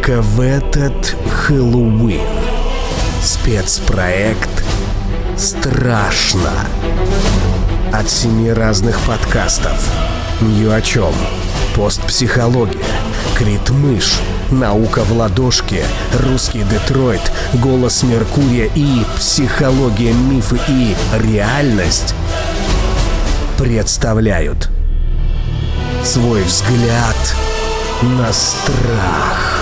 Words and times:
только 0.00 0.22
в 0.22 0.40
этот 0.40 1.14
Хэллоуин. 1.30 2.20
Спецпроект 3.22 4.64
«Страшно». 5.36 6.50
От 7.92 8.08
семи 8.08 8.50
разных 8.50 8.98
подкастов. 9.00 9.92
Ни 10.40 10.64
о 10.64 10.80
чем. 10.80 11.12
Постпсихология. 11.76 12.80
Крит 13.36 13.68
мышь. 13.70 14.20
Наука 14.50 15.04
в 15.04 15.12
ладошке. 15.12 15.84
Русский 16.18 16.62
Детройт. 16.62 17.32
Голос 17.54 18.02
Меркурия 18.02 18.70
и 18.74 19.04
психология, 19.16 20.12
мифы 20.12 20.58
и 20.68 20.96
реальность 21.22 22.14
представляют 23.58 24.70
свой 26.04 26.42
взгляд 26.42 27.36
на 28.02 28.32
страх. 28.32 29.59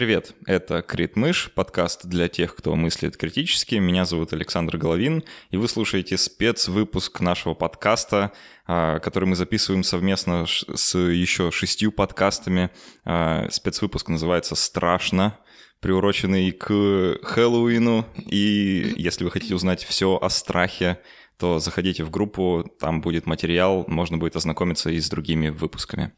Привет, 0.00 0.34
это 0.46 0.80
Крит 0.80 1.14
Мышь, 1.14 1.50
подкаст 1.54 2.06
для 2.06 2.28
тех, 2.28 2.56
кто 2.56 2.74
мыслит 2.74 3.18
критически. 3.18 3.74
Меня 3.74 4.06
зовут 4.06 4.32
Александр 4.32 4.78
Головин, 4.78 5.24
и 5.50 5.58
вы 5.58 5.68
слушаете 5.68 6.16
спецвыпуск 6.16 7.20
нашего 7.20 7.52
подкаста, 7.52 8.32
а, 8.66 8.98
который 9.00 9.26
мы 9.26 9.36
записываем 9.36 9.82
совместно 9.82 10.46
с 10.46 10.96
еще 10.96 11.50
шестью 11.50 11.92
подкастами. 11.92 12.70
А, 13.04 13.48
спецвыпуск 13.50 14.08
называется 14.08 14.54
«Страшно», 14.54 15.38
приуроченный 15.80 16.52
к 16.52 17.18
Хэллоуину. 17.22 18.06
И 18.16 18.94
если 18.96 19.24
вы 19.24 19.30
хотите 19.30 19.54
узнать 19.54 19.84
все 19.84 20.16
о 20.16 20.30
страхе, 20.30 20.98
то 21.38 21.58
заходите 21.58 22.04
в 22.04 22.10
группу, 22.10 22.64
там 22.80 23.02
будет 23.02 23.26
материал, 23.26 23.84
можно 23.86 24.16
будет 24.16 24.34
ознакомиться 24.34 24.88
и 24.88 24.98
с 24.98 25.10
другими 25.10 25.50
выпусками. 25.50 26.12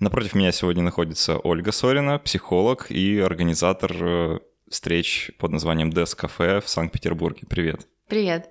Напротив 0.00 0.34
меня 0.34 0.50
сегодня 0.50 0.82
находится 0.82 1.36
Ольга 1.36 1.72
Сорина, 1.72 2.18
психолог 2.18 2.90
и 2.90 3.18
организатор 3.18 3.92
э, 4.00 4.38
встреч 4.70 5.30
под 5.38 5.52
названием 5.52 5.90
Desk 5.90 6.18
Cafe 6.18 6.62
в 6.62 6.68
Санкт-Петербурге. 6.70 7.42
Привет. 7.46 7.86
Привет. 8.08 8.48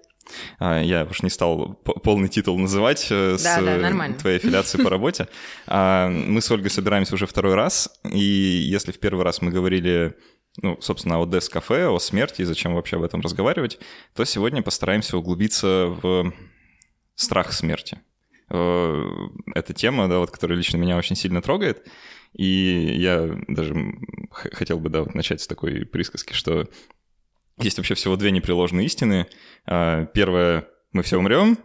А, 0.60 0.80
я 0.80 1.06
уж 1.06 1.24
не 1.24 1.32
стал 1.32 1.74
полный 1.74 2.30
титул 2.30 2.60
называть 2.60 3.08
э, 3.10 3.36
с 3.36 3.42
да, 3.42 3.62
да, 3.62 4.14
твоей 4.14 4.38
аффилиацией 4.38 4.84
по 4.84 4.92
работе. 4.92 5.28
А, 5.66 6.08
мы 6.10 6.40
с 6.40 6.52
Ольгой 6.52 6.70
собираемся 6.70 7.16
уже 7.16 7.26
второй 7.26 7.56
раз, 7.56 7.90
и 8.04 8.20
если 8.20 8.92
в 8.92 9.00
первый 9.00 9.24
раз 9.24 9.42
мы 9.42 9.52
говорили 9.52 10.16
ну, 10.62 10.78
собственно, 10.82 11.20
о 11.20 11.26
Дес-кафе, 11.26 11.88
о 11.88 12.00
смерти 12.00 12.42
и 12.42 12.46
зачем 12.46 12.76
вообще 12.76 12.98
об 12.98 13.04
этом 13.04 13.22
разговаривать, 13.22 13.80
то 14.14 14.24
сегодня 14.24 14.62
постараемся 14.62 15.18
углубиться 15.18 15.88
в 16.02 16.32
страх 17.16 17.54
смерти. 17.54 18.00
Э, 18.50 19.04
эта 19.54 19.74
тема, 19.74 20.08
да, 20.08 20.20
вот, 20.20 20.32
которая 20.32 20.58
лично 20.58 20.78
меня 20.78 20.98
очень 20.98 21.16
сильно 21.16 21.42
трогает, 21.42 21.88
и 22.34 22.96
я 22.98 23.38
даже 23.48 23.76
хотел 24.32 24.80
бы, 24.80 24.90
да, 24.90 25.02
вот 25.02 25.16
начать 25.16 25.42
с 25.42 25.48
такой 25.48 25.86
присказки, 25.86 26.34
что 26.34 26.68
есть 27.58 27.78
вообще 27.78 27.96
всего 27.96 28.16
две 28.16 28.32
непреложные 28.32 28.86
истины. 28.86 29.28
А, 29.66 30.06
первая— 30.06 30.68
мы 30.92 31.04
все 31.04 31.18
умрем, 31.18 31.58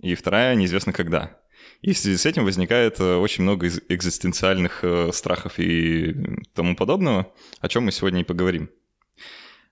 и 0.00 0.14
вторая— 0.14 0.54
неизвестно 0.56 0.92
когда. 0.92 1.38
И 1.82 1.92
в 1.92 1.98
связи 1.98 2.16
с 2.16 2.26
этим 2.26 2.44
возникает 2.44 2.98
э, 3.00 3.16
очень 3.16 3.44
много 3.44 3.68
экзистенциальных 3.68 4.80
э, 4.82 5.12
страхов 5.12 5.58
и 5.58 6.14
тому 6.54 6.74
подобного, 6.74 7.32
о 7.60 7.68
чем 7.68 7.84
мы 7.84 7.92
сегодня 7.92 8.20
и 8.20 8.24
поговорим. 8.24 8.70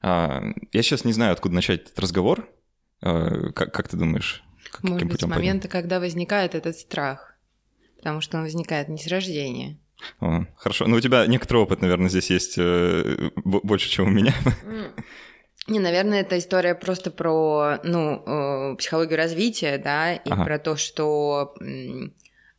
А, 0.00 0.42
я 0.72 0.82
сейчас 0.82 1.04
не 1.04 1.12
знаю, 1.12 1.32
откуда 1.32 1.54
начать 1.54 1.84
этот 1.84 1.98
разговор. 1.98 2.48
А, 3.00 3.50
как, 3.52 3.72
как 3.72 3.88
ты 3.88 3.96
думаешь? 3.96 4.44
Может 4.82 5.08
быть, 5.08 5.20
с 5.20 5.26
момента, 5.26 5.68
когда 5.68 6.00
возникает 6.00 6.54
этот 6.54 6.76
страх. 6.76 7.34
Потому 7.98 8.20
что 8.20 8.38
он 8.38 8.44
возникает 8.44 8.88
не 8.88 8.98
с 8.98 9.06
рождения. 9.06 9.78
О, 10.20 10.44
хорошо. 10.56 10.86
Ну, 10.86 10.96
у 10.96 11.00
тебя 11.00 11.26
некоторый 11.26 11.58
опыт, 11.58 11.80
наверное, 11.80 12.08
здесь 12.08 12.30
есть 12.30 12.58
э, 12.58 13.30
больше, 13.44 13.88
чем 13.88 14.06
у 14.06 14.10
меня. 14.10 14.34
Не, 15.66 15.80
наверное, 15.80 16.20
это 16.20 16.38
история 16.38 16.74
просто 16.74 17.10
про, 17.10 17.78
ну, 17.84 18.22
э, 18.26 18.76
психологию 18.76 19.16
развития, 19.16 19.78
да, 19.78 20.12
и 20.12 20.30
ага. 20.30 20.44
про 20.44 20.58
то, 20.58 20.76
что 20.76 21.54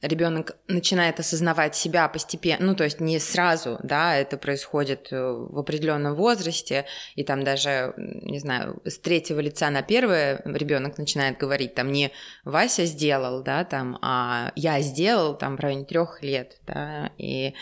ребенок 0.07 0.57
начинает 0.67 1.19
осознавать 1.19 1.75
себя 1.75 2.07
постепенно, 2.07 2.65
ну, 2.67 2.75
то 2.75 2.83
есть 2.83 2.99
не 2.99 3.19
сразу, 3.19 3.79
да, 3.83 4.15
это 4.15 4.37
происходит 4.37 5.07
э, 5.11 5.17
в 5.17 5.57
определенном 5.57 6.15
возрасте, 6.15 6.85
и 7.15 7.23
там 7.23 7.43
даже, 7.43 7.93
не 7.97 8.39
знаю, 8.39 8.81
с 8.85 8.97
третьего 8.97 9.39
лица 9.39 9.69
на 9.69 9.81
первое 9.81 10.41
ребенок 10.45 10.97
начинает 10.97 11.37
говорить, 11.37 11.75
там 11.75 11.91
не 11.91 12.11
Вася 12.43 12.85
сделал, 12.85 13.43
да, 13.43 13.63
там, 13.63 13.97
а 14.01 14.51
я 14.55 14.81
сделал, 14.81 15.37
там, 15.37 15.57
в 15.57 15.59
районе 15.59 15.85
трех 15.85 16.21
лет, 16.23 16.57
да, 16.65 17.11
и 17.17 17.53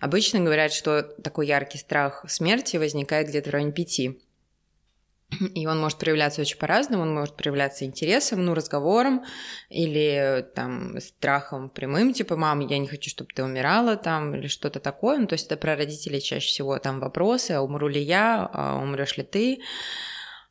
обычно 0.00 0.40
говорят, 0.40 0.72
что 0.72 1.02
такой 1.02 1.46
яркий 1.46 1.78
страх 1.78 2.24
смерти 2.28 2.76
возникает 2.76 3.28
где-то 3.28 3.50
в 3.50 3.52
районе 3.52 3.72
пяти. 3.72 4.20
И 5.54 5.66
он 5.66 5.80
может 5.80 5.98
проявляться 5.98 6.40
очень 6.40 6.58
по-разному, 6.58 7.02
он 7.02 7.14
может 7.14 7.36
проявляться 7.36 7.84
интересом, 7.84 8.44
ну, 8.44 8.54
разговором, 8.54 9.24
или 9.68 10.46
там 10.54 11.00
страхом 11.00 11.70
прямым, 11.70 12.12
типа, 12.12 12.36
мам, 12.36 12.60
я 12.60 12.78
не 12.78 12.88
хочу, 12.88 13.10
чтобы 13.10 13.30
ты 13.34 13.42
умирала, 13.42 13.96
там, 13.96 14.34
или 14.34 14.46
что-то 14.46 14.80
такое. 14.80 15.18
Ну, 15.18 15.26
то 15.26 15.34
есть 15.34 15.46
это 15.46 15.56
про 15.56 15.76
родителей 15.76 16.20
чаще 16.20 16.46
всего 16.46 16.78
там 16.78 17.00
вопросы, 17.00 17.52
а 17.52 17.62
умру 17.62 17.88
ли 17.88 18.00
я, 18.00 18.48
а 18.52 18.76
умрешь 18.76 19.16
ли 19.16 19.24
ты. 19.24 19.60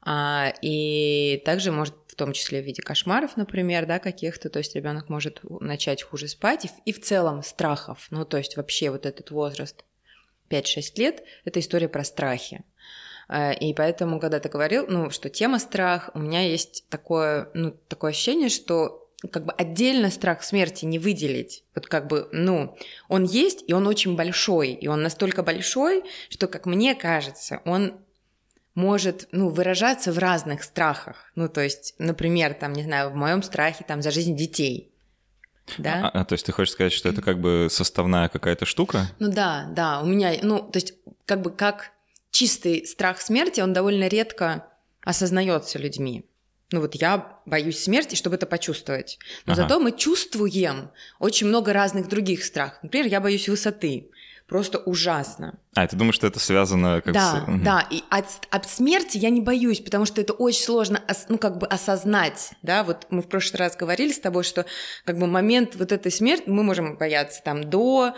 А, 0.03 0.53
и 0.61 1.41
также 1.45 1.71
может 1.71 1.95
в 2.07 2.15
том 2.15 2.33
числе 2.33 2.61
в 2.61 2.65
виде 2.65 2.81
кошмаров, 2.81 3.37
например, 3.37 3.85
да, 3.85 3.99
каких-то, 3.99 4.49
то 4.49 4.59
есть 4.59 4.75
ребенок 4.75 5.09
может 5.09 5.39
начать 5.43 6.03
хуже 6.03 6.27
спать, 6.27 6.65
и 6.65 6.69
и 6.85 6.91
в 6.91 7.01
целом 7.01 7.43
страхов, 7.43 8.07
ну, 8.09 8.25
то 8.25 8.37
есть 8.37 8.57
вообще 8.57 8.89
вот 8.89 9.05
этот 9.05 9.31
возраст 9.31 9.85
5-6 10.49 10.81
лет, 10.97 11.23
это 11.45 11.59
история 11.59 11.87
про 11.87 12.03
страхи. 12.03 12.63
Э, 13.29 13.53
и 13.53 13.73
поэтому, 13.73 14.19
когда 14.19 14.39
ты 14.39 14.49
говорил, 14.49 14.85
ну, 14.87 15.09
что 15.09 15.29
тема 15.29 15.59
страх, 15.59 16.09
у 16.13 16.19
меня 16.19 16.41
есть 16.41 16.85
такое, 16.89 17.49
ну, 17.53 17.71
такое 17.87 18.11
ощущение, 18.11 18.49
что 18.49 19.09
как 19.31 19.45
бы 19.45 19.53
отдельно 19.53 20.09
страх 20.09 20.43
смерти 20.43 20.85
не 20.85 20.97
выделить. 20.97 21.63
Вот 21.75 21.87
как 21.87 22.07
бы, 22.07 22.27
ну, 22.31 22.75
он 23.07 23.23
есть, 23.23 23.63
и 23.67 23.73
он 23.73 23.85
очень 23.85 24.15
большой, 24.15 24.71
и 24.71 24.87
он 24.87 25.03
настолько 25.03 25.43
большой, 25.43 26.03
что, 26.29 26.47
как 26.47 26.65
мне 26.65 26.95
кажется, 26.95 27.61
он 27.65 27.93
может, 28.73 29.27
ну, 29.31 29.49
выражаться 29.49 30.11
в 30.11 30.17
разных 30.17 30.63
страхах. 30.63 31.31
Ну, 31.35 31.49
то 31.49 31.61
есть, 31.61 31.93
например, 31.99 32.53
там, 32.53 32.73
не 32.73 32.83
знаю, 32.83 33.09
в 33.09 33.15
моем 33.15 33.43
страхе 33.43 33.83
там 33.85 34.01
за 34.01 34.11
жизнь 34.11 34.35
детей. 34.35 34.91
Да? 35.77 36.09
А, 36.13 36.21
а, 36.21 36.25
то 36.25 36.33
есть 36.33 36.45
ты 36.45 36.51
хочешь 36.51 36.73
сказать, 36.73 36.93
что 36.93 37.09
это 37.09 37.21
как 37.21 37.39
бы 37.39 37.67
составная 37.69 38.29
какая-то 38.29 38.65
штука? 38.65 39.07
Ну 39.19 39.31
да, 39.31 39.67
да, 39.71 40.01
у 40.01 40.05
меня, 40.05 40.33
ну, 40.41 40.59
то 40.59 40.77
есть 40.77 40.93
как 41.25 41.41
бы 41.41 41.51
как 41.51 41.91
чистый 42.31 42.85
страх 42.87 43.21
смерти, 43.21 43.61
он 43.61 43.73
довольно 43.73 44.07
редко 44.07 44.65
осознается 45.03 45.77
людьми. 45.79 46.25
Ну 46.71 46.79
вот 46.79 46.95
я 46.95 47.39
боюсь 47.45 47.83
смерти, 47.83 48.15
чтобы 48.15 48.37
это 48.37 48.45
почувствовать. 48.45 49.19
Но 49.45 49.53
ага. 49.53 49.63
зато 49.63 49.79
мы 49.79 49.91
чувствуем 49.91 50.91
очень 51.19 51.47
много 51.47 51.73
разных 51.73 52.07
других 52.07 52.45
страхов. 52.45 52.79
Например, 52.81 53.07
я 53.07 53.19
боюсь 53.19 53.49
высоты. 53.49 54.09
Просто 54.47 54.79
ужасно. 54.79 55.59
А, 55.75 55.87
ты 55.87 55.95
думаешь, 55.95 56.15
что 56.15 56.27
это 56.27 56.37
связано 56.37 57.01
как 57.01 57.13
да, 57.13 57.45
с... 57.47 57.63
Да, 57.63 57.87
и 57.89 58.03
от, 58.09 58.25
от 58.49 58.69
смерти 58.69 59.17
я 59.17 59.29
не 59.29 59.39
боюсь, 59.39 59.79
потому 59.79 60.05
что 60.05 60.19
это 60.19 60.33
очень 60.33 60.61
сложно, 60.61 61.01
ну, 61.29 61.37
как 61.37 61.57
бы 61.57 61.67
осознать, 61.67 62.51
да, 62.61 62.83
вот 62.83 63.07
мы 63.11 63.21
в 63.21 63.29
прошлый 63.29 63.59
раз 63.59 63.77
говорили 63.77 64.11
с 64.11 64.19
тобой, 64.19 64.43
что 64.43 64.65
как 65.05 65.17
бы 65.17 65.27
момент 65.27 65.77
вот 65.77 65.93
этой 65.93 66.11
смерти, 66.11 66.49
мы 66.49 66.63
можем 66.63 66.97
бояться 66.97 67.41
там 67.41 67.69
до, 67.69 68.13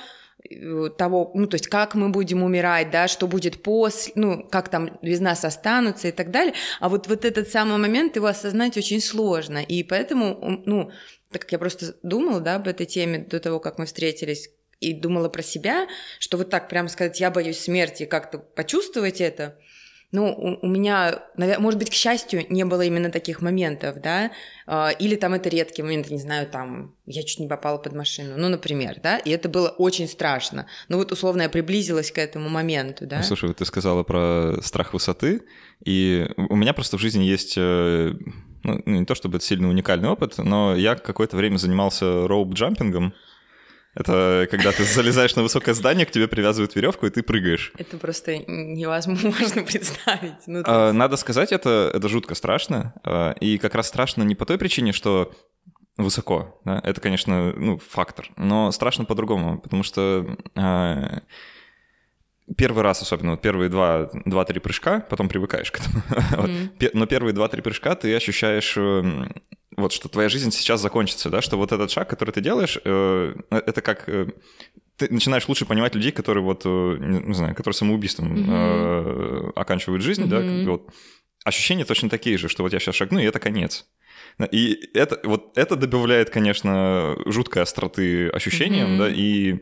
того, 0.98 1.32
ну, 1.34 1.48
то 1.48 1.56
есть 1.56 1.68
как 1.68 1.96
мы 1.96 2.10
будем 2.10 2.44
умирать, 2.44 2.92
да, 2.92 3.08
что 3.08 3.28
будет 3.28 3.64
после, 3.64 4.12
ну, 4.16 4.48
как 4.50 4.70
там 4.70 4.98
без 5.02 5.20
нас 5.20 5.46
останутся 5.46 6.10
и 6.10 6.12
так 6.12 6.32
далее. 6.32 6.54
А 6.80 6.90
вот, 6.90 7.08
вот 7.08 7.26
этот 7.26 7.50
самый 7.50 7.78
момент 7.78 8.16
его 8.16 8.28
осознать 8.28 8.78
очень 8.78 9.02
сложно. 9.02 9.60
И 9.60 9.84
поэтому, 9.84 10.62
ну, 10.66 10.92
так 11.32 11.44
как 11.44 11.52
я 11.54 11.60
просто 11.60 11.96
думала, 12.04 12.42
да, 12.42 12.56
об 12.56 12.68
этой 12.68 12.86
теме 12.86 13.20
до 13.20 13.40
того, 13.40 13.60
как 13.60 13.78
мы 13.78 13.86
встретились, 13.86 14.50
и 14.80 14.94
думала 14.94 15.30
про 15.30 15.42
себя, 15.42 15.88
что 16.20 16.38
вот 16.38 16.50
так 16.50 16.68
прямо 16.68 16.90
сказать, 16.90 17.20
я 17.22 17.32
боюсь 17.32 17.60
смерти, 17.60 18.06
как-то 18.06 18.38
почувствовать 18.38 19.22
это– 19.22 19.58
ну, 20.14 20.28
у, 20.28 20.66
у 20.66 20.70
меня, 20.70 21.24
может 21.36 21.80
быть, 21.80 21.90
к 21.90 21.94
счастью, 21.94 22.46
не 22.50 22.64
было 22.66 22.84
именно 22.84 23.10
таких 23.10 23.42
моментов, 23.42 24.00
да, 24.00 24.32
а, 24.68 24.92
или 24.92 25.16
там 25.16 25.34
это 25.34 25.50
редкие 25.50 25.84
моменты, 25.84 26.14
не 26.14 26.20
знаю, 26.20 26.48
там, 26.48 26.94
я 27.08 27.24
чуть 27.24 27.40
не 27.40 27.48
попала 27.48 27.80
под 27.80 27.94
машину, 27.94 28.36
ну, 28.38 28.48
например, 28.48 29.00
да, 29.02 29.18
и 29.18 29.32
это 29.32 29.50
было 29.50 29.70
очень 29.70 30.08
страшно. 30.08 30.68
Ну, 30.88 30.98
вот, 30.98 31.12
условно, 31.12 31.42
я 31.42 31.50
приблизилась 31.50 32.12
к 32.12 32.20
этому 32.20 32.48
моменту, 32.48 33.08
да. 33.08 33.18
Ну, 33.18 33.24
слушай, 33.24 33.48
вот 33.50 33.58
ты 33.58 33.66
сказала 33.66 34.04
про 34.04 34.62
страх 34.62 34.94
высоты, 34.94 35.42
и 35.84 36.30
у 36.38 36.56
меня 36.56 36.74
просто 36.74 36.98
в 36.98 37.02
жизни 37.02 37.24
есть 37.24 37.56
э, 37.58 38.14
ну, 38.62 38.82
не 38.86 39.06
то 39.06 39.16
чтобы 39.16 39.38
это 39.38 39.46
сильно 39.46 39.68
уникальный 39.68 40.10
опыт, 40.10 40.38
но 40.38 40.76
я 40.76 40.94
какое-то 40.94 41.38
время 41.38 41.58
занимался 41.58 42.06
роуп-джампингом, 42.28 43.14
это 43.96 44.48
когда 44.50 44.72
ты 44.72 44.84
залезаешь 44.84 45.36
на 45.36 45.44
высокое 45.44 45.76
здание, 45.76 46.06
к 46.06 46.12
тебе 46.12 46.28
привязывают 46.28 46.76
веревку, 46.76 47.06
и 47.06 47.10
ты 47.10 47.22
прыгаешь. 47.22 47.74
Это 47.78 47.98
просто 47.98 48.38
невозможно 48.38 49.64
представить. 49.64 50.48
Ну, 50.48 50.64
а, 50.66 50.92
Надо 50.92 51.16
сказать, 51.18 51.52
это, 51.52 51.92
это 51.94 52.10
жутко 52.10 52.36
страшно. 52.36 52.94
А, 53.04 53.32
и 53.40 53.58
как 53.58 53.76
раз 53.76 53.88
страшно 53.88 54.24
не 54.24 54.36
по 54.36 54.46
той 54.46 54.58
причине, 54.58 54.94
что 54.94 55.32
высоко, 55.98 56.60
да, 56.66 56.82
это, 56.84 57.00
конечно, 57.02 57.54
ну, 57.54 57.78
фактор, 57.78 58.30
но 58.36 58.72
страшно 58.72 59.06
по-другому, 59.06 59.60
потому 59.60 59.84
что 59.84 60.26
э, 60.56 61.20
первый 62.58 62.84
раз 62.84 63.02
особенно, 63.04 63.32
вот 63.32 63.42
первые 63.42 63.70
два, 63.70 64.10
два-три 64.26 64.60
прыжка, 64.60 65.02
потом 65.02 65.30
привыкаешь 65.30 65.72
к 65.72 65.80
этому, 65.80 66.02
mm-hmm. 66.48 66.90
но 66.94 67.06
первые 67.06 67.34
два-три 67.34 67.62
прыжка 67.62 67.94
ты 67.94 68.16
ощущаешь 68.16 68.74
э, 68.76 69.28
вот 69.78 69.92
что 69.92 70.10
твоя 70.10 70.30
жизнь 70.30 70.52
сейчас 70.52 70.82
закончится, 70.82 71.30
да, 71.30 71.42
что 71.42 71.58
вот 71.58 71.72
этот 71.72 71.92
шаг, 71.92 72.10
который 72.10 72.32
ты 72.32 72.42
делаешь, 72.42 72.78
э, 72.84 73.36
это 73.50 73.82
как 73.82 74.08
э, 74.08 74.28
ты 74.98 75.12
начинаешь 75.12 75.48
лучше 75.48 75.66
понимать 75.66 75.96
людей, 75.96 76.12
которые 76.12 76.44
вот, 76.44 76.64
э, 76.66 76.98
не 77.00 77.34
знаю, 77.34 77.56
которые 77.56 77.74
самоубийством 77.74 78.36
mm-hmm. 78.36 79.50
э, 79.50 79.52
оканчивают 79.56 80.04
жизнь, 80.04 80.24
mm-hmm. 80.24 80.64
да, 80.66 80.72
вот 80.72 80.90
ощущения 81.44 81.86
точно 81.86 82.10
такие 82.10 82.38
же, 82.38 82.48
что 82.48 82.64
вот 82.64 82.74
я 82.74 82.80
сейчас 82.80 82.96
шагну, 82.96 83.20
и 83.20 83.26
это 83.26 83.40
конец. 83.40 83.88
И 84.52 84.90
это, 84.94 85.20
вот 85.24 85.58
это 85.58 85.76
добавляет, 85.76 86.30
конечно, 86.30 87.16
жуткой 87.26 87.64
остроты 87.64 88.30
ощущениям, 88.30 88.92
mm-hmm. 88.92 88.98
да, 88.98 89.10
и 89.10 89.60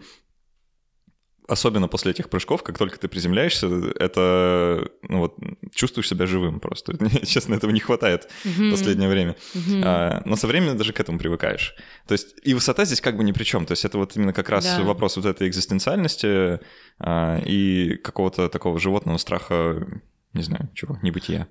особенно 1.52 1.88
после 1.88 2.12
этих 2.12 2.30
прыжков, 2.30 2.64
как 2.64 2.78
только 2.78 2.98
ты 2.98 3.08
приземляешься, 3.08 3.68
это, 4.00 4.90
ну 5.04 5.20
вот, 5.20 5.36
чувствуешь 5.74 6.08
себя 6.08 6.26
живым 6.26 6.60
просто. 6.60 6.98
Честно, 7.26 7.56
этого 7.56 7.72
не 7.72 7.82
хватает 7.82 8.30
mm-hmm. 8.46 8.70
в 8.70 8.72
последнее 8.72 9.10
время. 9.10 9.36
Mm-hmm. 9.54 9.82
А, 9.86 10.22
но 10.26 10.36
со 10.38 10.48
временем 10.48 10.78
даже 10.78 10.94
к 10.94 11.00
этому 11.00 11.20
привыкаешь. 11.20 11.76
То 12.08 12.14
есть 12.14 12.36
и 12.44 12.54
высота 12.54 12.86
здесь 12.86 13.02
как 13.02 13.18
бы 13.18 13.24
ни 13.24 13.34
при 13.34 13.44
чем. 13.44 13.66
То 13.66 13.74
есть 13.74 13.84
это 13.84 13.98
вот 13.98 14.16
именно 14.16 14.34
как 14.34 14.50
раз 14.50 14.66
да. 14.66 14.84
вопрос 14.84 15.18
вот 15.18 15.26
этой 15.26 15.48
экзистенциальности 15.48 16.60
а, 17.00 17.40
и 17.46 17.98
какого-то 17.98 18.48
такого 18.48 18.80
животного 18.80 19.18
страха, 19.18 19.86
не 20.34 20.44
знаю, 20.44 20.70
чего, 20.74 20.98
небытия. 21.02 21.50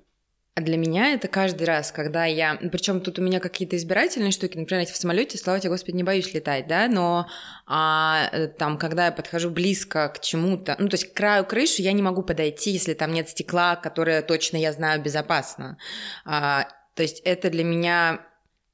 А 0.53 0.61
для 0.61 0.75
меня 0.75 1.13
это 1.13 1.29
каждый 1.29 1.63
раз, 1.63 1.93
когда 1.93 2.25
я... 2.25 2.55
Причем 2.55 2.99
тут 2.99 3.19
у 3.19 3.21
меня 3.21 3.39
какие-то 3.39 3.77
избирательные 3.77 4.31
штуки. 4.31 4.57
Например, 4.57 4.85
я 4.85 4.91
в 4.91 4.97
самолете, 4.97 5.37
слава 5.37 5.61
тебе, 5.61 5.69
Господи, 5.69 5.95
не 5.95 6.03
боюсь 6.03 6.33
летать, 6.33 6.67
да, 6.67 6.89
но 6.89 7.25
а, 7.65 8.27
э, 8.33 8.47
там, 8.47 8.77
когда 8.77 9.05
я 9.05 9.11
подхожу 9.13 9.49
близко 9.49 10.09
к 10.09 10.19
чему-то, 10.19 10.75
ну, 10.77 10.89
то 10.89 10.95
есть 10.95 11.13
к 11.13 11.15
краю 11.15 11.45
крыши 11.45 11.81
я 11.81 11.93
не 11.93 12.01
могу 12.01 12.21
подойти, 12.21 12.71
если 12.71 12.93
там 12.93 13.13
нет 13.13 13.29
стекла, 13.29 13.77
которое 13.77 14.21
точно 14.21 14.57
я 14.57 14.73
знаю 14.73 15.01
безопасно. 15.01 15.77
А, 16.25 16.67
то 16.95 17.01
есть 17.01 17.21
это 17.21 17.49
для 17.49 17.63
меня 17.63 18.19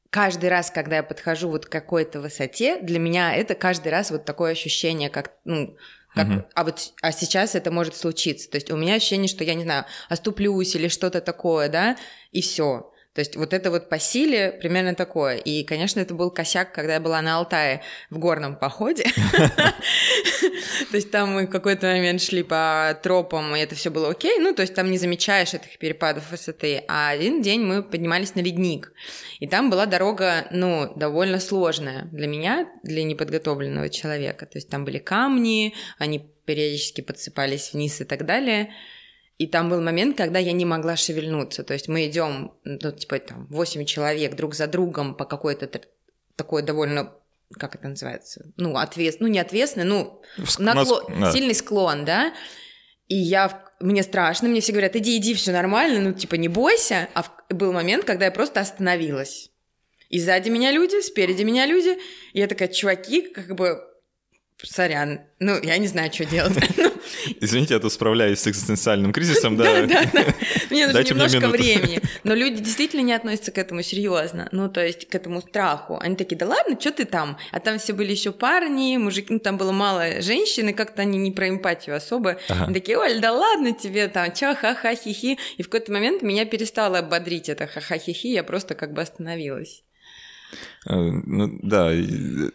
каждый 0.09 0.49
раз, 0.49 0.71
когда 0.71 0.95
я 0.95 1.03
подхожу 1.03 1.49
вот 1.49 1.67
к 1.67 1.71
какой-то 1.71 2.21
высоте, 2.21 2.79
для 2.81 2.97
меня 2.97 3.35
это 3.35 3.53
каждый 3.53 3.89
раз 3.89 4.09
вот 4.09 4.25
такое 4.25 4.53
ощущение, 4.53 5.11
как, 5.11 5.33
ну, 5.45 5.77
как, 6.17 6.27
угу. 6.27 6.45
а 6.53 6.63
вот 6.63 6.93
а 7.01 7.11
сейчас 7.11 7.55
это 7.55 7.71
может 7.71 7.95
случиться. 7.95 8.49
То 8.49 8.55
есть 8.55 8.69
у 8.71 8.77
меня 8.77 8.95
ощущение, 8.95 9.27
что 9.27 9.43
я 9.43 9.53
не 9.53 9.63
знаю, 9.63 9.85
оступлюсь 10.09 10.75
или 10.75 10.87
что-то 10.87 11.21
такое, 11.21 11.69
да, 11.69 11.97
и 12.31 12.41
все. 12.41 12.91
То 13.17 13.21
есть 13.21 13.35
вот 13.35 13.51
это 13.51 13.71
вот 13.71 13.89
по 13.89 13.97
силе 13.97 14.51
примерно 14.51 14.93
такое. 14.93 15.37
И, 15.37 15.63
конечно, 15.63 15.99
это 15.99 16.13
был 16.13 16.29
косяк, 16.29 16.71
когда 16.71 16.93
я 16.93 16.99
была 16.99 17.19
на 17.23 17.37
Алтае 17.37 17.81
в 18.11 18.19
горном 18.19 18.55
походе. 18.55 19.05
То 20.91 20.95
есть 20.95 21.09
там 21.09 21.33
мы 21.33 21.47
в 21.47 21.49
какой-то 21.49 21.87
момент 21.87 22.21
шли 22.21 22.43
по 22.43 22.95
тропам, 23.01 23.55
и 23.55 23.59
это 23.59 23.73
все 23.73 23.89
было 23.89 24.11
окей. 24.11 24.37
Ну, 24.37 24.53
то 24.53 24.61
есть 24.61 24.75
там 24.75 24.91
не 24.91 24.99
замечаешь 24.99 25.55
этих 25.55 25.79
перепадов 25.79 26.29
высоты. 26.29 26.83
А 26.87 27.09
один 27.09 27.41
день 27.41 27.61
мы 27.61 27.81
поднимались 27.81 28.35
на 28.35 28.41
ледник. 28.41 28.93
И 29.39 29.47
там 29.47 29.71
была 29.71 29.87
дорога, 29.87 30.45
ну, 30.51 30.93
довольно 30.95 31.39
сложная 31.39 32.03
для 32.11 32.27
меня, 32.27 32.69
для 32.83 33.03
неподготовленного 33.03 33.89
человека. 33.89 34.45
То 34.45 34.59
есть 34.59 34.69
там 34.69 34.85
были 34.85 34.99
камни, 34.99 35.73
они 35.97 36.29
периодически 36.45 37.01
подсыпались 37.01 37.73
вниз 37.73 37.99
и 37.99 38.03
так 38.03 38.27
далее. 38.27 38.75
И 39.37 39.45
там 39.45 39.69
был 39.69 39.81
момент, 39.81 40.17
когда 40.17 40.39
я 40.39 40.51
не 40.51 40.65
могла 40.65 40.95
шевельнуться. 40.95 41.63
То 41.63 41.73
есть 41.73 41.87
мы 41.87 42.07
идем, 42.07 42.53
ну, 42.63 42.91
типа, 42.91 43.19
там, 43.19 43.47
8 43.49 43.85
человек 43.85 44.35
друг 44.35 44.55
за 44.55 44.67
другом 44.67 45.13
по 45.15 45.25
какой-то 45.25 45.69
такой 46.35 46.63
довольно 46.63 47.13
как 47.57 47.75
это 47.75 47.87
называется? 47.87 48.51
Ну, 48.57 48.75
отвес, 48.75 49.17
ну, 49.19 49.27
не 49.27 49.39
ответственный, 49.39 49.85
ну, 49.85 50.21
наклон, 50.59 51.03
да. 51.19 51.31
сильный 51.31 51.55
склон, 51.55 52.03
да. 52.03 52.33
И 53.07 53.15
я, 53.15 53.63
мне 53.79 54.03
страшно, 54.03 54.49
мне 54.49 54.59
все 54.59 54.73
говорят, 54.73 54.95
иди, 54.95 55.17
иди, 55.17 55.33
все 55.33 55.51
нормально, 55.51 56.01
ну, 56.01 56.13
типа, 56.13 56.35
не 56.35 56.49
бойся. 56.49 57.07
А 57.13 57.23
в, 57.23 57.31
был 57.49 57.71
момент, 57.71 58.03
когда 58.03 58.25
я 58.25 58.31
просто 58.31 58.59
остановилась. 58.59 59.49
И 60.09 60.19
сзади 60.19 60.49
меня 60.49 60.71
люди, 60.71 61.01
спереди 61.01 61.43
меня 61.43 61.65
люди. 61.65 61.97
И 62.33 62.39
я 62.39 62.47
такая, 62.47 62.67
чуваки, 62.67 63.21
как 63.21 63.55
бы, 63.55 63.81
сорян, 64.61 65.21
ну, 65.39 65.57
я 65.61 65.77
не 65.77 65.87
знаю, 65.87 66.11
что 66.11 66.25
делать. 66.25 66.53
Извините, 67.41 67.73
я 67.73 67.79
тут 67.79 67.93
справляюсь 67.93 68.39
с 68.39 68.47
экзистенциальным 68.47 69.13
кризисом, 69.13 69.57
да? 69.57 69.85
Да, 69.85 70.03
да, 70.13 70.25
Мне 70.69 70.87
нужно 70.87 71.03
немножко 71.03 71.47
времени. 71.47 72.01
Но 72.23 72.33
люди 72.33 72.61
действительно 72.61 73.01
не 73.01 73.13
относятся 73.13 73.51
к 73.51 73.57
этому 73.57 73.81
серьезно, 73.81 74.49
ну, 74.51 74.69
то 74.69 74.85
есть 74.85 75.07
к 75.07 75.15
этому 75.15 75.41
страху. 75.41 75.97
Они 76.01 76.15
такие, 76.15 76.37
да 76.37 76.47
ладно, 76.47 76.79
что 76.79 76.91
ты 76.91 77.05
там? 77.05 77.37
А 77.51 77.59
там 77.59 77.79
все 77.79 77.93
были 77.93 78.11
еще 78.11 78.31
парни, 78.31 78.97
мужики, 78.97 79.33
ну, 79.33 79.39
там 79.39 79.57
было 79.57 79.71
мало 79.71 80.21
женщин, 80.21 80.69
и 80.69 80.73
как-то 80.73 81.03
они 81.03 81.17
не 81.17 81.31
про 81.31 81.49
эмпатию 81.49 81.95
особо. 81.95 82.37
Они 82.49 82.73
такие, 82.73 82.97
Оль, 82.97 83.19
да 83.19 83.31
ладно 83.31 83.73
тебе 83.73 84.07
там, 84.07 84.33
чё, 84.33 84.55
ха-ха, 84.55 84.95
хи-хи. 84.95 85.37
И 85.57 85.63
в 85.63 85.69
какой-то 85.69 85.91
момент 85.91 86.21
меня 86.21 86.45
перестало 86.45 87.01
бодрить 87.01 87.49
это 87.49 87.67
ха-ха, 87.67 87.97
хи-хи, 87.97 88.27
я 88.31 88.43
просто 88.43 88.75
как 88.75 88.93
бы 88.93 89.01
остановилась. 89.01 89.83
Э, 90.85 90.95
ну, 90.95 91.59
да, 91.61 91.91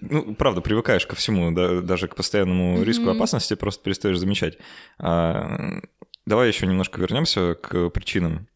ну, 0.00 0.34
правда, 0.34 0.60
привыкаешь 0.60 1.06
ко 1.06 1.16
всему, 1.16 1.50
да, 1.52 1.80
даже 1.80 2.08
к 2.08 2.14
постоянному 2.14 2.78
mm-hmm. 2.78 2.84
риску 2.84 3.10
опасности, 3.10 3.54
просто 3.54 3.82
перестаешь 3.84 4.18
замечать. 4.18 4.58
А, 4.98 5.80
давай 6.26 6.48
еще 6.48 6.66
немножко 6.66 7.00
вернемся 7.00 7.54
к 7.54 7.90
причинам. 7.90 8.48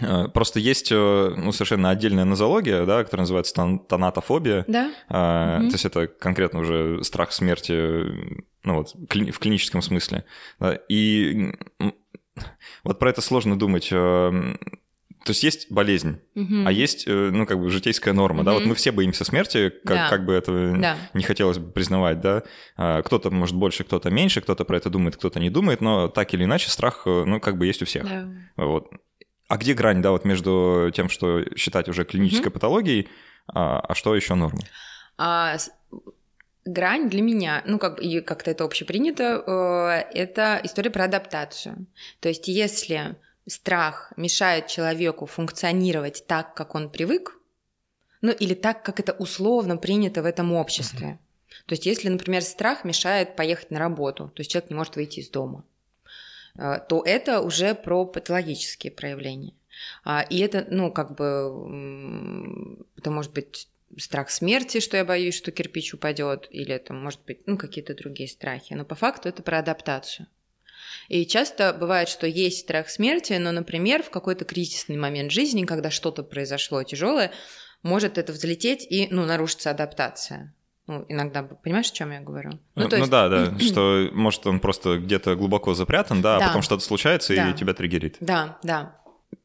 А, 0.00 0.28
просто 0.28 0.60
есть 0.60 0.92
э, 0.92 1.34
ну, 1.36 1.52
совершенно 1.52 1.90
отдельная 1.90 2.24
нозология, 2.24 2.84
да, 2.86 3.04
которая 3.04 3.22
называется 3.22 3.54
тонатофобия. 3.88 4.64
Да. 4.68 4.92
А, 5.08 5.58
mm-hmm. 5.58 5.68
То 5.68 5.72
есть 5.72 5.84
это 5.84 6.06
конкретно 6.06 6.60
уже 6.60 7.02
страх 7.04 7.32
смерти 7.32 8.42
ну, 8.64 8.76
вот, 8.76 8.94
в 8.94 9.38
клиническом 9.38 9.82
смысле. 9.82 10.24
И 10.88 11.52
вот 12.84 12.98
про 12.98 13.10
это 13.10 13.20
сложно 13.20 13.58
думать 13.58 13.92
то 15.24 15.30
есть 15.30 15.42
есть 15.44 15.70
болезнь, 15.70 16.20
угу. 16.34 16.64
а 16.66 16.72
есть, 16.72 17.04
э, 17.06 17.30
ну, 17.32 17.46
как 17.46 17.60
бы 17.60 17.70
житейская 17.70 18.12
норма, 18.12 18.40
угу. 18.40 18.44
да, 18.44 18.52
вот 18.54 18.64
мы 18.64 18.74
все 18.74 18.92
боимся 18.92 19.24
смерти, 19.24 19.70
как, 19.84 19.96
да. 19.96 20.08
как 20.08 20.24
бы 20.24 20.32
это 20.32 20.76
да. 20.76 20.96
не 21.14 21.22
хотелось 21.22 21.58
бы 21.58 21.70
признавать, 21.70 22.20
да, 22.20 22.42
а, 22.76 23.02
кто-то 23.02 23.30
может 23.30 23.56
больше, 23.56 23.84
кто-то 23.84 24.10
меньше, 24.10 24.40
кто-то 24.40 24.64
про 24.64 24.76
это 24.76 24.90
думает, 24.90 25.16
кто-то 25.16 25.38
не 25.38 25.50
думает, 25.50 25.80
но 25.80 26.08
так 26.08 26.34
или 26.34 26.44
иначе 26.44 26.70
страх, 26.70 27.02
э, 27.06 27.24
ну, 27.24 27.40
как 27.40 27.56
бы 27.56 27.66
есть 27.66 27.82
у 27.82 27.84
всех, 27.84 28.04
да. 28.04 28.28
вот. 28.56 28.90
А 29.48 29.58
где 29.58 29.74
грань, 29.74 30.02
да, 30.02 30.12
вот 30.12 30.24
между 30.24 30.90
тем, 30.94 31.08
что 31.08 31.44
считать 31.56 31.88
уже 31.88 32.04
клинической 32.04 32.48
угу. 32.48 32.54
патологией, 32.54 33.08
а, 33.46 33.80
а 33.80 33.94
что 33.94 34.14
еще 34.16 34.34
норма? 34.34 34.60
А, 35.18 35.56
грань 36.64 37.08
для 37.08 37.22
меня, 37.22 37.62
ну, 37.66 37.78
как, 37.78 38.00
и 38.00 38.20
как-то 38.20 38.50
это 38.50 38.64
общепринято, 38.64 39.42
э, 39.46 40.18
это 40.18 40.60
история 40.64 40.90
про 40.90 41.04
адаптацию. 41.04 41.86
То 42.20 42.28
есть 42.28 42.48
если 42.48 43.16
страх 43.46 44.12
мешает 44.16 44.66
человеку 44.66 45.26
функционировать 45.26 46.26
так, 46.26 46.54
как 46.54 46.74
он 46.74 46.90
привык, 46.90 47.38
ну 48.20 48.30
или 48.30 48.54
так, 48.54 48.84
как 48.84 49.00
это 49.00 49.12
условно 49.12 49.76
принято 49.76 50.22
в 50.22 50.26
этом 50.26 50.52
обществе. 50.52 51.06
Mm-hmm. 51.06 51.32
То 51.66 51.72
есть, 51.74 51.86
если, 51.86 52.08
например, 52.08 52.42
страх 52.42 52.84
мешает 52.84 53.36
поехать 53.36 53.70
на 53.70 53.78
работу, 53.78 54.28
то 54.28 54.40
есть 54.40 54.50
человек 54.50 54.70
не 54.70 54.76
может 54.76 54.96
выйти 54.96 55.20
из 55.20 55.28
дома, 55.28 55.64
э, 56.56 56.78
то 56.88 57.02
это 57.04 57.40
уже 57.40 57.74
про 57.74 58.06
патологические 58.06 58.92
проявления. 58.92 59.54
А, 60.04 60.22
и 60.22 60.38
это, 60.38 60.66
ну, 60.70 60.92
как 60.92 61.16
бы, 61.16 62.84
это 62.96 63.10
может 63.10 63.32
быть 63.32 63.68
страх 63.98 64.30
смерти, 64.30 64.80
что 64.80 64.96
я 64.96 65.04
боюсь, 65.04 65.34
что 65.34 65.50
кирпич 65.50 65.94
упадет, 65.94 66.46
или 66.50 66.74
это 66.74 66.92
может 66.92 67.20
быть, 67.26 67.46
ну, 67.46 67.58
какие-то 67.58 67.94
другие 67.94 68.28
страхи. 68.28 68.74
Но 68.74 68.84
по 68.84 68.94
факту 68.94 69.28
это 69.28 69.42
про 69.42 69.58
адаптацию. 69.58 70.26
И 71.08 71.26
часто 71.26 71.72
бывает, 71.72 72.08
что 72.08 72.26
есть 72.26 72.60
страх 72.60 72.88
смерти, 72.88 73.34
но, 73.34 73.52
например, 73.52 74.02
в 74.02 74.10
какой-то 74.10 74.44
кризисный 74.44 74.96
момент 74.96 75.30
жизни, 75.30 75.64
когда 75.64 75.90
что-то 75.90 76.22
произошло 76.22 76.82
тяжелое, 76.82 77.32
может 77.82 78.18
это 78.18 78.32
взлететь 78.32 78.86
и, 78.88 79.08
ну, 79.10 79.24
нарушится 79.24 79.70
адаптация. 79.70 80.54
Ну, 80.86 81.06
иногда, 81.08 81.42
понимаешь, 81.42 81.90
о 81.90 81.94
чем 81.94 82.10
я 82.10 82.20
говорю? 82.20 82.52
Ну, 82.74 82.88
ну 82.90 82.96
есть... 82.96 83.10
да, 83.10 83.28
да, 83.28 83.58
что 83.60 84.08
может 84.12 84.46
он 84.46 84.60
просто 84.60 84.98
где-то 84.98 85.36
глубоко 85.36 85.74
запрятан, 85.74 86.22
да, 86.22 86.36
а 86.36 86.38
да. 86.38 86.44
а 86.44 86.48
потом 86.48 86.62
что-то 86.62 86.82
случается 86.82 87.34
да. 87.34 87.50
и 87.50 87.54
тебя 87.54 87.74
триггерит. 87.74 88.16
Да, 88.20 88.58
да. 88.62 88.98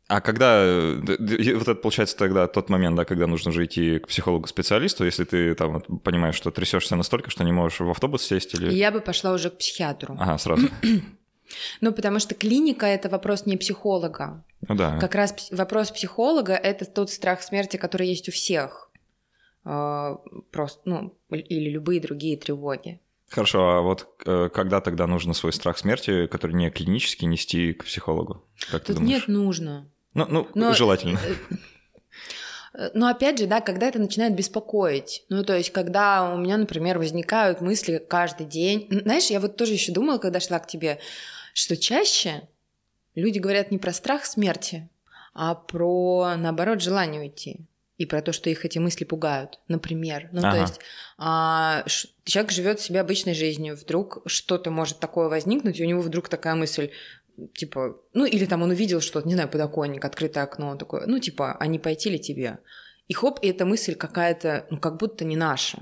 А 0.07 0.21
когда, 0.21 0.63
вот 0.95 1.19
это 1.19 1.75
получается 1.75 2.15
тогда 2.15 2.47
тот 2.47 2.69
момент, 2.69 2.95
да, 2.95 3.03
когда 3.03 3.27
нужно 3.27 3.51
же 3.51 3.65
идти 3.65 3.99
к 3.99 4.07
психологу-специалисту, 4.07 5.03
если 5.03 5.25
ты 5.25 5.53
там 5.53 5.81
понимаешь, 5.81 6.35
что 6.35 6.49
трясешься 6.49 6.95
настолько, 6.95 7.29
что 7.29 7.43
не 7.43 7.51
можешь 7.51 7.81
в 7.81 7.89
автобус 7.89 8.23
сесть 8.23 8.53
или... 8.53 8.71
Я 8.71 8.91
бы 8.91 9.01
пошла 9.01 9.33
уже 9.33 9.49
к 9.49 9.57
психиатру. 9.57 10.15
Ага, 10.17 10.37
сразу. 10.37 10.69
Ну, 11.81 11.91
потому 11.91 12.19
что 12.19 12.35
клиника– 12.35 12.85
это 12.87 13.09
вопрос 13.09 13.45
не 13.45 13.57
психолога. 13.57 14.43
Ну 14.67 14.75
да. 14.75 14.97
Как 14.99 15.15
раз 15.15 15.49
вопрос 15.51 15.91
психолога– 15.91 16.53
это 16.55 16.85
тот 16.85 17.09
страх 17.09 17.41
смерти, 17.41 17.77
который 17.77 18.07
есть 18.07 18.29
у 18.29 18.31
всех. 18.31 18.89
А, 19.63 20.17
просто, 20.51 20.81
ну, 20.85 21.13
или 21.29 21.69
любые 21.69 22.01
другие 22.01 22.37
тревоги. 22.37 22.99
Хорошо, 23.29 23.69
а 23.69 23.81
вот 23.81 24.07
э, 24.25 24.49
когда 24.53 24.79
тогда 24.79 25.05
нужно 25.05 25.33
свой 25.33 25.51
страх 25.51 25.77
смерти, 25.77 26.27
который 26.27 26.53
не 26.53 26.69
клинический, 26.69 27.27
нести 27.27 27.73
к 27.73 27.83
психологу? 27.83 28.45
Как 28.71 28.85
Тут 28.85 28.99
нет, 28.99 29.27
нужно. 29.27 29.89
Ну, 30.13 30.25
ну 30.29 30.47
Но... 30.55 30.73
желательно. 30.73 31.19
Э, 31.19 31.55
Э, 32.77 32.89
но 32.93 33.07
опять 33.07 33.39
же, 33.39 33.47
да, 33.47 33.59
когда 33.59 33.87
это 33.87 33.99
начинает 33.99 34.35
беспокоить. 34.35 35.25
Ну, 35.29 35.43
то 35.43 35.57
есть, 35.57 35.71
когда 35.71 36.33
у 36.33 36.37
меня, 36.37 36.57
например, 36.57 36.97
возникают 36.97 37.59
мысли 37.59 37.97
каждый 37.97 38.45
день. 38.45 38.87
Знаешь, 39.03 39.27
я 39.27 39.39
вот 39.39 39.57
тоже 39.57 39.73
еще 39.73 39.91
думала, 39.91 40.19
когда 40.19 40.39
шла 40.39 40.59
к 40.59 40.67
тебе, 40.67 40.99
что 41.57 41.75
чаще 41.75 42.47
люди 43.15 43.39
говорят 43.39 43.71
не 43.71 43.79
про 43.79 43.91
страх 43.91 44.25
смерти, 44.25 44.87
а 45.33 45.55
про, 45.55 46.35
наоборот, 46.37 46.83
желание 46.83 47.19
уйти. 47.19 47.65
И 47.97 48.05
про 48.05 48.21
то, 48.21 48.31
что 48.31 48.51
их 48.51 48.63
эти 48.63 48.77
мысли 48.77 49.05
пугают, 49.05 49.59
например. 49.67 50.29
Ну, 50.31 50.41
ага. 50.41 50.51
то 50.51 50.57
есть 50.61 50.79
а, 51.17 51.83
человек 52.25 52.51
живет 52.51 52.79
себе 52.79 53.01
обычной 53.01 53.33
жизнью, 53.33 53.75
вдруг 53.75 54.19
что-то 54.27 54.69
может 54.69 54.99
такое 54.99 55.29
возникнуть, 55.29 55.79
и 55.79 55.83
у 55.83 55.87
него 55.87 56.01
вдруг 56.01 56.29
такая 56.29 56.53
мысль, 56.53 56.91
типа, 57.55 57.99
ну 58.13 58.25
или 58.25 58.45
там 58.45 58.61
он 58.61 58.69
увидел 58.69 59.01
что-то, 59.01 59.27
не 59.27 59.33
знаю, 59.33 59.49
подоконник, 59.49 60.05
открытое 60.05 60.43
окно, 60.43 60.67
он 60.67 60.77
такой, 60.77 61.07
ну 61.07 61.17
типа, 61.17 61.57
а 61.59 61.65
не 61.65 61.79
пойти 61.79 62.11
ли 62.11 62.19
тебе? 62.19 62.59
И 63.07 63.15
хоп, 63.15 63.39
и 63.41 63.47
эта 63.47 63.65
мысль 63.65 63.95
какая-то, 63.95 64.67
ну 64.69 64.77
как 64.77 64.97
будто 64.97 65.25
не 65.25 65.35
наша. 65.35 65.79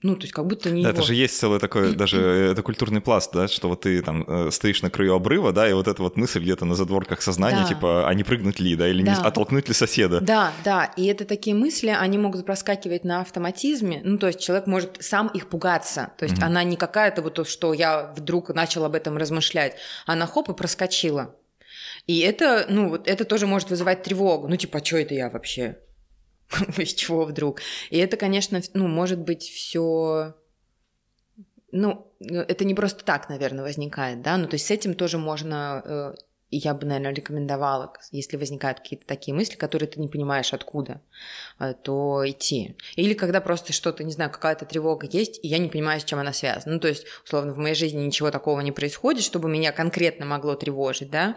Ну, 0.00 0.14
то 0.14 0.22
есть 0.22 0.32
как 0.32 0.46
будто 0.46 0.70
не 0.70 0.82
да, 0.82 0.90
его. 0.90 0.98
это 0.98 1.06
же 1.06 1.14
есть 1.14 1.36
целый 1.36 1.58
такой, 1.58 1.92
даже 1.96 2.20
это 2.20 2.62
культурный 2.62 3.00
пласт, 3.00 3.32
да, 3.32 3.48
что 3.48 3.68
вот 3.68 3.80
ты 3.80 4.00
там 4.02 4.24
э, 4.28 4.50
стоишь 4.52 4.82
на 4.82 4.90
краю 4.90 5.14
обрыва, 5.14 5.52
да, 5.52 5.68
и 5.68 5.72
вот 5.72 5.88
эта 5.88 6.02
вот 6.02 6.16
мысль 6.16 6.40
где-то 6.40 6.64
на 6.64 6.74
задворках 6.74 7.20
сознания, 7.20 7.62
да. 7.62 7.68
типа, 7.68 8.08
а 8.08 8.14
не 8.14 8.22
прыгнуть 8.22 8.60
ли, 8.60 8.76
да, 8.76 8.88
или 8.88 9.02
да. 9.02 9.14
не 9.14 9.20
оттолкнуть 9.20 9.66
ли 9.66 9.74
соседа. 9.74 10.20
Да, 10.20 10.52
да, 10.64 10.84
и 10.96 11.06
это 11.06 11.24
такие 11.24 11.56
мысли, 11.56 11.88
они 11.88 12.16
могут 12.16 12.46
проскакивать 12.46 13.04
на 13.04 13.22
автоматизме, 13.22 14.00
ну, 14.04 14.18
то 14.18 14.28
есть 14.28 14.38
человек 14.40 14.66
может 14.66 14.98
сам 15.00 15.28
их 15.28 15.48
пугаться, 15.48 16.12
то 16.16 16.24
есть 16.24 16.38
mm-hmm. 16.38 16.44
она 16.44 16.62
не 16.62 16.76
какая-то 16.76 17.22
вот 17.22 17.34
то, 17.34 17.44
что 17.44 17.72
я 17.72 18.12
вдруг 18.16 18.54
начал 18.54 18.84
об 18.84 18.94
этом 18.94 19.16
размышлять, 19.16 19.74
она 20.06 20.26
хоп 20.26 20.48
и 20.50 20.54
проскочила. 20.54 21.34
И 22.06 22.20
это, 22.20 22.66
ну, 22.68 22.88
вот 22.88 23.06
это 23.06 23.24
тоже 23.24 23.46
может 23.46 23.68
вызывать 23.68 24.02
тревогу. 24.02 24.48
Ну, 24.48 24.56
типа, 24.56 24.78
а 24.78 24.84
что 24.84 24.96
это 24.96 25.14
я 25.14 25.28
вообще? 25.28 25.78
из 26.78 26.94
чего 26.94 27.24
вдруг. 27.24 27.60
И 27.90 27.98
это, 27.98 28.16
конечно, 28.16 28.60
ну, 28.74 28.88
может 28.88 29.18
быть, 29.18 29.42
все 29.42 30.34
ну, 31.70 32.10
это 32.20 32.64
не 32.64 32.74
просто 32.74 33.04
так, 33.04 33.28
наверное, 33.28 33.64
возникает, 33.64 34.22
да, 34.22 34.36
ну, 34.36 34.46
то 34.46 34.54
есть 34.54 34.66
с 34.66 34.70
этим 34.70 34.94
тоже 34.94 35.18
можно, 35.18 35.82
э, 35.84 36.14
я 36.50 36.72
бы, 36.72 36.86
наверное, 36.86 37.12
рекомендовала, 37.12 37.92
если 38.10 38.38
возникают 38.38 38.80
какие-то 38.80 39.06
такие 39.06 39.34
мысли, 39.34 39.56
которые 39.56 39.88
ты 39.88 40.00
не 40.00 40.08
понимаешь 40.08 40.54
откуда, 40.54 41.02
э, 41.58 41.74
то 41.74 42.22
идти. 42.24 42.76
Или 42.96 43.12
когда 43.12 43.42
просто 43.42 43.74
что-то, 43.74 44.02
не 44.02 44.12
знаю, 44.12 44.30
какая-то 44.30 44.64
тревога 44.64 45.06
есть, 45.06 45.40
и 45.42 45.48
я 45.48 45.58
не 45.58 45.68
понимаю, 45.68 46.00
с 46.00 46.04
чем 46.04 46.18
она 46.18 46.32
связана. 46.32 46.76
Ну, 46.76 46.80
то 46.80 46.88
есть, 46.88 47.04
условно, 47.24 47.52
в 47.52 47.58
моей 47.58 47.74
жизни 47.74 48.00
ничего 48.00 48.30
такого 48.30 48.60
не 48.60 48.72
происходит, 48.72 49.22
чтобы 49.22 49.50
меня 49.50 49.72
конкретно 49.72 50.24
могло 50.24 50.54
тревожить, 50.54 51.10
да, 51.10 51.36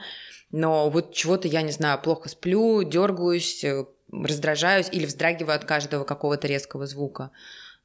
но 0.52 0.90
вот 0.90 1.14
чего-то, 1.14 1.48
я 1.48 1.62
не 1.62 1.72
знаю, 1.72 2.02
плохо 2.02 2.30
сплю, 2.30 2.84
дергаюсь, 2.84 3.64
э, 3.64 3.86
раздражаюсь 4.12 4.90
или 4.92 5.06
вздрагиваю 5.06 5.56
от 5.56 5.66
каждого 5.66 6.04
какого-то 6.04 6.48
резкого 6.48 6.86
звука. 6.86 7.32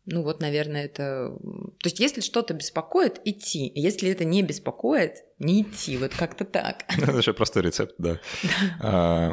Ну 0.06 0.22
вот, 0.22 0.40
наверное, 0.40 0.84
это... 0.84 1.36
То 1.80 1.86
есть 1.86 1.98
если 1.98 2.20
что-то 2.20 2.54
беспокоит, 2.54 3.20
идти. 3.24 3.70
Если 3.74 4.08
это 4.08 4.24
не 4.24 4.42
беспокоит, 4.42 5.24
не 5.40 5.62
идти. 5.62 5.96
Вот 5.96 6.14
как-то 6.14 6.44
так. 6.44 6.84
Это 6.96 7.18
еще 7.18 7.32
простой 7.32 7.62
рецепт, 7.62 7.96
да. 7.98 8.20
А, 8.80 9.32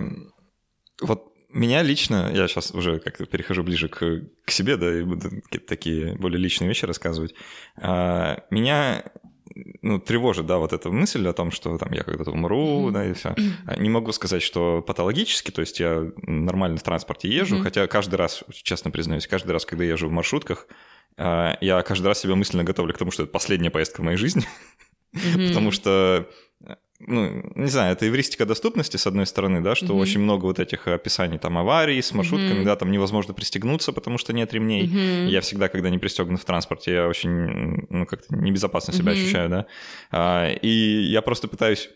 вот 0.99 1.31
меня 1.49 1.83
лично, 1.83 2.31
я 2.33 2.47
сейчас 2.47 2.71
уже 2.71 2.99
как-то 2.99 3.27
перехожу 3.27 3.63
ближе 3.63 3.87
к, 3.87 4.23
к 4.45 4.51
себе, 4.51 4.75
да, 4.75 4.91
и 4.91 5.03
буду 5.03 5.29
какие-то 5.43 5.67
такие 5.67 6.15
более 6.15 6.39
личные 6.39 6.67
вещи 6.67 6.85
рассказывать. 6.85 7.35
А, 7.77 8.43
меня 8.49 9.05
ну, 9.81 9.99
тревожит, 9.99 10.45
да, 10.45 10.57
вот 10.57 10.73
эта 10.73 10.89
мысль 10.89 11.27
о 11.27 11.33
том, 11.33 11.51
что 11.51 11.77
там 11.77 11.91
я 11.91 12.03
когда-то 12.03 12.31
умру, 12.31 12.89
mm-hmm. 12.89 12.91
да, 12.91 13.05
и 13.05 13.13
все. 13.13 13.35
А 13.65 13.79
не 13.79 13.89
могу 13.89 14.11
сказать, 14.11 14.41
что 14.41 14.81
патологически, 14.81 15.51
то 15.51 15.61
есть 15.61 15.79
я 15.79 16.11
нормально 16.23 16.77
в 16.77 16.83
транспорте 16.83 17.27
езжу, 17.27 17.57
mm-hmm. 17.57 17.63
хотя 17.63 17.87
каждый 17.87 18.15
раз, 18.15 18.43
честно 18.51 18.89
признаюсь, 18.91 19.27
каждый 19.27 19.51
раз, 19.51 19.65
когда 19.65 19.83
я 19.83 19.91
езжу 19.91 20.07
в 20.07 20.11
маршрутках, 20.11 20.67
а, 21.17 21.57
я 21.61 21.81
каждый 21.83 22.07
раз 22.07 22.19
себя 22.19 22.35
мысленно 22.35 22.63
готовлю 22.63 22.93
к 22.93 22.97
тому, 22.97 23.11
что 23.11 23.23
это 23.23 23.31
последняя 23.31 23.69
поездка 23.69 24.01
в 24.01 24.03
моей 24.03 24.17
жизни, 24.17 24.43
mm-hmm. 25.15 25.47
потому 25.49 25.71
что 25.71 26.29
ну, 27.07 27.51
не 27.55 27.67
знаю, 27.67 27.93
это 27.93 28.07
эвристика 28.07 28.45
доступности, 28.45 28.97
с 28.97 29.07
одной 29.07 29.25
стороны, 29.25 29.61
да, 29.61 29.75
что 29.75 29.87
mm-hmm. 29.87 29.99
очень 29.99 30.19
много 30.19 30.45
вот 30.45 30.59
этих 30.59 30.87
описаний 30.87 31.37
там 31.37 31.57
аварий 31.57 32.01
с 32.01 32.13
маршрутками, 32.13 32.61
mm-hmm. 32.61 32.65
да, 32.65 32.75
там 32.75 32.91
невозможно 32.91 33.33
пристегнуться, 33.33 33.93
потому 33.93 34.17
что 34.17 34.33
нет 34.33 34.53
ремней. 34.53 34.87
Mm-hmm. 34.87 35.27
Я 35.27 35.41
всегда, 35.41 35.67
когда 35.69 35.89
не 35.89 35.97
пристегнут 35.97 36.41
в 36.41 36.45
транспорте, 36.45 36.93
я 36.93 37.07
очень, 37.07 37.87
ну, 37.89 38.05
как-то 38.05 38.35
небезопасно 38.35 38.93
себя 38.93 39.13
mm-hmm. 39.13 39.23
ощущаю, 39.23 39.49
да. 39.49 39.65
А, 40.11 40.49
и 40.49 40.67
я 40.67 41.21
просто 41.21 41.47
пытаюсь 41.47 41.89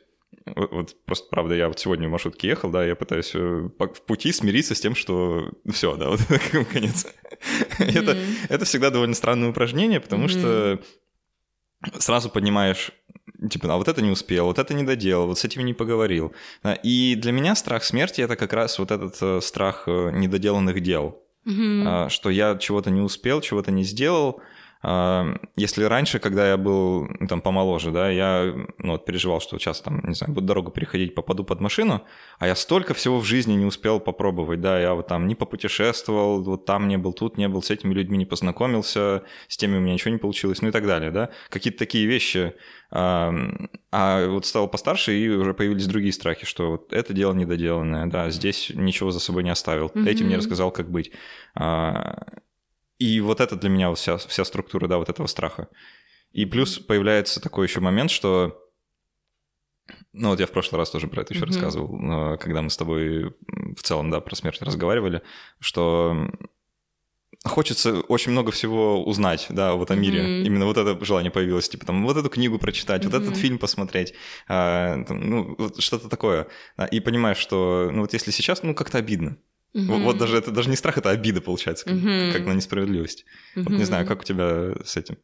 вот, 0.46 0.72
вот 0.72 0.96
просто, 1.06 1.28
правда, 1.30 1.56
я 1.56 1.68
вот 1.68 1.80
сегодня 1.80 2.08
в 2.08 2.12
маршрутке 2.12 2.50
ехал, 2.50 2.70
да, 2.70 2.86
я 2.86 2.96
пытаюсь 2.96 3.32
э, 3.34 3.40
в 3.40 4.02
пути 4.06 4.32
смириться 4.32 4.76
с 4.76 4.80
тем, 4.80 4.96
что 4.96 5.52
все, 5.70 5.96
да, 5.96 6.10
вот 6.10 6.22
конец. 6.72 7.08
Mm-hmm. 7.80 8.00
это, 8.00 8.18
это 8.50 8.66
всегда 8.66 8.90
довольно 8.90 9.16
странное 9.16 9.50
упражнение, 9.50 10.00
потому 10.00 10.26
mm-hmm. 10.26 10.80
что 11.90 12.00
сразу 12.00 12.30
поднимаешь 12.30 12.92
типа, 13.50 13.74
а 13.74 13.78
вот 13.78 13.88
это 13.88 14.02
не 14.02 14.10
успел, 14.10 14.46
вот 14.46 14.60
это 14.60 14.74
не 14.74 14.84
доделал, 14.84 15.28
вот 15.28 15.40
с 15.40 15.46
этим 15.46 15.66
не 15.66 15.74
поговорил. 15.74 16.34
И 16.84 17.16
для 17.16 17.32
меня 17.32 17.56
страх 17.56 17.84
смерти 17.84 18.22
это 18.22 18.36
как 18.36 18.54
раз 18.54 18.80
вот 18.80 18.92
этот 18.92 19.18
э, 19.22 19.42
страх 19.42 19.84
э, 19.88 20.12
недоделанных 20.14 20.82
дел, 20.82 21.22
mm-hmm. 21.46 22.10
что 22.10 22.30
я 22.30 22.58
чего-то 22.58 22.90
не 22.90 23.02
успел, 23.02 23.42
чего-то 23.42 23.72
не 23.72 23.84
сделал, 23.84 24.42
если 24.84 25.84
раньше, 25.84 26.20
когда 26.20 26.48
я 26.50 26.58
был 26.58 27.08
ну, 27.20 27.28
там 27.28 27.42
помоложе, 27.42 27.92
да, 27.92 28.10
я 28.10 28.54
ну, 28.78 28.92
вот, 28.94 29.06
переживал, 29.06 29.42
что 29.42 29.58
сейчас 29.58 29.82
там, 29.82 30.02
не 30.06 30.14
знаю, 30.14 30.34
буду 30.34 30.48
дорогу 30.48 30.72
переходить, 30.72 31.16
попаду 31.16 31.44
под 31.44 31.62
машину, 31.62 32.04
а 32.38 32.48
я 32.48 32.56
столько 32.56 32.94
всего 32.94 33.20
в 33.20 33.26
жизни 33.26 33.54
не 33.54 33.66
успел 33.66 34.00
попробовать, 34.00 34.62
да, 34.62 34.80
я 34.80 34.94
вот 34.94 35.08
там 35.08 35.28
не 35.28 35.36
попутешествовал, 35.36 36.44
вот 36.44 36.66
там 36.66 36.88
не 36.88 36.98
был, 36.98 37.14
тут 37.14 37.38
не 37.38 37.48
был, 37.48 37.64
с 37.64 37.72
этими 37.72 37.94
людьми 37.94 38.18
не 38.18 38.26
познакомился, 38.26 39.24
с 39.48 39.58
теми 39.58 39.78
у 39.78 39.80
меня 39.80 39.94
ничего 39.94 40.12
не 40.12 40.20
получилось, 40.20 40.62
ну 40.62 40.70
и 40.70 40.72
так 40.72 40.86
далее, 40.86 41.10
да, 41.12 41.32
какие-то 41.50 41.80
такие 41.80 42.06
вещи. 42.06 42.54
А, 42.90 43.34
а 43.92 44.28
вот 44.28 44.46
стал 44.46 44.70
постарше, 44.70 45.18
и 45.18 45.28
уже 45.28 45.54
появились 45.54 45.88
другие 45.88 46.14
страхи, 46.14 46.46
что 46.46 46.72
вот 46.72 46.94
это 46.94 47.14
дело 47.14 47.34
недоделанное, 47.34 48.06
да, 48.06 48.30
здесь 48.30 48.72
ничего 48.74 49.12
за 49.12 49.20
собой 49.20 49.44
не 49.44 49.50
оставил, 49.50 49.88
mm-hmm. 49.88 50.08
этим 50.08 50.30
не 50.30 50.38
рассказал, 50.38 50.72
как 50.72 50.90
быть. 50.90 51.12
А, 51.56 52.26
и 53.00 53.20
вот 53.22 53.42
это 53.42 53.56
для 53.56 53.70
меня 53.70 53.94
вся, 53.94 54.18
вся 54.18 54.46
структура, 54.46 54.88
да, 54.88 54.98
вот 54.98 55.10
этого 55.10 55.28
страха. 55.28 55.70
И 56.32 56.46
плюс 56.46 56.80
появляется 56.80 57.40
такой 57.40 57.68
еще 57.68 57.80
момент, 57.80 58.12
что 58.12 58.64
ну 60.14 60.30
вот 60.30 60.40
я 60.40 60.48
в 60.48 60.52
прошлый 60.52 60.80
раз 60.80 60.90
тоже 60.90 61.08
про 61.08 61.22
это 61.22 61.34
еще 61.34 61.44
mm-hmm. 61.44 61.48
рассказывал, 61.48 62.38
когда 62.38 62.62
мы 62.62 62.70
с 62.70 62.78
тобой 62.78 63.34
в 63.76 63.82
целом, 63.82 64.10
да, 64.10 64.20
про 64.20 64.36
смерть 64.36 64.62
разговаривали, 64.62 65.22
что 65.60 66.30
хочется 67.44 68.02
очень 68.02 68.32
много 68.32 68.52
всего 68.52 69.04
узнать, 69.06 69.48
да, 69.50 69.76
вот 69.76 69.92
о 69.92 69.96
мире. 69.96 70.20
Mm-hmm. 70.20 70.44
Именно 70.44 70.66
вот 70.66 70.78
это 70.78 71.06
желание 71.06 71.32
появилось, 71.32 71.70
типа 71.70 71.86
там 71.86 72.06
вот 72.06 72.18
эту 72.18 72.30
книгу 72.30 72.60
прочитать, 72.60 73.04
mm-hmm. 73.04 73.10
вот 73.10 73.22
этот 73.22 73.38
фильм 73.38 73.58
посмотреть, 73.60 74.14
а, 74.48 75.04
там, 75.04 75.30
ну 75.30 75.56
вот 75.58 75.82
что-то 75.82 76.10
такое. 76.10 76.48
И 76.92 77.00
понимаешь, 77.00 77.38
что, 77.38 77.90
ну 77.94 78.02
вот 78.02 78.14
если 78.14 78.32
сейчас, 78.32 78.64
ну 78.64 78.74
как-то 78.74 78.98
обидно. 78.98 79.38
Угу. 79.78 79.98
Вот 80.00 80.18
даже 80.18 80.38
это 80.38 80.52
даже 80.52 80.70
не 80.70 80.76
страх, 80.76 80.98
это 80.98 81.12
обида 81.12 81.40
получается, 81.40 81.86
как, 81.86 81.94
угу. 81.94 82.32
как 82.34 82.46
на 82.46 82.54
несправедливость. 82.54 83.26
Угу. 83.56 83.66
Вот 83.66 83.78
не 83.78 83.84
знаю, 83.84 84.08
как 84.08 84.22
у 84.22 84.24
тебя 84.24 84.74
с 84.84 84.98
этим? 84.98 85.18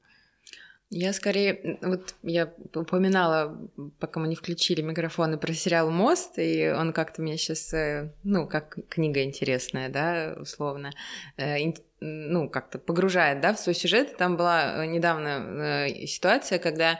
Я 0.95 1.11
скорее, 1.11 1.79
вот 1.81 2.13
я 2.21 2.53
упоминала, 2.75 3.57
пока 3.99 4.19
мы 4.19 4.27
не 4.27 4.35
включили 4.35 4.83
микрофоны, 4.83 5.39
про 5.39 5.51
сериал 5.53 5.89
«Мост», 5.89 6.37
и 6.37 6.69
он 6.69 6.93
как-то 6.93 7.23
мне 7.23 7.35
сейчас, 7.35 7.73
э, 7.73 8.13
ну, 8.23 8.47
как 8.47 8.77
книга 8.89 9.23
интересная, 9.23 9.89
да, 9.89 10.35
условно, 10.39 10.91
э, 11.37 11.55
ну, 11.99 12.47
как-то 12.47 12.77
погружает, 12.77 13.41
да, 13.41 13.55
в 13.55 13.59
свой 13.59 13.73
сюжет. 13.73 14.17
Там 14.17 14.37
была 14.37 14.85
недавно 14.85 15.87
э, 15.87 16.05
ситуация, 16.05 16.59
когда 16.59 16.99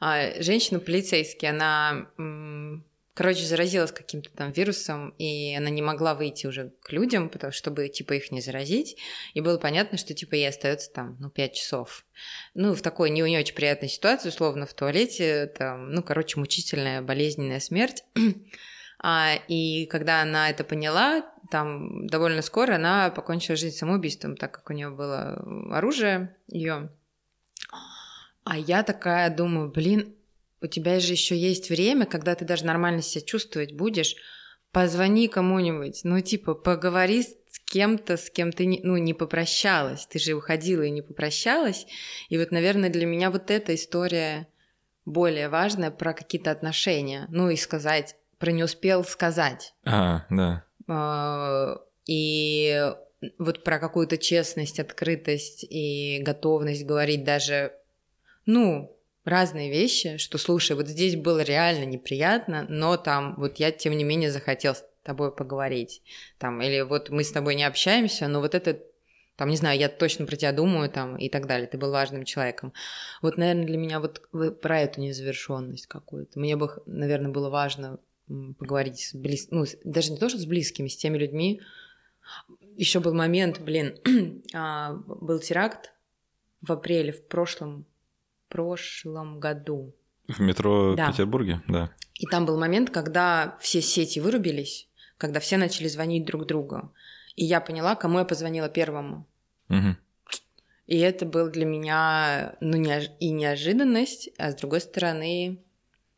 а, 0.00 0.40
женщина-полицейский, 0.42 1.50
она 1.50 2.06
короче, 3.14 3.44
заразилась 3.44 3.92
каким-то 3.92 4.30
там 4.30 4.52
вирусом, 4.52 5.10
и 5.18 5.54
она 5.54 5.70
не 5.70 5.82
могла 5.82 6.14
выйти 6.14 6.46
уже 6.46 6.72
к 6.82 6.92
людям, 6.92 7.28
потому, 7.28 7.52
чтобы, 7.52 7.88
типа, 7.88 8.14
их 8.14 8.32
не 8.32 8.40
заразить. 8.40 8.96
И 9.34 9.40
было 9.40 9.56
понятно, 9.56 9.96
что, 9.96 10.14
типа, 10.14 10.34
ей 10.34 10.48
остается 10.48 10.92
там, 10.92 11.16
ну, 11.20 11.30
5 11.30 11.54
часов. 11.54 12.04
Ну, 12.54 12.74
в 12.74 12.82
такой 12.82 13.10
не, 13.10 13.22
не 13.22 13.38
очень 13.38 13.54
приятной 13.54 13.88
ситуации, 13.88 14.28
условно, 14.28 14.66
в 14.66 14.74
туалете, 14.74 15.46
там, 15.46 15.92
ну, 15.92 16.02
короче, 16.02 16.38
мучительная, 16.38 17.02
болезненная 17.02 17.60
смерть. 17.60 18.04
А, 19.06 19.34
и 19.48 19.84
когда 19.86 20.22
она 20.22 20.48
это 20.48 20.64
поняла, 20.64 21.30
там 21.50 22.06
довольно 22.06 22.40
скоро 22.40 22.76
она 22.76 23.10
покончила 23.10 23.54
жизнь 23.54 23.76
самоубийством, 23.76 24.34
так 24.34 24.52
как 24.52 24.70
у 24.70 24.72
нее 24.72 24.88
было 24.88 25.44
оружие 25.70 26.34
ее. 26.48 26.90
А 28.44 28.56
я 28.56 28.82
такая 28.82 29.28
думаю, 29.28 29.70
блин, 29.70 30.14
у 30.64 30.66
тебя 30.66 30.98
же 30.98 31.12
еще 31.12 31.36
есть 31.36 31.68
время, 31.68 32.06
когда 32.06 32.34
ты 32.34 32.44
даже 32.44 32.64
нормально 32.64 33.02
себя 33.02 33.24
чувствовать 33.24 33.72
будешь. 33.72 34.16
Позвони 34.72 35.28
кому-нибудь, 35.28 36.00
ну, 36.02 36.20
типа, 36.20 36.54
поговори 36.54 37.22
с 37.22 37.60
кем-то, 37.66 38.16
с 38.16 38.28
кем 38.28 38.50
ты 38.50 38.66
не, 38.66 38.80
ну, 38.82 38.96
не 38.96 39.14
попрощалась. 39.14 40.06
Ты 40.06 40.18
же 40.18 40.32
уходила 40.32 40.82
и 40.82 40.90
не 40.90 41.02
попрощалась. 41.02 41.86
И 42.28 42.38
вот, 42.38 42.50
наверное, 42.50 42.88
для 42.88 43.06
меня 43.06 43.30
вот 43.30 43.52
эта 43.52 43.74
история 43.74 44.48
более 45.04 45.48
важная 45.48 45.92
про 45.92 46.12
какие-то 46.12 46.50
отношения. 46.50 47.26
Ну, 47.28 47.50
и 47.50 47.56
сказать, 47.56 48.16
про 48.38 48.50
не 48.50 48.64
успел 48.64 49.04
сказать. 49.04 49.74
А, 49.84 50.24
да. 50.30 50.64
А, 50.88 51.76
И 52.06 52.90
вот 53.38 53.62
про 53.64 53.78
какую-то 53.78 54.18
честность, 54.18 54.80
открытость 54.80 55.64
и 55.64 56.18
готовность 56.22 56.84
говорить 56.84 57.22
даже, 57.22 57.72
ну, 58.44 58.93
разные 59.24 59.70
вещи, 59.70 60.16
что, 60.18 60.38
слушай, 60.38 60.76
вот 60.76 60.88
здесь 60.88 61.16
было 61.16 61.40
реально 61.40 61.84
неприятно, 61.84 62.66
но 62.68 62.96
там 62.96 63.34
вот 63.36 63.56
я, 63.56 63.70
тем 63.70 63.96
не 63.96 64.04
менее, 64.04 64.30
захотел 64.30 64.74
с 64.74 64.84
тобой 65.02 65.34
поговорить. 65.34 66.02
Там, 66.38 66.60
или 66.62 66.82
вот 66.82 67.10
мы 67.10 67.24
с 67.24 67.32
тобой 67.32 67.54
не 67.54 67.64
общаемся, 67.64 68.28
но 68.28 68.40
вот 68.40 68.54
это 68.54 68.80
там, 69.36 69.48
не 69.48 69.56
знаю, 69.56 69.78
я 69.78 69.88
точно 69.88 70.26
про 70.26 70.36
тебя 70.36 70.52
думаю, 70.52 70.88
там, 70.88 71.16
и 71.16 71.28
так 71.28 71.46
далее, 71.46 71.66
ты 71.66 71.76
был 71.76 71.90
важным 71.90 72.24
человеком. 72.24 72.72
Вот, 73.20 73.36
наверное, 73.36 73.66
для 73.66 73.78
меня 73.78 73.98
вот 73.98 74.22
про 74.60 74.80
эту 74.80 75.00
незавершенность 75.00 75.88
какую-то. 75.88 76.38
Мне 76.38 76.56
бы, 76.56 76.70
наверное, 76.86 77.32
было 77.32 77.50
важно 77.50 77.98
поговорить 78.26 79.00
с 79.00 79.14
близ... 79.14 79.48
ну, 79.50 79.64
даже 79.84 80.12
не 80.12 80.18
то, 80.18 80.28
что 80.28 80.38
с 80.38 80.46
близкими, 80.46 80.88
с 80.88 80.96
теми 80.96 81.18
людьми. 81.18 81.60
Еще 82.76 83.00
был 83.00 83.12
момент, 83.12 83.60
блин, 83.60 83.98
а, 84.54 84.94
был 84.94 85.40
теракт 85.40 85.92
в 86.62 86.72
апреле 86.72 87.12
в 87.12 87.26
прошлом, 87.26 87.86
прошлом 88.54 89.40
году. 89.40 89.92
В 90.28 90.38
метро 90.38 90.94
да. 90.94 91.10
Петербурге, 91.10 91.60
да. 91.66 91.90
И 92.14 92.26
там 92.26 92.46
был 92.46 92.56
момент, 92.56 92.90
когда 92.90 93.58
все 93.60 93.82
сети 93.82 94.20
вырубились, 94.20 94.88
когда 95.18 95.40
все 95.40 95.56
начали 95.56 95.88
звонить 95.88 96.24
друг 96.24 96.46
другу. 96.46 96.92
И 97.34 97.44
я 97.44 97.60
поняла, 97.60 97.96
кому 97.96 98.20
я 98.20 98.24
позвонила 98.24 98.68
первому. 98.68 99.26
Угу. 99.70 99.96
И 100.86 100.98
это 100.98 101.26
был 101.26 101.50
для 101.50 101.66
меня, 101.66 102.54
ну, 102.60 102.76
не, 102.76 103.10
и 103.18 103.30
неожиданность, 103.32 104.30
а 104.38 104.52
с 104.52 104.54
другой 104.54 104.80
стороны, 104.80 105.58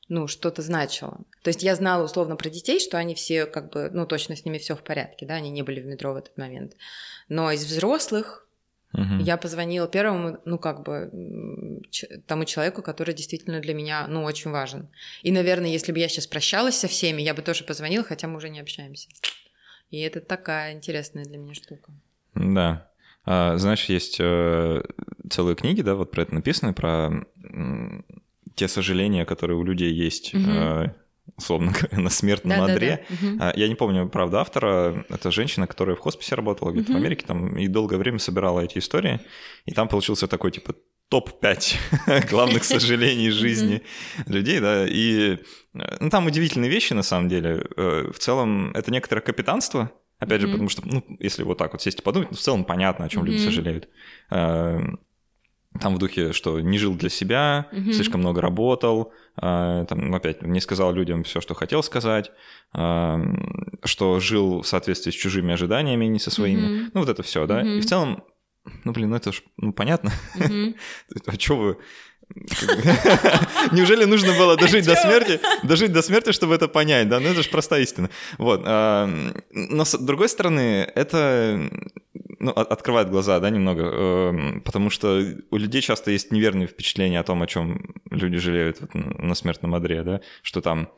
ну, 0.09 0.27
что-то 0.27 0.61
значило. 0.61 1.21
То 1.43 1.49
есть 1.49 1.63
я 1.63 1.75
знала 1.75 2.05
условно 2.05 2.37
про 2.37 2.51
детей, 2.51 2.81
что 2.81 2.99
они 2.99 3.15
все 3.15 3.47
как 3.47 3.73
бы, 3.73 3.89
ну, 3.91 4.05
точно 4.05 4.37
с 4.37 4.45
ними 4.45 4.59
все 4.59 4.77
в 4.77 4.83
порядке, 4.83 5.25
да, 5.25 5.37
они 5.37 5.49
не 5.49 5.63
были 5.63 5.81
в 5.81 5.87
метро 5.87 6.13
в 6.13 6.17
этот 6.17 6.37
момент. 6.37 6.77
Но 7.31 7.51
из 7.51 7.65
взрослых 7.65 8.46
угу. 8.97 9.23
я 9.23 9.37
позвонила 9.37 9.87
первому, 9.87 10.39
ну, 10.45 10.59
как 10.59 10.83
бы, 10.83 11.11
тому 12.27 12.45
человеку, 12.45 12.83
который 12.83 13.15
действительно 13.15 13.61
для 13.61 13.75
меня, 13.75 14.07
ну, 14.09 14.25
очень 14.25 14.51
важен. 14.51 14.89
И, 15.23 15.31
наверное, 15.31 15.71
если 15.71 15.93
бы 15.93 15.99
я 15.99 16.09
сейчас 16.09 16.27
прощалась 16.27 16.77
со 16.77 16.89
всеми, 16.89 17.23
я 17.23 17.35
бы 17.35 17.43
тоже 17.43 17.65
позвонила, 17.65 18.05
хотя 18.05 18.27
мы 18.27 18.37
уже 18.37 18.49
не 18.49 18.61
общаемся. 18.61 19.09
И 19.91 20.01
это 20.01 20.21
такая 20.21 20.73
интересная 20.73 21.25
для 21.25 21.39
меня 21.39 21.55
штука. 21.55 21.93
Да. 22.35 22.91
А, 23.25 23.57
знаешь, 23.57 23.85
есть 23.87 24.17
э, 24.21 24.83
целые 25.31 25.57
книги, 25.57 25.83
да, 25.83 25.95
вот 25.95 26.11
про 26.11 26.23
это 26.23 26.35
написаны, 26.35 26.73
про 26.73 27.11
те 28.55 28.69
сожаления, 28.69 29.25
которые 29.25 29.59
у 29.59 29.65
людей 29.65 29.93
есть, 29.93 30.35
угу. 30.35 30.43
Э, 31.27 31.31
условно 31.37 31.73
говоря, 31.73 31.99
на 32.03 32.11
смертном 32.11 32.67
да, 32.67 32.73
одре. 32.73 33.07
Да, 33.09 33.17
да. 33.17 33.49
Угу. 33.51 33.59
Я 33.59 33.69
не 33.69 33.75
помню, 33.75 34.09
правда, 34.09 34.41
автора. 34.41 35.05
Это 35.09 35.31
женщина, 35.31 35.67
которая 35.67 35.97
в 35.97 36.01
хосписе 36.01 36.35
работала 36.35 36.73
где-то 36.73 36.93
угу. 36.93 36.99
в 36.99 37.01
Америке, 37.03 37.27
там 37.27 37.57
и 37.57 37.69
долгое 37.69 37.99
время 37.99 38.19
собирала 38.19 38.61
эти 38.61 38.79
истории. 38.79 39.21
И 39.65 39.73
там 39.73 39.89
получился 39.89 40.27
такой, 40.27 40.53
типа, 40.53 40.75
топ-5 41.09 42.29
главных 42.31 42.65
сожалений 42.65 43.31
жизни 43.31 43.83
людей, 44.27 44.61
да, 44.61 44.87
и 44.87 45.39
э, 45.75 45.97
ну, 46.01 46.11
там 46.11 46.27
удивительные 46.27 46.71
вещи, 46.71 46.93
на 46.93 47.03
самом 47.03 47.29
деле. 47.29 47.67
Э, 47.77 48.11
в 48.13 48.19
целом, 48.19 48.73
это 48.73 48.91
некоторое 48.91 49.21
капитанство, 49.21 49.93
опять 50.19 50.41
же, 50.41 50.49
потому 50.49 50.69
что, 50.69 50.83
ну, 50.85 51.05
если 51.21 51.43
вот 51.45 51.59
так 51.59 51.73
вот 51.73 51.83
сесть 51.83 52.01
и 52.01 52.03
подумать, 52.03 52.31
ну, 52.31 52.37
в 52.37 52.41
целом 52.41 52.65
понятно, 52.65 53.05
о 53.05 53.09
чем 53.09 53.25
люди 53.25 53.39
сожалеют. 53.39 53.89
Э, 55.77 55.79
там 55.79 55.95
в 55.95 55.99
духе, 55.99 56.33
что 56.33 56.61
не 56.61 56.79
жил 56.79 56.95
для 56.95 57.09
себя, 57.09 57.69
слишком 57.93 58.21
много 58.21 58.41
работал, 58.41 59.13
там, 59.37 60.15
опять, 60.15 60.43
не 60.43 60.61
сказал 60.61 60.93
людям 60.93 61.23
все, 61.23 61.41
что 61.41 61.55
хотел 61.55 61.83
сказать, 61.83 62.33
что 62.73 64.21
жил 64.21 64.63
в 64.63 64.67
соответствии 64.67 65.11
с 65.11 65.15
чужими 65.15 65.53
ожиданиями, 65.53 66.07
не 66.07 66.19
со 66.19 66.31
своими. 66.31 66.91
Ну, 66.93 67.01
вот 67.01 67.09
это 67.09 67.23
все, 67.23 67.47
да. 67.47 67.63
И 67.63 67.81
в 67.81 67.87
целом 67.87 68.23
ну, 68.85 68.93
блин, 68.93 69.11
ну 69.11 69.17
это 69.17 69.33
ж 69.33 69.43
ну, 69.57 69.73
понятно. 69.73 70.13
А 71.27 71.33
что 71.39 71.57
вы... 71.57 71.77
Неужели 73.73 74.05
нужно 74.05 74.33
было 74.33 74.55
а 74.55 74.57
дожить 74.57 74.85
до 74.85 74.97
смерти, 74.97 75.41
дожить 75.63 75.93
до 75.93 76.03
смерти, 76.03 76.33
чтобы 76.33 76.57
это 76.57 76.67
понять, 76.67 77.09
да? 77.09 77.21
Ну 77.21 77.29
это 77.29 77.43
же 77.43 77.49
простая 77.49 77.83
истина. 77.83 78.11
Вот. 78.39 78.63
А, 78.65 79.09
но 79.53 79.85
с 79.85 79.97
другой 79.97 80.29
стороны, 80.29 80.91
это 80.95 81.71
ну, 82.39 82.51
открывает 82.51 83.11
глаза, 83.11 83.41
да, 83.41 83.51
немного, 83.51 83.83
эм, 83.83 84.61
потому 84.63 84.91
что 84.91 85.23
у 85.51 85.57
людей 85.57 85.81
часто 85.81 86.11
есть 86.11 86.33
неверные 86.33 86.67
впечатления 86.67 87.21
о 87.21 87.25
том, 87.25 87.43
о 87.43 87.47
чем 87.47 87.95
люди 88.11 88.39
жалеют 88.39 88.81
на 88.95 89.35
смертном 89.35 89.75
одре, 89.75 90.03
да, 90.03 90.21
что 90.43 90.61
там, 90.61 90.89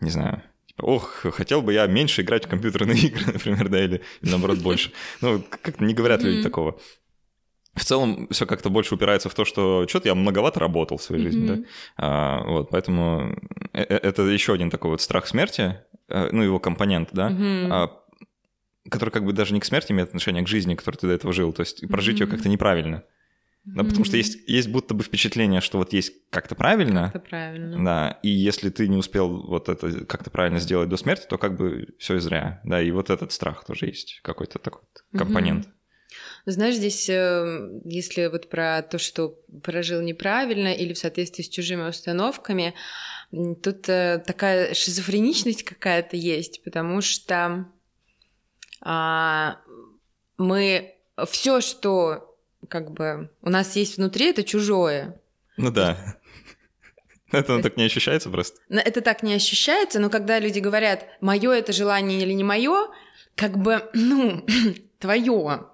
не 0.00 0.10
знаю, 0.10 0.42
типа, 0.66 0.82
ох, 0.82 1.26
хотел 1.32 1.62
бы 1.62 1.72
я 1.72 1.86
меньше 1.86 2.22
играть 2.22 2.46
в 2.46 2.48
компьютерные 2.48 2.98
игры, 3.06 3.32
например, 3.32 3.68
да, 3.68 3.84
или, 3.84 4.02
или 4.22 4.30
наоборот 4.30 4.58
больше. 4.58 4.92
Ну, 5.20 5.42
как-то 5.48 5.84
не 5.84 5.94
говорят 5.94 6.22
люди 6.22 6.42
такого. 6.42 6.78
В 7.74 7.84
целом 7.84 8.26
все 8.30 8.44
как-то 8.44 8.70
больше 8.70 8.94
упирается 8.94 9.28
в 9.28 9.34
то, 9.34 9.44
что 9.44 9.86
что-то 9.88 10.08
я 10.08 10.14
многовато 10.14 10.58
работал 10.58 10.96
в 10.98 11.02
своей 11.02 11.22
жизни, 11.22 11.46
да. 11.46 11.58
А, 11.96 12.44
вот, 12.44 12.70
поэтому 12.70 13.36
э, 13.72 13.82
э, 13.82 13.96
это 14.02 14.22
еще 14.22 14.52
один 14.52 14.70
такой 14.70 14.90
вот 14.90 15.00
страх 15.00 15.26
смерти, 15.26 15.78
э, 16.08 16.28
ну, 16.32 16.42
его 16.42 16.58
компонент, 16.58 17.10
да, 17.12 17.30
который 18.90 19.10
как 19.10 19.24
бы 19.24 19.32
даже 19.32 19.54
не 19.54 19.60
к 19.60 19.64
смерти 19.64 19.92
имеет 19.92 20.08
отношение, 20.08 20.42
а 20.42 20.44
к 20.44 20.48
жизни, 20.48 20.74
которой 20.74 20.96
ты 20.96 21.06
до 21.06 21.12
этого 21.14 21.32
жил, 21.32 21.52
то 21.52 21.60
есть 21.60 21.86
прожить 21.88 22.18
mm-hmm. 22.18 22.24
ее 22.24 22.26
как-то 22.26 22.48
неправильно. 22.48 23.04
Да, 23.64 23.84
потому 23.84 24.04
что 24.04 24.16
есть, 24.16 24.38
есть 24.48 24.68
будто 24.68 24.94
бы 24.94 25.04
впечатление, 25.04 25.60
что 25.60 25.78
вот 25.78 25.92
есть 25.92 26.12
как-то 26.30 26.54
правильно. 26.54 27.10
Как-то 27.12 27.28
правильно. 27.28 27.84
Да, 27.84 28.18
и 28.22 28.28
если 28.28 28.70
ты 28.70 28.88
не 28.88 28.96
успел 28.96 29.42
вот 29.46 29.68
это 29.68 30.06
как-то 30.06 30.30
правильно 30.30 30.58
сделать 30.58 30.88
до 30.88 30.96
смерти, 30.96 31.26
то 31.28 31.36
как 31.36 31.56
бы 31.56 31.88
все 31.98 32.16
и 32.16 32.18
зря. 32.18 32.60
Да, 32.64 32.80
и 32.80 32.90
вот 32.90 33.10
этот 33.10 33.30
страх 33.32 33.64
тоже 33.66 33.86
есть 33.86 34.20
какой-то 34.22 34.58
такой 34.58 34.82
компонент. 35.12 35.66
Mm-hmm. 35.66 35.72
Знаешь, 36.46 36.76
здесь, 36.76 37.10
эм, 37.10 37.82
если 37.84 38.26
вот 38.28 38.48
про 38.48 38.80
то, 38.82 38.98
что 38.98 39.38
прожил 39.62 40.00
неправильно 40.00 40.72
или 40.72 40.94
в 40.94 40.98
соответствии 40.98 41.42
с 41.42 41.48
чужими 41.48 41.86
установками, 41.86 42.74
тут 43.30 43.88
э, 43.88 44.22
такая 44.26 44.72
шизофреничность 44.72 45.64
какая-то 45.64 46.16
есть, 46.16 46.64
потому 46.64 47.02
что 47.02 47.66
мы 48.82 50.94
все, 51.26 51.60
что 51.60 52.36
как 52.68 52.90
бы 52.90 53.30
у 53.42 53.50
нас 53.50 53.76
есть 53.76 53.96
внутри, 53.96 54.30
это 54.30 54.44
чужое. 54.44 55.20
Ну 55.56 55.70
да. 55.70 55.96
Это 57.30 57.60
так 57.60 57.76
не 57.76 57.84
ощущается 57.84 58.30
просто? 58.30 58.58
Это 58.70 59.02
так 59.02 59.22
не 59.22 59.34
ощущается, 59.34 60.00
но 60.00 60.08
когда 60.08 60.38
люди 60.38 60.60
говорят, 60.60 61.04
мое 61.20 61.52
это 61.52 61.74
желание 61.74 62.22
или 62.22 62.32
не 62.32 62.42
мое, 62.42 62.88
как 63.34 63.58
бы, 63.58 63.86
ну, 63.92 64.46
твое. 64.98 65.66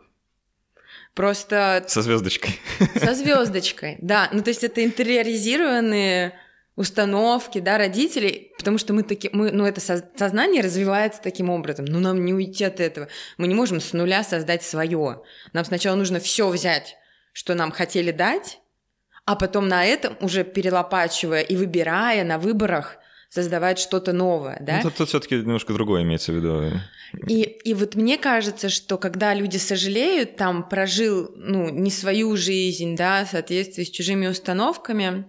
Просто... 1.15 1.85
Со 1.87 2.03
звездочкой. 2.03 2.59
Со 2.97 3.15
звездочкой, 3.15 3.99
да. 4.01 4.29
Ну, 4.33 4.43
то 4.43 4.51
есть 4.51 4.65
это 4.65 4.83
интериоризированные 4.83 6.37
установки, 6.77 7.61
да, 7.61 7.79
родителей, 7.79 8.53
потому 8.59 8.79
что 8.79 8.93
мы 8.93 9.05
такие, 9.05 9.31
мы, 9.33 9.53
ну, 9.53 9.65
это 9.65 9.81
сознание 9.81 10.63
развивается 10.63 11.21
таким 11.23 11.51
образом, 11.51 11.85
ну, 11.85 12.01
нам 12.01 12.25
не 12.25 12.35
уйти 12.35 12.65
от 12.65 12.81
этого. 12.81 13.09
Мы 13.39 13.47
не 13.47 13.55
можем 13.55 13.81
с 13.81 13.93
нуля 13.93 14.25
создать 14.25 14.63
свое. 14.63 15.23
Нам 15.53 15.65
сначала 15.65 15.95
нужно 15.95 16.19
все 16.19 16.49
взять, 16.49 16.97
что 17.33 17.55
нам 17.55 17.71
хотели 17.71 18.11
дать, 18.11 18.59
а 19.25 19.37
потом 19.37 19.69
на 19.69 19.85
этом 19.85 20.17
уже 20.21 20.45
перелопачивая 20.45 21.43
и 21.43 21.57
выбирая 21.57 22.25
на 22.25 22.39
выборах, 22.39 22.99
создавать 23.35 23.81
что-то 23.81 24.13
новое, 24.13 24.59
да? 24.61 24.77
Ну, 24.77 24.83
тут, 24.83 24.95
тут 24.95 25.09
все-таки 25.09 25.35
немножко 25.35 25.73
другое 25.73 26.03
имеется 26.03 26.31
в 26.31 26.37
виду. 26.37 26.71
И, 27.27 27.43
и 27.43 27.75
вот 27.75 27.97
мне 27.97 28.17
кажется, 28.17 28.69
что 28.69 28.97
когда 28.97 29.35
люди 29.35 29.57
сожалеют, 29.57 30.37
там 30.37 30.69
прожил, 30.69 31.33
ну, 31.35 31.69
не 31.69 31.91
свою 31.91 32.37
жизнь, 32.37 32.95
да, 32.95 33.25
в 33.25 33.31
соответствии 33.31 33.83
с 33.83 33.91
чужими 33.91 34.29
установками, 34.29 35.27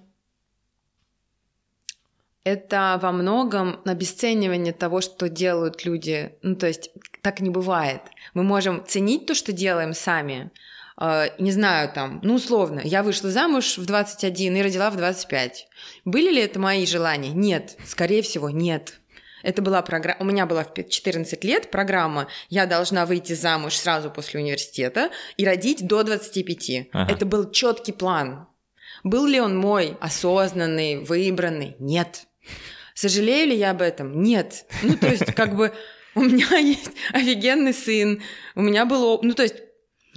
это 2.46 2.98
во 3.02 3.12
многом 3.12 3.82
обесценивание 3.86 4.72
того, 4.72 5.02
что 5.02 5.28
делают 5.28 5.84
люди. 5.84 6.36
Ну, 6.44 6.56
то 6.56 6.68
есть 6.68 6.92
так 7.22 7.42
не 7.42 7.50
бывает. 7.50 8.02
Мы 8.34 8.44
можем 8.44 8.86
ценить 8.86 9.26
то, 9.26 9.34
что 9.34 9.52
делаем 9.52 9.94
сами, 9.94 10.52
Uh, 10.98 11.30
не 11.40 11.52
знаю, 11.52 11.92
там, 11.94 12.22
ну, 12.24 12.36
условно, 12.36 12.80
я 12.82 13.04
вышла 13.04 13.30
замуж 13.30 13.78
в 13.78 13.86
21 13.86 14.56
и 14.56 14.62
родила 14.62 14.90
в 14.90 14.96
25. 14.96 15.68
Были 16.06 16.32
ли 16.34 16.42
это 16.42 16.58
мои 16.58 16.86
желания? 16.86 17.32
Нет. 17.32 17.76
Скорее 17.86 18.22
всего, 18.22 18.50
нет. 18.50 19.02
Это 19.44 19.62
была 19.62 19.82
программа, 19.82 20.22
у 20.22 20.24
меня 20.24 20.46
была 20.46 20.64
в 20.64 20.74
14 20.74 21.44
лет 21.44 21.70
программа, 21.70 22.28
я 22.48 22.66
должна 22.66 23.06
выйти 23.06 23.34
замуж 23.34 23.76
сразу 23.76 24.10
после 24.10 24.40
университета 24.40 25.12
и 25.36 25.46
родить 25.46 25.86
до 25.86 26.04
25. 26.04 26.88
Ага. 26.94 27.12
Это 27.12 27.26
был 27.26 27.52
четкий 27.52 27.92
план. 27.92 28.48
Был 29.04 29.26
ли 29.26 29.42
он 29.42 29.58
мой 29.58 29.98
осознанный, 30.00 31.00
выбранный? 31.04 31.76
Нет. 31.78 32.26
Сожалею 32.94 33.50
ли 33.50 33.56
я 33.58 33.72
об 33.72 33.82
этом? 33.82 34.22
Нет. 34.24 34.66
Ну, 34.84 34.98
то 34.98 35.08
есть, 35.08 35.34
как 35.34 35.56
бы, 35.56 35.74
у 36.16 36.22
меня 36.22 36.48
есть 36.58 36.92
офигенный 37.14 37.74
сын, 37.74 38.22
у 38.56 38.62
меня 38.62 38.86
было... 38.86 39.20
Ну, 39.22 39.34
то 39.34 39.44
есть, 39.44 39.56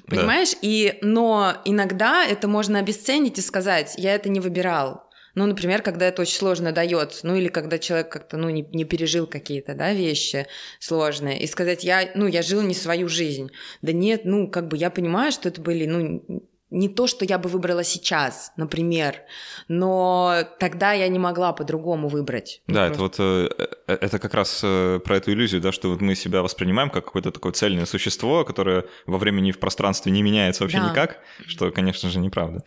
Понимаешь? 0.06 0.52
Да. 0.52 0.58
И, 0.62 0.98
но 1.02 1.54
иногда 1.64 2.24
это 2.24 2.48
можно 2.48 2.78
обесценить 2.78 3.38
и 3.38 3.42
сказать, 3.42 3.94
я 3.98 4.14
это 4.14 4.30
не 4.30 4.40
выбирал. 4.40 5.08
Ну, 5.34 5.46
например, 5.46 5.82
когда 5.82 6.06
это 6.08 6.22
очень 6.22 6.36
сложно 6.36 6.72
дается, 6.72 7.26
ну 7.26 7.36
или 7.36 7.48
когда 7.48 7.78
человек 7.78 8.10
как-то, 8.10 8.36
ну, 8.36 8.48
не, 8.48 8.62
не 8.72 8.84
пережил 8.84 9.26
какие-то, 9.26 9.74
да, 9.74 9.92
вещи 9.92 10.46
сложные, 10.80 11.40
и 11.40 11.46
сказать, 11.46 11.84
я, 11.84 12.10
ну, 12.14 12.26
я 12.26 12.42
жил 12.42 12.62
не 12.62 12.74
свою 12.74 13.08
жизнь. 13.08 13.50
Да 13.82 13.92
нет, 13.92 14.22
ну, 14.24 14.50
как 14.50 14.66
бы 14.66 14.76
я 14.76 14.90
понимаю, 14.90 15.30
что 15.30 15.48
это 15.48 15.60
были, 15.60 15.86
ну, 15.86 16.48
не 16.70 16.88
то, 16.88 17.06
что 17.06 17.24
я 17.24 17.38
бы 17.38 17.48
выбрала 17.48 17.82
сейчас, 17.82 18.52
например, 18.56 19.16
но 19.68 20.44
тогда 20.58 20.92
я 20.92 21.08
не 21.08 21.18
могла 21.18 21.52
по-другому 21.52 22.08
выбрать. 22.08 22.60
Да, 22.66 22.88
Просто... 22.88 22.92
это 22.92 23.02
вот 23.02 23.20
э, 23.20 23.66
э, 23.86 23.98
это 24.00 24.18
как 24.18 24.34
раз 24.34 24.60
э, 24.62 25.00
про 25.02 25.16
эту 25.16 25.32
иллюзию, 25.32 25.60
да, 25.60 25.72
что 25.72 25.90
вот 25.90 26.00
мы 26.00 26.14
себя 26.14 26.42
воспринимаем 26.42 26.90
как 26.90 27.06
какое-то 27.06 27.30
такое 27.30 27.52
цельное 27.52 27.86
существо, 27.86 28.44
которое 28.44 28.84
во 29.06 29.18
времени 29.18 29.48
и 29.48 29.52
в 29.52 29.58
пространстве 29.58 30.12
не 30.12 30.22
меняется 30.22 30.62
вообще 30.62 30.78
да. 30.80 30.90
никак, 30.90 31.18
что, 31.46 31.70
конечно 31.70 32.10
же, 32.10 32.18
неправда. 32.18 32.64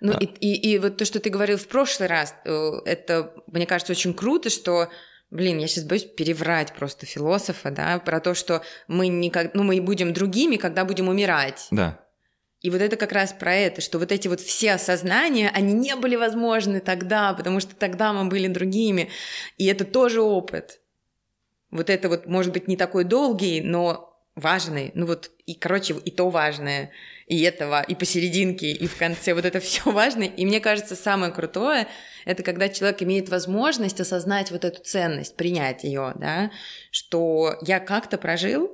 Ну 0.00 0.12
а... 0.12 0.18
и, 0.18 0.24
и, 0.24 0.72
и 0.72 0.78
вот 0.78 0.96
то, 0.96 1.04
что 1.04 1.20
ты 1.20 1.28
говорил 1.28 1.58
в 1.58 1.68
прошлый 1.68 2.08
раз, 2.08 2.34
это, 2.44 3.34
мне 3.46 3.66
кажется, 3.66 3.92
очень 3.92 4.14
круто, 4.14 4.48
что 4.48 4.88
Блин, 5.30 5.58
я 5.58 5.68
сейчас 5.68 5.84
боюсь 5.84 6.04
переврать 6.06 6.72
просто 6.72 7.04
философа, 7.04 7.70
да, 7.70 7.98
про 7.98 8.18
то, 8.18 8.32
что 8.32 8.62
мы 8.86 9.08
никак, 9.08 9.52
ну 9.52 9.62
мы 9.62 9.78
будем 9.82 10.14
другими, 10.14 10.56
когда 10.56 10.86
будем 10.86 11.08
умирать. 11.08 11.66
Да. 11.70 12.00
И 12.60 12.70
вот 12.70 12.80
это 12.80 12.96
как 12.96 13.12
раз 13.12 13.32
про 13.32 13.54
это, 13.54 13.80
что 13.80 13.98
вот 13.98 14.10
эти 14.10 14.26
вот 14.26 14.40
все 14.40 14.72
осознания, 14.72 15.50
они 15.54 15.74
не 15.74 15.94
были 15.94 16.16
возможны 16.16 16.80
тогда, 16.80 17.32
потому 17.32 17.60
что 17.60 17.76
тогда 17.76 18.12
мы 18.12 18.28
были 18.28 18.48
другими. 18.48 19.10
И 19.58 19.66
это 19.66 19.84
тоже 19.84 20.20
опыт. 20.22 20.80
Вот 21.70 21.88
это 21.88 22.08
вот, 22.08 22.26
может 22.26 22.52
быть, 22.52 22.66
не 22.66 22.76
такой 22.76 23.04
долгий, 23.04 23.60
но 23.60 24.08
важный. 24.34 24.90
Ну 24.94 25.06
вот, 25.06 25.30
и, 25.46 25.54
короче, 25.54 25.94
и 25.94 26.10
то 26.10 26.30
важное, 26.30 26.90
и 27.26 27.40
этого, 27.42 27.82
и 27.82 27.94
посерединке, 27.94 28.72
и 28.72 28.86
в 28.86 28.96
конце. 28.96 29.34
Вот 29.34 29.44
это 29.44 29.60
все 29.60 29.90
важно. 29.90 30.24
И 30.24 30.44
мне 30.44 30.60
кажется, 30.60 30.96
самое 30.96 31.32
крутое— 31.32 31.86
это 32.24 32.42
когда 32.42 32.68
человек 32.68 33.02
имеет 33.02 33.28
возможность 33.28 34.00
осознать 34.00 34.50
вот 34.50 34.64
эту 34.64 34.82
ценность, 34.82 35.36
принять 35.36 35.84
ее, 35.84 36.12
да, 36.16 36.50
что 36.90 37.56
я 37.62 37.78
как-то 37.78 38.18
прожил, 38.18 38.72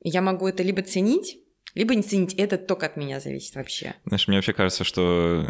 я 0.00 0.22
могу 0.22 0.46
это 0.46 0.62
либо 0.62 0.82
ценить, 0.82 1.38
либо 1.76 1.94
не 1.94 2.02
ценить. 2.02 2.34
Это 2.34 2.58
только 2.58 2.86
от 2.86 2.96
меня 2.96 3.20
зависит 3.20 3.54
вообще. 3.54 3.94
Знаешь, 4.06 4.26
мне 4.26 4.38
вообще 4.38 4.52
кажется, 4.52 4.82
что 4.82 5.48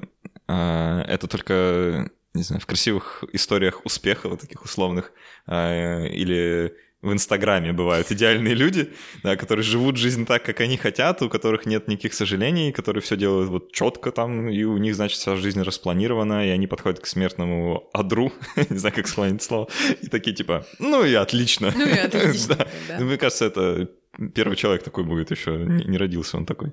э, 0.48 1.04
это 1.08 1.28
только, 1.28 2.10
не 2.34 2.42
знаю, 2.42 2.60
в 2.60 2.66
красивых 2.66 3.24
историях 3.32 3.86
успеха, 3.86 4.28
вот 4.28 4.40
таких 4.40 4.64
условных, 4.64 5.12
э, 5.46 6.08
или 6.08 6.74
в 7.02 7.12
Инстаграме 7.12 7.72
бывают 7.72 8.10
идеальные 8.10 8.54
люди, 8.54 8.92
да, 9.22 9.36
которые 9.36 9.62
живут 9.62 9.96
жизнь 9.96 10.26
так, 10.26 10.42
как 10.42 10.60
они 10.60 10.76
хотят, 10.76 11.22
у 11.22 11.28
которых 11.28 11.64
нет 11.64 11.86
никаких 11.86 12.14
сожалений, 12.14 12.72
которые 12.72 13.02
все 13.02 13.16
делают 13.16 13.48
вот 13.48 13.72
четко 13.72 14.10
там, 14.10 14.48
и 14.48 14.64
у 14.64 14.76
них, 14.78 14.96
значит, 14.96 15.18
вся 15.18 15.36
жизнь 15.36 15.62
распланирована, 15.62 16.44
и 16.44 16.50
они 16.50 16.66
подходят 16.66 16.98
к 17.00 17.06
смертному 17.06 17.88
адру, 17.92 18.32
не 18.70 18.78
знаю, 18.78 18.94
как 18.94 19.06
склонить 19.06 19.42
слово, 19.42 19.68
и 20.02 20.08
такие 20.08 20.34
типа, 20.34 20.66
ну 20.80 21.04
и 21.04 21.14
отлично. 21.14 21.72
Ну 21.76 21.86
и 21.86 21.98
отлично. 21.98 22.56
да. 22.88 22.98
Мне 22.98 23.16
кажется, 23.16 23.44
это 23.44 23.88
первый 24.34 24.56
человек 24.56 24.82
такой 24.82 25.04
будет 25.04 25.30
еще, 25.30 25.56
не, 25.56 25.84
не 25.84 25.98
родился 25.98 26.36
он 26.36 26.46
такой. 26.46 26.72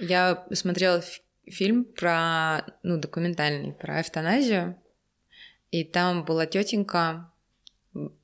Я 0.00 0.46
смотрела 0.52 1.02
фильм 1.46 1.84
про, 1.84 2.62
ну, 2.82 2.98
документальный, 2.98 3.72
про 3.72 4.00
эвтаназию, 4.00 4.76
и 5.70 5.84
там 5.84 6.24
была 6.24 6.46
тетенька, 6.46 7.30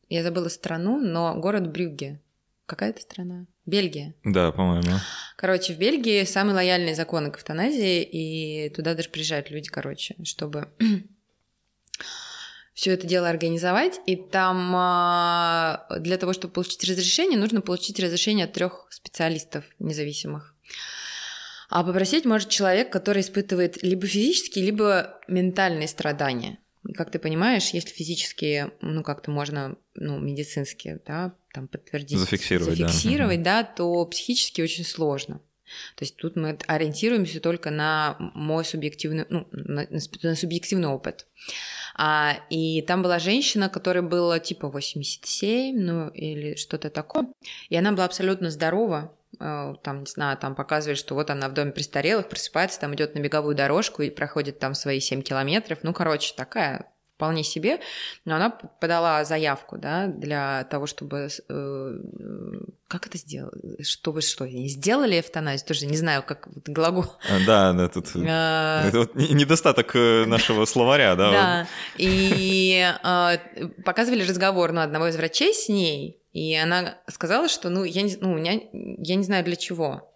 я 0.08 0.22
забыла 0.22 0.48
страну, 0.48 0.98
но 1.00 1.34
город 1.34 1.70
Брюгге. 1.70 2.20
Какая 2.66 2.90
это 2.90 3.02
страна? 3.02 3.46
Бельгия. 3.66 4.14
Да, 4.24 4.52
по-моему. 4.52 4.98
Короче, 5.36 5.74
в 5.74 5.78
Бельгии 5.78 6.24
самый 6.24 6.54
лояльный 6.54 6.94
закон 6.94 7.30
к 7.30 7.38
эвтаназии, 7.38 8.02
и 8.02 8.70
туда 8.70 8.94
даже 8.94 9.08
приезжают 9.08 9.50
люди, 9.50 9.68
короче, 9.68 10.16
чтобы 10.24 10.68
все 12.74 12.92
это 12.92 13.06
дело 13.06 13.28
организовать, 13.28 14.00
и 14.04 14.16
там 14.16 14.72
а, 14.74 15.86
для 16.00 16.18
того, 16.18 16.32
чтобы 16.32 16.52
получить 16.54 16.84
разрешение, 16.84 17.38
нужно 17.38 17.60
получить 17.60 18.00
разрешение 18.00 18.46
от 18.46 18.52
трех 18.52 18.88
специалистов 18.90 19.64
независимых. 19.78 20.54
А 21.70 21.84
попросить 21.84 22.24
может 22.24 22.48
человек, 22.50 22.92
который 22.92 23.22
испытывает 23.22 23.82
либо 23.82 24.06
физические, 24.06 24.64
либо 24.64 25.20
ментальные 25.28 25.88
страдания. 25.88 26.58
И 26.86 26.92
как 26.92 27.10
ты 27.10 27.18
понимаешь, 27.18 27.70
если 27.70 27.88
физические, 27.88 28.72
ну 28.80 29.02
как-то 29.02 29.30
можно, 29.30 29.76
ну 29.94 30.18
медицинские, 30.18 31.00
да, 31.06 31.34
там 31.52 31.68
подтвердить, 31.68 32.18
зафиксировать, 32.18 32.76
зафиксировать 32.76 33.42
да. 33.42 33.62
да, 33.62 33.68
то 33.72 34.04
психически 34.06 34.60
очень 34.60 34.84
сложно. 34.84 35.40
То 35.96 36.04
есть 36.04 36.16
тут 36.16 36.36
мы 36.36 36.58
ориентируемся 36.66 37.40
только 37.40 37.70
на 37.70 38.16
мой 38.18 38.64
субъективный, 38.64 39.26
ну, 39.28 39.46
на, 39.52 39.86
на 40.22 40.34
субъективный 40.34 40.88
опыт. 40.88 41.26
А, 41.96 42.36
и 42.50 42.82
там 42.82 43.02
была 43.02 43.18
женщина, 43.18 43.68
которой 43.68 44.02
было 44.02 44.40
типа 44.40 44.68
87, 44.68 45.78
ну 45.78 46.08
или 46.08 46.56
что-то 46.56 46.90
такое. 46.90 47.28
И 47.68 47.76
она 47.76 47.92
была 47.92 48.04
абсолютно 48.04 48.50
здорова, 48.50 49.16
э, 49.38 49.74
там, 49.82 50.00
не 50.00 50.06
знаю, 50.06 50.36
там 50.36 50.54
показывали, 50.54 50.96
что 50.96 51.14
вот 51.14 51.30
она 51.30 51.48
в 51.48 51.54
доме 51.54 51.72
престарелых, 51.72 52.28
просыпается, 52.28 52.80
там 52.80 52.94
идет 52.94 53.14
на 53.14 53.20
беговую 53.20 53.54
дорожку 53.54 54.02
и 54.02 54.10
проходит 54.10 54.58
там 54.58 54.74
свои 54.74 55.00
7 55.00 55.22
километров. 55.22 55.80
Ну, 55.82 55.92
короче, 55.92 56.34
такая 56.36 56.90
вполне 57.14 57.44
себе, 57.44 57.80
но 58.24 58.36
она 58.36 58.50
подала 58.50 59.24
заявку, 59.24 59.78
да, 59.78 60.08
для 60.08 60.64
того, 60.64 60.86
чтобы... 60.86 61.28
Э, 61.48 61.98
как 62.88 63.06
это 63.06 63.18
сделать? 63.18 63.86
Чтобы 63.86 64.20
что? 64.20 64.46
Сделали 64.48 65.20
эвтаназию? 65.20 65.66
Тоже 65.66 65.86
не 65.86 65.96
знаю, 65.96 66.22
как 66.22 66.48
вот 66.48 66.68
глагол. 66.68 67.06
А, 67.30 67.46
да, 67.46 67.72
да, 67.72 67.88
тут... 67.88 68.10
А... 68.26 68.86
Это 68.88 68.98
вот 68.98 69.14
недостаток 69.14 69.94
э, 69.94 70.24
нашего 70.26 70.64
словаря, 70.64 71.14
да? 71.14 71.30
Да, 71.30 71.68
и 71.96 72.84
а, 73.02 73.38
показывали 73.84 74.24
разговор, 74.24 74.72
ну, 74.72 74.80
одного 74.80 75.08
из 75.08 75.16
врачей 75.16 75.54
с 75.54 75.68
ней, 75.68 76.20
и 76.32 76.54
она 76.56 76.98
сказала, 77.08 77.48
что, 77.48 77.70
ну, 77.70 77.84
я 77.84 78.02
не, 78.02 78.16
ну, 78.20 78.32
у 78.32 78.36
меня, 78.36 78.60
я 78.72 79.14
не 79.14 79.24
знаю 79.24 79.44
для 79.44 79.56
чего. 79.56 80.10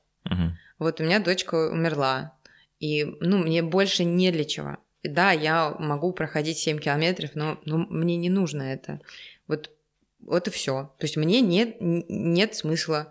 Вот 0.78 1.00
у 1.00 1.04
меня 1.04 1.18
дочка 1.18 1.70
умерла, 1.70 2.34
и, 2.78 3.04
ну, 3.20 3.38
мне 3.38 3.62
больше 3.62 4.04
не 4.04 4.30
для 4.30 4.44
чего 4.44 4.78
да, 5.02 5.32
я 5.32 5.74
могу 5.78 6.12
проходить 6.12 6.58
7 6.58 6.78
километров, 6.78 7.30
но, 7.34 7.60
но 7.64 7.78
мне 7.78 8.16
не 8.16 8.30
нужно 8.30 8.62
это. 8.62 9.00
Вот, 9.46 9.70
вот 10.20 10.48
и 10.48 10.50
все. 10.50 10.92
То 10.98 11.04
есть 11.04 11.16
мне 11.16 11.40
нет, 11.40 11.76
нет 11.80 12.54
смысла. 12.54 13.10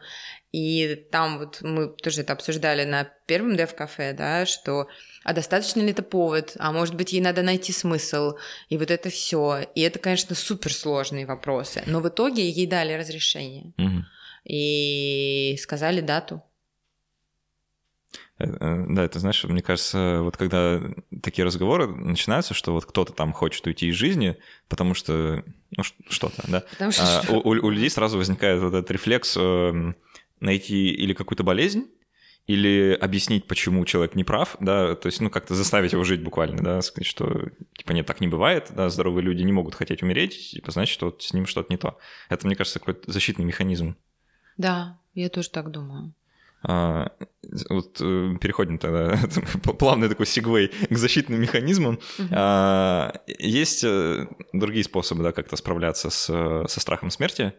И 0.52 1.08
там 1.12 1.40
вот 1.40 1.62
мы 1.62 1.88
тоже 1.88 2.22
это 2.22 2.34
обсуждали 2.34 2.84
на 2.84 3.04
первом 3.26 3.56
дев-кафе, 3.58 4.14
да, 4.14 4.46
что 4.46 4.88
а 5.24 5.34
достаточно 5.34 5.82
ли 5.82 5.92
это 5.92 6.04
повод, 6.04 6.56
а 6.58 6.72
может 6.72 6.96
быть 6.96 7.12
ей 7.12 7.22
надо 7.22 7.42
найти 7.42 7.74
смысл, 7.74 8.38
и 8.70 8.78
вот 8.78 8.90
это 8.90 9.10
все. 9.10 9.68
И 9.76 9.82
это, 9.82 10.00
конечно, 10.00 10.36
суперсложные 10.36 11.26
вопросы. 11.26 11.84
Но 11.86 12.00
в 12.00 12.08
итоге 12.08 12.50
ей 12.50 12.66
дали 12.66 12.94
разрешение. 12.94 13.74
Угу. 13.78 14.06
И 14.46 15.58
сказали 15.62 16.00
дату. 16.00 16.42
Э, 18.40 18.46
э, 18.46 18.86
да, 18.90 19.04
это 19.04 19.20
знаешь, 19.20 19.44
мне 19.44 19.62
кажется, 19.62 20.20
вот 20.22 20.38
когда 20.38 20.82
такие 21.22 21.46
разговоры 21.46 21.88
начинаются, 21.88 22.54
что 22.54 22.72
вот 22.72 22.86
кто-то 22.86 23.14
там 23.14 23.34
хочет 23.34 23.66
уйти 23.66 23.88
из 23.88 23.96
жизни, 23.96 24.38
потому 24.68 24.94
что, 24.94 25.44
ну, 25.76 25.84
что-то, 26.10 26.44
да, 26.48 26.64
потому 26.72 26.92
что 26.92 27.04
а, 27.04 27.32
у, 27.32 27.50
у 27.50 27.70
людей 27.70 27.90
сразу 27.90 28.18
возникает 28.18 28.62
вот 28.62 28.74
этот 28.74 28.92
рефлекс 28.92 29.36
э, 29.38 29.94
найти 30.40 30.90
или 30.90 31.14
какую-то 31.14 31.44
болезнь, 31.44 31.88
или 32.46 32.98
объяснить, 33.02 33.46
почему 33.48 33.84
человек 33.86 34.16
не 34.16 34.24
прав, 34.24 34.56
да, 34.60 34.96
то 34.96 35.08
есть, 35.08 35.20
ну, 35.20 35.30
как-то 35.30 35.56
заставить 35.56 35.94
его 35.94 36.04
жить 36.04 36.22
буквально, 36.22 36.62
да, 36.62 36.82
сказать, 36.82 37.08
что, 37.08 37.50
типа, 37.76 37.92
нет, 37.92 38.06
так 38.06 38.22
не 38.22 38.28
бывает, 38.28 38.68
да, 38.70 38.90
здоровые 38.90 39.24
люди 39.24 39.44
не 39.44 39.52
могут 39.52 39.76
хотеть 39.76 40.04
умереть, 40.04 40.52
типа, 40.52 40.72
значит, 40.72 40.94
что 40.94 41.08
вот 41.08 41.24
с 41.24 41.34
ним 41.34 41.48
что-то 41.48 41.74
не 41.74 41.78
то. 41.78 41.98
Это, 42.30 42.46
мне 42.46 42.56
кажется, 42.56 42.80
какой-то 42.80 43.12
защитный 43.12 43.46
механизм. 43.46 43.98
Да, 44.58 44.98
я 45.14 45.30
тоже 45.30 45.50
так 45.50 45.72
думаю. 45.72 46.14
А, 46.64 47.12
вот 47.70 48.02
э, 48.02 48.36
переходим 48.42 48.78
тогда 48.78 49.18
плавный 49.80 50.10
такой 50.10 50.26
сегвей 50.26 50.70
к 50.90 50.98
защитным 50.98 51.40
механизмам. 51.40 52.00
А, 52.32 53.14
есть 53.28 53.84
э, 53.84 54.28
другие 54.54 54.84
способы, 54.84 55.24
да, 55.24 55.32
как-то 55.32 55.56
справляться 55.56 56.10
с, 56.10 56.26
со 56.26 56.80
страхом 56.80 57.10
смерти. 57.10 57.54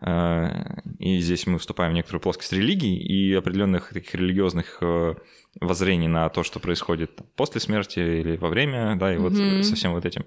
А, 0.00 0.80
и 0.98 1.18
здесь 1.18 1.46
мы 1.46 1.58
вступаем 1.58 1.92
в 1.92 1.94
некоторую 1.94 2.20
плоскость 2.20 2.52
религии 2.52 2.96
и 2.96 3.34
определенных 3.34 3.90
таких 3.90 4.14
религиозных 4.14 4.78
э, 4.80 5.14
воззрений 5.60 6.08
на 6.08 6.28
то, 6.28 6.42
что 6.42 6.60
происходит 6.60 7.20
после 7.36 7.60
смерти 7.60 7.98
или 7.98 8.36
во 8.36 8.48
время, 8.48 8.96
да, 8.96 9.12
и 9.12 9.18
вот 9.18 9.32
угу. 9.32 9.62
со 9.62 9.74
всем 9.74 9.92
вот 9.92 10.04
этим. 10.04 10.26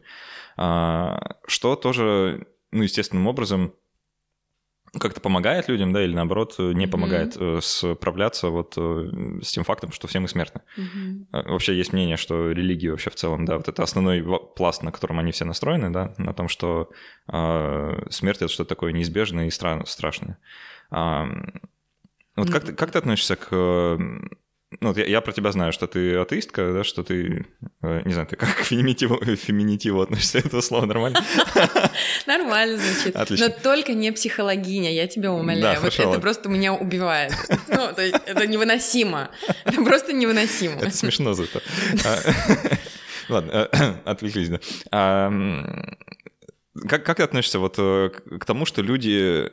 Что 0.55 1.75
тоже, 1.75 2.47
ну, 2.71 2.83
естественным 2.83 3.27
образом 3.27 3.73
как-то 4.93 5.21
помогает 5.21 5.67
людям, 5.67 5.93
да, 5.93 6.03
или 6.03 6.13
наоборот 6.13 6.55
не 6.57 6.87
помогает 6.87 7.35
mm-hmm. 7.35 7.61
справляться 7.61 8.49
вот 8.49 8.73
э, 8.77 9.39
с 9.43 9.51
тем 9.51 9.63
фактом, 9.63 9.91
что 9.91 10.07
все 10.07 10.19
мы 10.19 10.27
смертны. 10.27 10.61
Mm-hmm. 10.77 11.49
Вообще 11.49 11.75
есть 11.75 11.93
мнение, 11.93 12.17
что 12.17 12.51
религия 12.51 12.91
вообще 12.91 13.09
в 13.09 13.15
целом, 13.15 13.45
да, 13.45 13.57
вот 13.57 13.67
это 13.67 13.83
основной 13.83 14.23
пласт, 14.55 14.83
на 14.83 14.91
котором 14.91 15.19
они 15.19 15.31
все 15.31 15.45
настроены, 15.45 15.89
да, 15.89 16.13
на 16.17 16.33
том, 16.33 16.47
что 16.47 16.89
э, 17.31 18.07
смерть 18.09 18.37
это 18.37 18.47
что-то 18.47 18.69
такое 18.69 18.91
неизбежное 18.93 19.47
и 19.47 19.49
стра- 19.49 19.85
страшное. 19.85 20.37
А, 20.89 21.25
вот 22.35 22.47
mm-hmm. 22.47 22.51
как, 22.51 22.63
ты, 22.63 22.73
как 22.73 22.91
ты 22.91 22.99
относишься 22.99 23.35
к 23.35 23.97
ну, 24.79 24.93
я, 24.95 25.05
я 25.05 25.21
про 25.21 25.31
тебя 25.31 25.51
знаю, 25.51 25.73
что 25.73 25.87
ты 25.87 26.15
атеистка, 26.15 26.73
да, 26.73 26.83
что 26.83 27.03
ты 27.03 27.45
Э, 27.87 28.01
не 28.05 28.13
знаю, 28.13 28.27
ты 28.27 28.35
как 28.35 28.49
к 28.55 28.63
феминитиву, 28.63 29.23
феминитиву 29.35 30.01
относишься? 30.01 30.37
Это 30.45 30.61
слово 30.61 30.85
нормально? 30.85 31.23
Нормально 32.25 32.77
звучит. 32.77 33.15
Отлично. 33.15 33.47
Но 33.47 33.53
только 33.63 33.93
не 33.93 34.11
психологиня, 34.11 34.91
я 34.91 35.07
тебя 35.07 35.31
умоляю. 35.31 35.79
Вот 35.81 35.97
это 35.97 36.19
просто 36.19 36.49
меня 36.49 36.73
убивает. 36.73 37.33
Ну, 37.67 37.93
то 37.93 38.01
есть 38.01 38.15
это 38.25 38.47
невыносимо. 38.47 39.29
Это 39.65 39.83
просто 39.83 40.13
невыносимо. 40.13 40.81
Это 40.81 40.95
смешно 40.95 41.33
зато. 41.33 41.61
А, 42.05 42.19
ладно, 43.29 43.69
э, 43.71 43.93
отвлеклись, 44.05 44.49
да. 44.49 45.31
Как, 46.87 47.03
как 47.03 47.17
ты 47.17 47.23
относишься 47.23 47.59
вот 47.59 47.75
э, 47.79 48.09
к 48.39 48.45
тому, 48.45 48.65
что 48.65 48.83
люди 48.83 49.49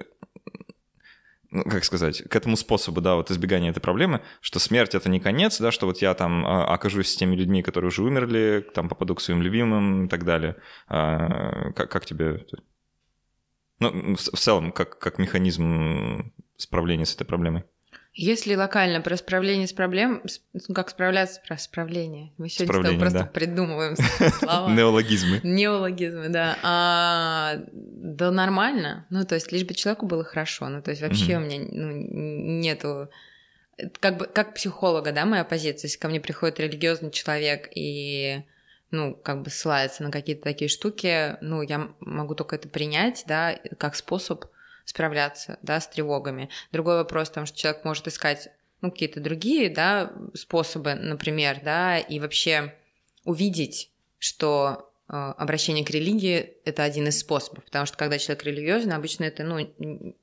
ну, 1.54 1.62
как 1.62 1.84
сказать, 1.84 2.22
к 2.22 2.34
этому 2.34 2.56
способу, 2.56 3.00
да, 3.00 3.14
вот 3.14 3.30
избегания 3.30 3.70
этой 3.70 3.80
проблемы, 3.80 4.22
что 4.40 4.58
смерть— 4.58 4.94
это 4.96 5.08
не 5.08 5.20
конец, 5.20 5.60
да, 5.60 5.70
что 5.70 5.86
вот 5.86 5.98
я 6.02 6.12
там 6.14 6.44
а, 6.44 6.66
окажусь 6.74 7.08
с 7.08 7.16
теми 7.16 7.36
людьми, 7.36 7.62
которые 7.62 7.88
уже 7.88 8.02
умерли, 8.02 8.66
там 8.74 8.88
попаду 8.88 9.14
к 9.14 9.20
своим 9.20 9.40
любимым 9.40 10.06
и 10.06 10.08
так 10.08 10.24
далее. 10.24 10.56
А, 10.88 11.72
как, 11.72 11.90
как 11.90 12.06
тебе... 12.06 12.44
Ну, 13.78 14.16
в, 14.16 14.36
целом, 14.36 14.72
как, 14.72 14.98
как 14.98 15.18
механизм 15.18 16.32
справления 16.56 17.06
с 17.06 17.14
этой 17.14 17.24
проблемой? 17.24 17.64
Если 18.16 18.54
локально 18.54 19.00
про 19.00 19.16
справление 19.16 19.66
с 19.66 19.72
проблем, 19.72 20.22
ну, 20.52 20.74
как 20.74 20.90
справляться 20.90 21.40
про 21.46 21.58
справление. 21.58 22.32
Мы 22.38 22.48
сегодня 22.48 22.80
с 22.80 22.84
тобой 22.84 22.98
просто 23.00 23.18
да. 23.18 23.26
придумываем 23.26 23.96
слова. 24.38 24.70
Неологизмы. 24.72 25.40
Неологизмы, 25.42 26.28
да. 26.28 26.56
А, 26.62 27.56
да 27.72 28.30
нормально. 28.30 29.04
Ну, 29.10 29.24
то 29.24 29.34
есть, 29.34 29.50
лишь 29.50 29.64
бы 29.64 29.74
человеку 29.74 30.06
было 30.06 30.22
хорошо. 30.22 30.68
Ну, 30.68 30.80
то 30.80 30.92
есть, 30.92 31.02
вообще 31.02 31.38
у 31.38 31.40
меня 31.40 31.66
ну, 31.68 31.90
нету... 32.60 33.10
Как 33.98 34.16
бы, 34.16 34.26
как 34.26 34.54
психолога, 34.54 35.10
да, 35.10 35.24
моя 35.24 35.42
позиция, 35.42 35.88
если 35.88 35.98
ко 35.98 36.06
мне 36.06 36.20
приходит 36.20 36.60
религиозный 36.60 37.10
человек 37.10 37.68
и 37.74 38.44
ну, 38.92 39.16
как 39.16 39.42
бы 39.42 39.50
ссылается 39.50 40.04
на 40.04 40.12
какие-то 40.12 40.44
такие 40.44 40.68
штуки, 40.68 41.36
ну, 41.40 41.62
я 41.62 41.88
могу 41.98 42.36
только 42.36 42.54
это 42.54 42.68
принять, 42.68 43.24
да, 43.26 43.58
как 43.76 43.96
способ 43.96 44.44
справляться, 44.84 45.58
да, 45.62 45.80
с 45.80 45.88
тревогами. 45.88 46.48
Другой 46.72 46.96
вопрос, 46.96 47.28
потому 47.28 47.46
что 47.46 47.58
человек 47.58 47.84
может 47.84 48.06
искать, 48.06 48.48
ну, 48.80 48.90
какие-то 48.90 49.20
другие, 49.20 49.70
да, 49.70 50.12
способы, 50.34 50.94
например, 50.94 51.60
да, 51.64 51.98
и 51.98 52.20
вообще 52.20 52.74
увидеть, 53.24 53.90
что 54.18 54.90
э, 55.08 55.14
обращение 55.14 55.84
к 55.84 55.90
религии– 55.90 56.54
это 56.64 56.82
один 56.82 57.08
из 57.08 57.18
способов, 57.18 57.64
потому 57.64 57.86
что 57.86 57.96
когда 57.96 58.18
человек 58.18 58.44
религиозный, 58.44 58.94
обычно 58.96 59.24
это, 59.24 59.42
ну, 59.42 60.14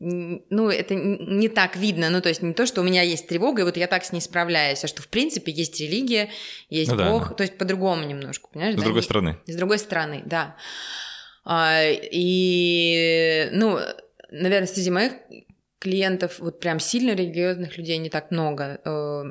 ну, 0.00 0.68
это 0.68 0.94
не 0.94 1.48
так 1.48 1.76
видно, 1.76 2.10
ну, 2.10 2.20
то 2.20 2.28
есть 2.28 2.42
не 2.42 2.52
то, 2.52 2.66
что 2.66 2.82
у 2.82 2.84
меня 2.84 3.02
есть 3.02 3.26
тревога, 3.26 3.62
и 3.62 3.64
вот 3.64 3.76
я 3.76 3.86
так 3.86 4.04
с 4.04 4.12
ней 4.12 4.20
справляюсь, 4.20 4.84
а 4.84 4.86
что, 4.86 5.02
в 5.02 5.08
принципе, 5.08 5.50
есть 5.50 5.80
религия, 5.80 6.28
есть 6.68 6.90
ну, 6.92 6.96
Бог, 7.10 7.22
да, 7.22 7.28
да. 7.30 7.34
то 7.36 7.42
есть 7.42 7.56
по-другому 7.56 8.04
немножко, 8.04 8.48
понимаешь? 8.52 8.74
С 8.74 8.78
да? 8.78 8.84
другой 8.84 9.02
стороны. 9.02 9.38
С 9.46 9.56
другой 9.56 9.78
стороны, 9.78 10.22
да. 10.26 10.56
А, 11.50 11.80
и, 11.82 13.48
ну, 13.52 13.78
наверное, 14.30 14.66
среди 14.66 14.90
моих 14.90 15.12
клиентов 15.78 16.40
вот 16.40 16.60
прям 16.60 16.78
сильно 16.78 17.12
религиозных 17.12 17.78
людей 17.78 17.96
не 17.96 18.10
так 18.10 18.30
много 18.30 18.78
э, 18.84 19.24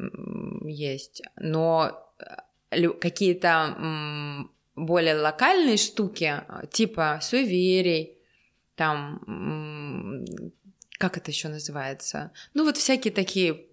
есть, 0.65 1.21
но 1.35 2.11
э, 2.71 2.89
какие-то 2.89 3.75
э, 3.77 4.45
более 4.75 5.15
локальные 5.15 5.77
штуки, 5.77 6.41
типа 6.71 7.19
суеверий, 7.21 8.17
там, 8.73 10.25
э, 10.25 10.25
как 10.97 11.17
это 11.17 11.29
еще 11.29 11.49
называется? 11.49 12.31
Ну, 12.55 12.63
вот 12.63 12.77
всякие 12.77 13.13
такие 13.13 13.67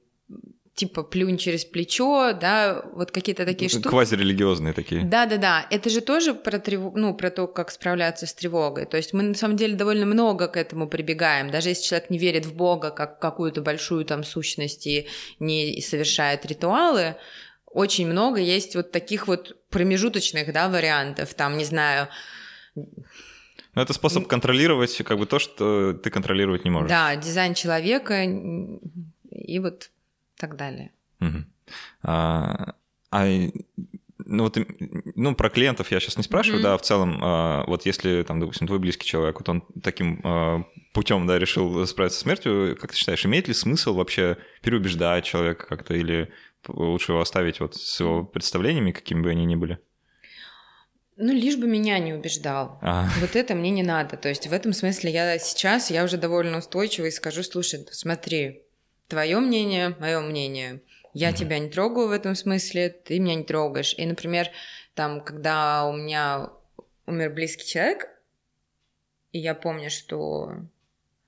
типа 0.74 1.04
плюнь 1.04 1.38
через 1.38 1.64
плечо, 1.64 2.32
да, 2.32 2.84
вот 2.94 3.12
какие-то 3.12 3.44
такие 3.44 3.68
штуки. 3.68 3.88
Квазирелигиозные 3.88 4.72
такие. 4.72 5.04
Да-да-да, 5.04 5.66
это 5.70 5.88
же 5.88 6.00
тоже 6.00 6.34
про, 6.34 6.58
трев... 6.58 6.94
ну, 6.94 7.14
про 7.14 7.30
то, 7.30 7.46
как 7.46 7.70
справляться 7.70 8.26
с 8.26 8.34
тревогой. 8.34 8.86
То 8.86 8.96
есть 8.96 9.12
мы 9.12 9.22
на 9.22 9.34
самом 9.34 9.56
деле 9.56 9.76
довольно 9.76 10.04
много 10.04 10.48
к 10.48 10.56
этому 10.56 10.88
прибегаем. 10.88 11.50
Даже 11.50 11.68
если 11.68 11.84
человек 11.84 12.10
не 12.10 12.18
верит 12.18 12.44
в 12.46 12.54
Бога 12.54 12.90
как 12.90 13.20
какую-то 13.20 13.62
большую 13.62 14.04
там 14.04 14.24
сущность 14.24 14.86
и 14.86 15.06
не 15.38 15.80
совершает 15.80 16.44
ритуалы, 16.44 17.16
очень 17.66 18.08
много 18.08 18.40
есть 18.40 18.74
вот 18.74 18.90
таких 18.90 19.28
вот 19.28 19.56
промежуточных, 19.70 20.52
да, 20.52 20.68
вариантов. 20.68 21.34
Там, 21.34 21.56
не 21.56 21.64
знаю, 21.64 22.08
ну, 22.74 23.82
это 23.82 23.92
способ 23.92 24.26
контролировать 24.26 24.96
как 25.04 25.18
бы 25.18 25.26
то, 25.26 25.38
что 25.38 25.92
ты 25.94 26.10
контролировать 26.10 26.64
не 26.64 26.70
можешь. 26.70 26.88
Да, 26.88 27.14
дизайн 27.16 27.54
человека 27.54 28.24
и 29.30 29.58
вот 29.58 29.90
так 30.46 30.56
далее. 30.56 30.92
Угу. 31.20 31.44
А, 32.02 32.74
а 33.10 33.26
ну 34.26 34.44
вот, 34.44 34.58
ну 35.14 35.34
про 35.34 35.50
клиентов 35.50 35.90
я 35.90 36.00
сейчас 36.00 36.16
не 36.16 36.22
спрашиваю, 36.22 36.60
mm-hmm. 36.60 36.64
да, 36.64 36.78
в 36.78 36.82
целом, 36.82 37.20
а, 37.22 37.64
вот 37.66 37.84
если 37.84 38.22
там, 38.22 38.40
допустим, 38.40 38.66
твой 38.66 38.78
близкий 38.78 39.06
человек, 39.06 39.38
вот 39.38 39.48
он 39.48 39.64
таким 39.82 40.20
а, 40.24 40.64
путем, 40.92 41.26
да, 41.26 41.38
решил 41.38 41.86
справиться 41.86 42.18
с 42.18 42.22
смертью, 42.22 42.76
как 42.80 42.92
ты 42.92 42.96
считаешь, 42.96 43.24
имеет 43.26 43.48
ли 43.48 43.54
смысл 43.54 43.94
вообще 43.94 44.38
переубеждать 44.62 45.24
человека 45.24 45.66
как-то 45.66 45.94
или 45.94 46.30
лучше 46.68 47.12
его 47.12 47.20
оставить 47.20 47.60
вот 47.60 47.74
с 47.76 48.00
его 48.00 48.24
представлениями, 48.24 48.92
какими 48.92 49.22
бы 49.22 49.30
они 49.30 49.44
ни 49.44 49.56
были? 49.56 49.78
Ну, 51.16 51.32
лишь 51.32 51.56
бы 51.56 51.68
меня 51.68 51.98
не 51.98 52.12
убеждал. 52.12 52.78
А. 52.82 53.08
Вот 53.20 53.36
это 53.36 53.54
мне 53.54 53.70
не 53.70 53.82
надо. 53.82 54.16
То 54.16 54.28
есть 54.28 54.46
в 54.46 54.52
этом 54.52 54.72
смысле 54.72 55.12
я 55.12 55.38
сейчас, 55.38 55.90
я 55.90 56.02
уже 56.02 56.16
довольно 56.16 56.58
устойчива 56.58 57.06
и 57.06 57.10
скажу, 57.10 57.42
слушай, 57.42 57.86
смотри, 57.92 58.63
твое 59.08 59.38
мнение, 59.38 59.96
мое 59.98 60.20
мнение. 60.20 60.80
Я 61.12 61.32
тебя 61.32 61.58
не 61.58 61.70
трогаю 61.70 62.08
в 62.08 62.12
этом 62.12 62.34
смысле, 62.34 62.90
ты 62.90 63.20
меня 63.20 63.36
не 63.36 63.44
трогаешь. 63.44 63.94
И, 63.96 64.04
например, 64.04 64.48
там, 64.94 65.20
когда 65.20 65.86
у 65.86 65.92
меня 65.92 66.50
умер 67.06 67.30
близкий 67.30 67.66
человек, 67.66 68.08
и 69.32 69.38
я 69.38 69.54
помню, 69.54 69.90
что... 69.90 70.54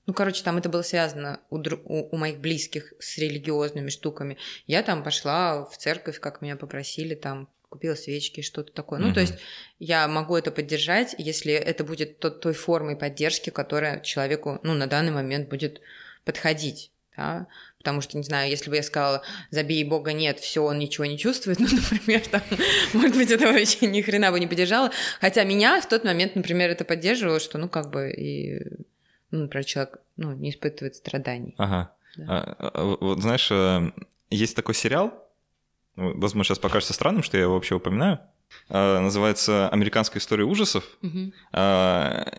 Ну, 0.05 0.13
короче, 0.13 0.43
там 0.43 0.57
это 0.57 0.69
было 0.69 0.81
связано 0.81 1.41
у, 1.49 1.57
у, 1.57 2.09
у 2.09 2.17
моих 2.17 2.39
близких 2.39 2.93
с 2.99 3.17
религиозными 3.17 3.89
штуками. 3.89 4.37
Я 4.65 4.83
там 4.83 5.03
пошла 5.03 5.65
в 5.65 5.77
церковь, 5.77 6.19
как 6.19 6.41
меня 6.41 6.55
попросили, 6.55 7.15
там 7.15 7.49
купила 7.69 7.95
свечки, 7.95 8.41
что-то 8.41 8.71
такое. 8.71 8.99
Mm-hmm. 8.99 9.03
Ну, 9.03 9.13
то 9.13 9.19
есть 9.19 9.33
я 9.79 10.07
могу 10.07 10.35
это 10.37 10.51
поддержать, 10.51 11.15
если 11.17 11.51
это 11.53 11.83
будет 11.83 12.19
тот, 12.19 12.39
той 12.39 12.53
формой 12.53 12.95
поддержки, 12.95 13.49
которая 13.49 13.99
человеку, 13.99 14.59
ну, 14.63 14.73
на 14.73 14.87
данный 14.87 15.11
момент 15.11 15.49
будет 15.49 15.81
подходить. 16.23 16.91
Да? 17.17 17.47
Потому 17.79 18.01
что, 18.01 18.17
не 18.17 18.23
знаю, 18.23 18.49
если 18.49 18.69
бы 18.69 18.75
я 18.75 18.83
сказала, 18.83 19.21
забей 19.49 19.83
бога 19.83 20.13
нет, 20.13 20.39
все, 20.39 20.63
он 20.63 20.77
ничего 20.77 21.05
не 21.05 21.17
чувствует, 21.17 21.59
ну, 21.59 21.67
например, 21.67 22.21
там, 22.27 22.41
может 22.93 23.17
быть, 23.17 23.31
это 23.31 23.51
вообще 23.51 23.87
ни 23.87 24.01
хрена 24.01 24.31
бы 24.31 24.39
не 24.39 24.47
поддержало. 24.47 24.91
Хотя 25.19 25.43
меня 25.43 25.81
в 25.81 25.89
тот 25.89 26.03
момент, 26.03 26.35
например, 26.35 26.69
это 26.69 26.85
поддерживало, 26.85 27.39
что, 27.39 27.57
ну, 27.57 27.67
как 27.67 27.89
бы, 27.89 28.11
и, 28.11 28.61
ну, 29.31 29.43
например, 29.43 29.65
человек, 29.65 29.99
ну, 30.15 30.33
не 30.33 30.51
испытывает 30.51 30.95
страданий. 30.95 31.55
Ага. 31.57 31.91
Да. 32.15 32.25
А, 32.27 32.71
а, 32.73 32.97
вот, 32.99 33.21
знаешь, 33.21 33.49
э, 33.51 33.91
есть 34.29 34.55
такой 34.55 34.75
сериал, 34.75 35.13
возможно, 35.95 36.43
сейчас 36.43 36.59
покажется 36.59 36.93
странным, 36.93 37.23
что 37.23 37.37
я 37.37 37.43
его 37.43 37.55
вообще 37.55 37.75
упоминаю, 37.75 38.19
называется 38.69 39.69
«Американская 39.69 40.19
история 40.21 40.43
ужасов». 40.43 40.83
Угу. 41.01 41.31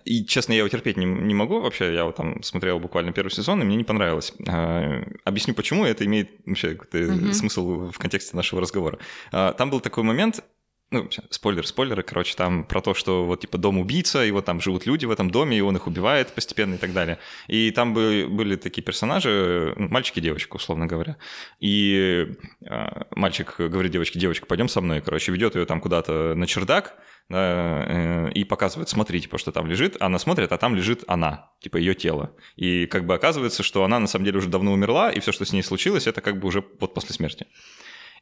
И, 0.05 0.25
честно, 0.27 0.53
я 0.53 0.59
его 0.59 0.69
терпеть 0.69 0.97
не, 0.97 1.07
не 1.07 1.35
могу 1.35 1.61
вообще. 1.61 1.93
Я 1.93 2.01
его 2.01 2.13
там 2.13 2.43
смотрел 2.43 2.79
буквально 2.79 3.13
первый 3.13 3.31
сезон, 3.31 3.63
и 3.63 3.65
мне 3.65 3.77
не 3.77 3.85
понравилось. 3.85 4.33
А, 4.47 5.03
объясню, 5.25 5.55
почему. 5.55 5.85
Это 5.85 6.05
имеет 6.05 6.31
вообще 6.45 6.75
угу. 6.75 7.33
смысл 7.33 7.91
в 7.91 7.99
контексте 7.99 8.37
нашего 8.37 8.61
разговора. 8.61 8.99
Там 9.31 9.71
был 9.71 9.81
такой 9.81 10.05
момент, 10.05 10.45
ну, 10.91 11.09
спойлер, 11.31 11.67
спойлеры, 11.67 12.03
короче, 12.03 12.35
там 12.35 12.65
про 12.65 12.81
то, 12.81 12.95
что 12.95 13.25
вот 13.25 13.41
типа 13.41 13.59
дом 13.59 13.79
убийца, 13.79 14.25
и 14.25 14.31
вот 14.31 14.47
там 14.47 14.61
живут 14.61 14.87
люди 14.87 15.05
в 15.05 15.11
этом 15.11 15.31
доме, 15.31 15.59
и 15.59 15.61
он 15.61 15.77
их 15.77 15.87
убивает 15.87 16.33
постепенно 16.33 16.75
и 16.75 16.79
так 16.79 16.95
далее. 16.95 17.19
И 17.47 17.71
там 17.73 17.93
были, 17.93 18.25
были 18.25 18.57
такие 18.57 18.83
персонажи, 18.83 19.75
ну, 19.77 19.89
мальчик 19.89 20.17
и 20.17 20.21
девочка, 20.23 20.57
условно 20.57 20.87
говоря. 20.87 21.17
И 21.61 22.29
э, 22.63 22.87
мальчик 23.11 23.55
говорит 23.59 23.93
девочке, 23.93 24.19
девочка, 24.19 24.47
пойдем 24.47 24.69
со 24.69 24.81
мной, 24.81 25.03
короче, 25.03 25.31
ведет 25.31 25.57
ее 25.57 25.67
там 25.67 25.81
куда-то 25.81 26.35
на 26.35 26.47
чердак, 26.47 26.97
да, 27.29 27.85
э, 27.87 28.33
и 28.33 28.45
показывает, 28.45 28.89
смотри, 28.89 29.21
типа, 29.21 29.37
что 29.37 29.53
там 29.53 29.67
лежит. 29.67 30.01
Она 30.01 30.19
смотрит, 30.19 30.53
а 30.53 30.57
там 30.57 30.75
лежит 30.75 31.05
она, 31.07 31.51
типа 31.61 31.77
ее 31.77 31.95
тело. 31.95 32.35
И 32.57 32.87
как 32.87 33.05
бы 33.05 33.15
оказывается, 33.15 33.63
что 33.63 33.85
она 33.85 33.99
на 33.99 34.07
самом 34.07 34.25
деле 34.25 34.39
уже 34.39 34.49
давно 34.49 34.73
умерла, 34.73 35.13
и 35.13 35.21
все, 35.21 35.33
что 35.33 35.45
с 35.45 35.53
ней 35.53 35.63
случилось, 35.63 36.07
это 36.07 36.23
как 36.23 36.41
бы 36.41 36.49
уже 36.49 36.65
вот 36.81 36.95
после 36.95 37.15
смерти. 37.15 37.47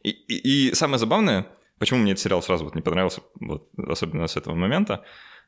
И, 0.03 0.11
и, 0.11 0.69
и 0.69 0.75
самое 0.75 0.99
забавное, 0.99 1.47
Почему 1.79 2.01
мне 2.01 2.13
этот 2.13 2.23
сериал 2.23 2.43
сразу 2.43 2.65
вот 2.65 2.75
не 2.75 2.83
понравился, 2.83 3.21
вот, 3.41 3.69
особенно 3.77 4.27
с 4.27 4.37
этого 4.37 4.55
момента, 4.55 5.05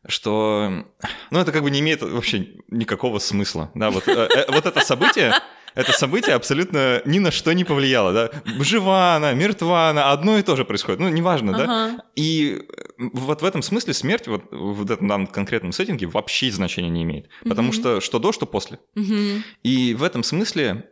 что, 0.06 0.84
ну, 1.30 1.38
это 1.38 1.52
как 1.52 1.62
бы 1.62 1.70
не 1.70 1.80
имеет 1.80 2.02
вообще 2.02 2.48
никакого 2.68 3.18
смысла, 3.18 3.70
да, 3.74 3.90
вот, 3.90 4.06
э, 4.06 4.28
э, 4.36 4.52
вот 4.52 4.66
это 4.66 4.80
событие, 4.80 5.34
это 5.74 5.92
событие 5.92 6.34
абсолютно 6.34 7.02
ни 7.04 7.18
на 7.18 7.30
что 7.30 7.52
не 7.52 7.64
повлияло, 7.64 8.12
да, 8.12 8.30
жива 8.60 9.16
она, 9.16 9.32
мертва 9.32 9.90
она, 9.90 10.12
одно 10.12 10.38
и 10.38 10.42
то 10.42 10.54
же 10.54 10.64
происходит, 10.64 11.00
ну, 11.00 11.08
неважно, 11.08 11.54
ага. 11.54 11.66
да, 11.66 12.04
и 12.14 12.62
вот 12.98 13.42
в 13.42 13.44
этом 13.44 13.62
смысле 13.62 13.94
смерть 13.94 14.28
вот 14.28 14.44
в 14.50 14.84
этом 14.90 15.08
данном 15.08 15.26
конкретном 15.26 15.72
сеттинге 15.72 16.06
вообще 16.06 16.50
значения 16.50 16.90
не 16.90 17.02
имеет, 17.02 17.28
потому 17.42 17.70
угу. 17.70 17.74
что 17.76 18.00
что 18.00 18.18
до, 18.18 18.32
что 18.32 18.46
после, 18.46 18.78
угу. 18.94 19.42
и 19.62 19.94
в 19.94 20.02
этом 20.02 20.22
смысле 20.22 20.90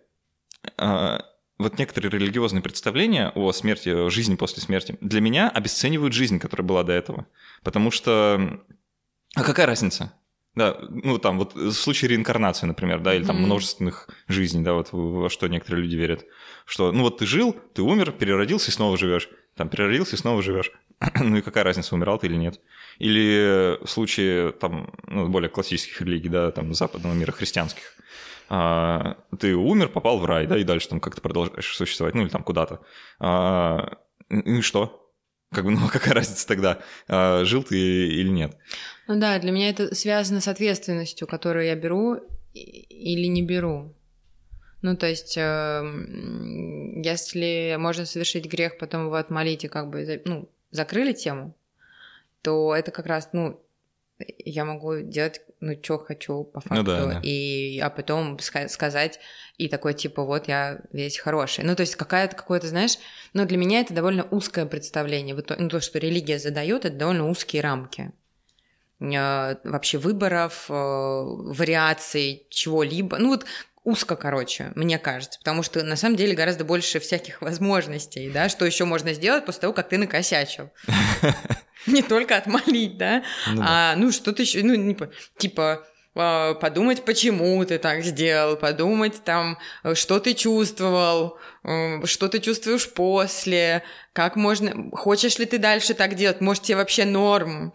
а, 0.78 1.20
вот 1.58 1.78
некоторые 1.78 2.10
религиозные 2.10 2.62
представления 2.62 3.32
о 3.34 3.52
смерти, 3.52 3.88
о 3.88 4.10
жизни 4.10 4.34
после 4.36 4.62
смерти, 4.62 4.98
для 5.00 5.20
меня 5.20 5.48
обесценивают 5.48 6.12
жизнь, 6.12 6.38
которая 6.38 6.66
была 6.66 6.82
до 6.82 6.92
этого. 6.92 7.26
Потому 7.62 7.90
что... 7.90 8.60
А 9.34 9.42
какая 9.42 9.66
разница? 9.66 10.12
Да, 10.54 10.78
ну 10.88 11.18
там 11.18 11.38
вот 11.38 11.54
в 11.54 11.72
случае 11.72 12.10
реинкарнации, 12.10 12.66
например, 12.66 13.00
да, 13.00 13.14
или 13.14 13.24
там 13.24 13.36
mm-hmm. 13.36 13.40
множественных 13.40 14.08
жизней, 14.26 14.64
да, 14.64 14.72
вот 14.72 14.88
во 14.90 15.28
что 15.28 15.48
некоторые 15.48 15.82
люди 15.84 15.96
верят, 15.96 16.24
что 16.64 16.92
ну 16.92 17.02
вот 17.02 17.18
ты 17.18 17.26
жил, 17.26 17.54
ты 17.74 17.82
умер, 17.82 18.12
переродился 18.12 18.70
и 18.70 18.74
снова 18.74 18.96
живешь, 18.96 19.28
там 19.54 19.68
переродился 19.68 20.16
и 20.16 20.18
снова 20.18 20.40
живешь. 20.40 20.72
ну 21.20 21.36
и 21.36 21.42
какая 21.42 21.62
разница, 21.62 21.94
умирал 21.94 22.18
ты 22.18 22.26
или 22.26 22.36
нет? 22.36 22.58
Или 22.98 23.78
в 23.84 23.86
случае 23.86 24.52
там 24.52 24.94
ну, 25.06 25.28
более 25.28 25.50
классических 25.50 26.00
религий, 26.00 26.30
да, 26.30 26.50
там 26.50 26.72
западного 26.72 27.12
мира, 27.12 27.32
христианских, 27.32 27.94
а, 28.48 29.16
ты 29.38 29.54
умер, 29.54 29.88
попал 29.88 30.18
в 30.18 30.24
рай, 30.24 30.46
да, 30.46 30.56
и 30.58 30.64
дальше 30.64 30.88
там 30.88 31.00
как-то 31.00 31.20
продолжаешь 31.20 31.76
существовать, 31.76 32.14
ну 32.14 32.22
или 32.22 32.28
там 32.28 32.42
куда-то. 32.42 32.80
А, 33.18 33.98
и 34.30 34.60
что? 34.60 35.12
Как 35.52 35.64
бы, 35.64 35.70
ну 35.72 35.88
какая 35.88 36.14
разница 36.14 36.46
тогда, 36.46 36.80
а, 37.08 37.44
жил 37.44 37.62
ты 37.62 37.76
или 37.76 38.28
нет? 38.28 38.56
Ну 39.08 39.18
да, 39.18 39.38
для 39.38 39.52
меня 39.52 39.70
это 39.70 39.94
связано 39.94 40.40
с 40.40 40.48
ответственностью, 40.48 41.26
которую 41.26 41.66
я 41.66 41.74
беру 41.74 42.20
или 42.54 43.26
не 43.26 43.42
беру. 43.42 43.94
Ну, 44.82 44.96
то 44.96 45.06
есть, 45.06 45.36
э, 45.36 45.82
если 47.02 47.76
можно 47.78 48.04
совершить 48.04 48.46
грех, 48.46 48.78
потом 48.78 49.06
его 49.06 49.14
отмолить 49.14 49.64
и 49.64 49.68
как 49.68 49.90
бы, 49.90 50.22
ну, 50.24 50.48
закрыли 50.70 51.12
тему, 51.12 51.56
то 52.42 52.74
это 52.74 52.90
как 52.90 53.06
раз, 53.06 53.30
ну, 53.32 53.60
я 54.18 54.64
могу 54.64 55.00
делать, 55.00 55.40
ну, 55.60 55.74
что 55.82 55.98
хочу 55.98 56.44
по 56.44 56.60
факту, 56.60 56.76
ну, 56.76 56.82
да, 56.84 57.06
да. 57.06 57.20
и 57.22 57.78
а 57.80 57.90
потом 57.90 58.38
сказать 58.38 59.20
и 59.58 59.68
такой 59.68 59.94
типа 59.94 60.24
вот 60.24 60.48
я 60.48 60.80
весь 60.92 61.18
хороший. 61.18 61.64
Ну, 61.64 61.74
то 61.74 61.82
есть 61.82 61.96
какая-то 61.96 62.36
какое-то, 62.36 62.66
знаешь, 62.66 62.98
ну 63.32 63.44
для 63.44 63.56
меня 63.56 63.80
это 63.80 63.94
довольно 63.94 64.24
узкое 64.30 64.66
представление. 64.66 65.34
Вот 65.34 65.52
ну, 65.58 65.68
то, 65.68 65.80
что 65.80 65.98
религия 65.98 66.38
задает, 66.38 66.84
это 66.84 66.96
довольно 66.96 67.28
узкие 67.28 67.62
рамки 67.62 68.12
э, 69.00 69.56
вообще 69.64 69.98
выборов, 69.98 70.66
э, 70.68 70.72
вариаций 70.72 72.46
чего-либо. 72.50 73.18
Ну 73.18 73.28
вот 73.28 73.46
узко, 73.86 74.16
короче, 74.16 74.72
мне 74.74 74.98
кажется, 74.98 75.38
потому 75.38 75.62
что 75.62 75.82
на 75.84 75.96
самом 75.96 76.16
деле 76.16 76.34
гораздо 76.34 76.64
больше 76.64 76.98
всяких 76.98 77.40
возможностей, 77.40 78.28
да, 78.30 78.48
что 78.48 78.66
еще 78.66 78.84
можно 78.84 79.14
сделать 79.14 79.46
после 79.46 79.62
того, 79.62 79.72
как 79.72 79.88
ты 79.88 79.96
накосячил. 79.96 80.70
Не 81.86 82.02
только 82.02 82.36
отмолить, 82.36 82.98
да, 82.98 83.22
ну 83.46 83.62
а 83.64 83.94
ну 83.96 84.10
что-то 84.10 84.42
еще, 84.42 84.64
ну 84.64 84.96
типа 85.38 85.86
а, 86.16 86.54
подумать, 86.54 87.04
почему 87.04 87.64
ты 87.64 87.78
так 87.78 88.02
сделал, 88.02 88.56
подумать 88.56 89.22
там, 89.22 89.56
что 89.94 90.18
ты 90.18 90.34
чувствовал, 90.34 91.38
что 92.04 92.28
ты 92.28 92.40
чувствуешь 92.40 92.92
после, 92.92 93.84
как 94.12 94.34
можно, 94.34 94.90
хочешь 94.96 95.38
ли 95.38 95.46
ты 95.46 95.58
дальше 95.58 95.94
так 95.94 96.16
делать, 96.16 96.40
может 96.40 96.64
тебе 96.64 96.78
вообще 96.78 97.04
норм 97.04 97.72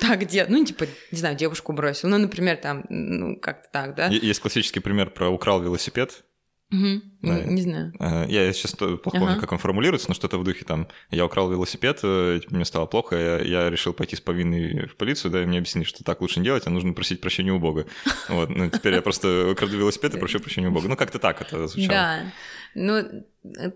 так 0.00 0.26
делать. 0.26 0.50
Ну, 0.50 0.64
типа, 0.64 0.86
не 1.10 1.18
знаю, 1.18 1.36
девушку 1.36 1.72
бросил. 1.72 2.08
Ну, 2.08 2.18
например, 2.18 2.56
там, 2.56 2.84
ну, 2.88 3.36
как-то 3.36 3.68
так, 3.72 3.94
да? 3.94 4.06
Есть 4.08 4.40
классический 4.40 4.80
пример 4.80 5.10
про 5.10 5.28
украл 5.28 5.62
велосипед. 5.62 6.24
Угу. 6.70 7.02
Да. 7.22 7.44
Не, 7.44 7.62
знаю. 7.62 7.92
Э, 7.98 8.26
я 8.28 8.52
сейчас 8.52 8.72
плохо 8.72 9.00
ага. 9.04 9.18
помню, 9.20 9.40
как 9.40 9.52
он 9.52 9.58
формулируется, 9.58 10.08
но 10.08 10.14
что-то 10.14 10.36
в 10.36 10.44
духе 10.44 10.66
там 10.66 10.86
я 11.10 11.24
украл 11.24 11.50
велосипед, 11.50 12.00
э, 12.02 12.40
типа, 12.42 12.54
мне 12.54 12.66
стало 12.66 12.84
плохо, 12.84 13.16
я, 13.16 13.38
я 13.38 13.70
решил 13.70 13.94
пойти 13.94 14.16
с 14.16 14.20
повинной 14.20 14.86
в 14.86 14.96
полицию, 14.96 15.30
да, 15.30 15.42
и 15.42 15.46
мне 15.46 15.58
объяснили, 15.58 15.86
что 15.86 16.04
так 16.04 16.20
лучше 16.20 16.40
не 16.40 16.44
делать, 16.44 16.66
а 16.66 16.70
нужно 16.70 16.92
просить 16.92 17.22
прощения 17.22 17.52
у 17.52 17.58
Бога. 17.58 17.86
Вот, 18.28 18.50
ну 18.50 18.68
теперь 18.68 18.92
я 18.94 19.00
просто 19.00 19.48
украду 19.50 19.78
велосипед 19.78 20.14
и 20.14 20.18
прошу 20.18 20.40
прощения 20.40 20.68
у 20.68 20.72
Бога. 20.72 20.88
Ну 20.88 20.96
как-то 20.96 21.18
так 21.18 21.40
это 21.40 21.66
звучало. 21.68 21.88
Да, 21.88 22.32
ну, 22.74 22.96
э, 22.96 23.70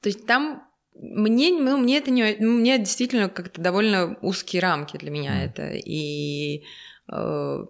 то 0.00 0.08
есть 0.08 0.26
там 0.26 0.64
мне, 1.00 1.50
ну, 1.50 1.76
мне 1.76 1.98
это 1.98 2.10
не, 2.10 2.36
ну, 2.38 2.52
мне 2.52 2.78
действительно 2.78 3.28
как-то 3.28 3.60
довольно 3.60 4.18
узкие 4.22 4.62
рамки 4.62 4.96
для 4.96 5.10
меня 5.10 5.32
mm. 5.32 5.46
это, 5.46 5.72
и 5.74 6.64
э, 7.12 7.66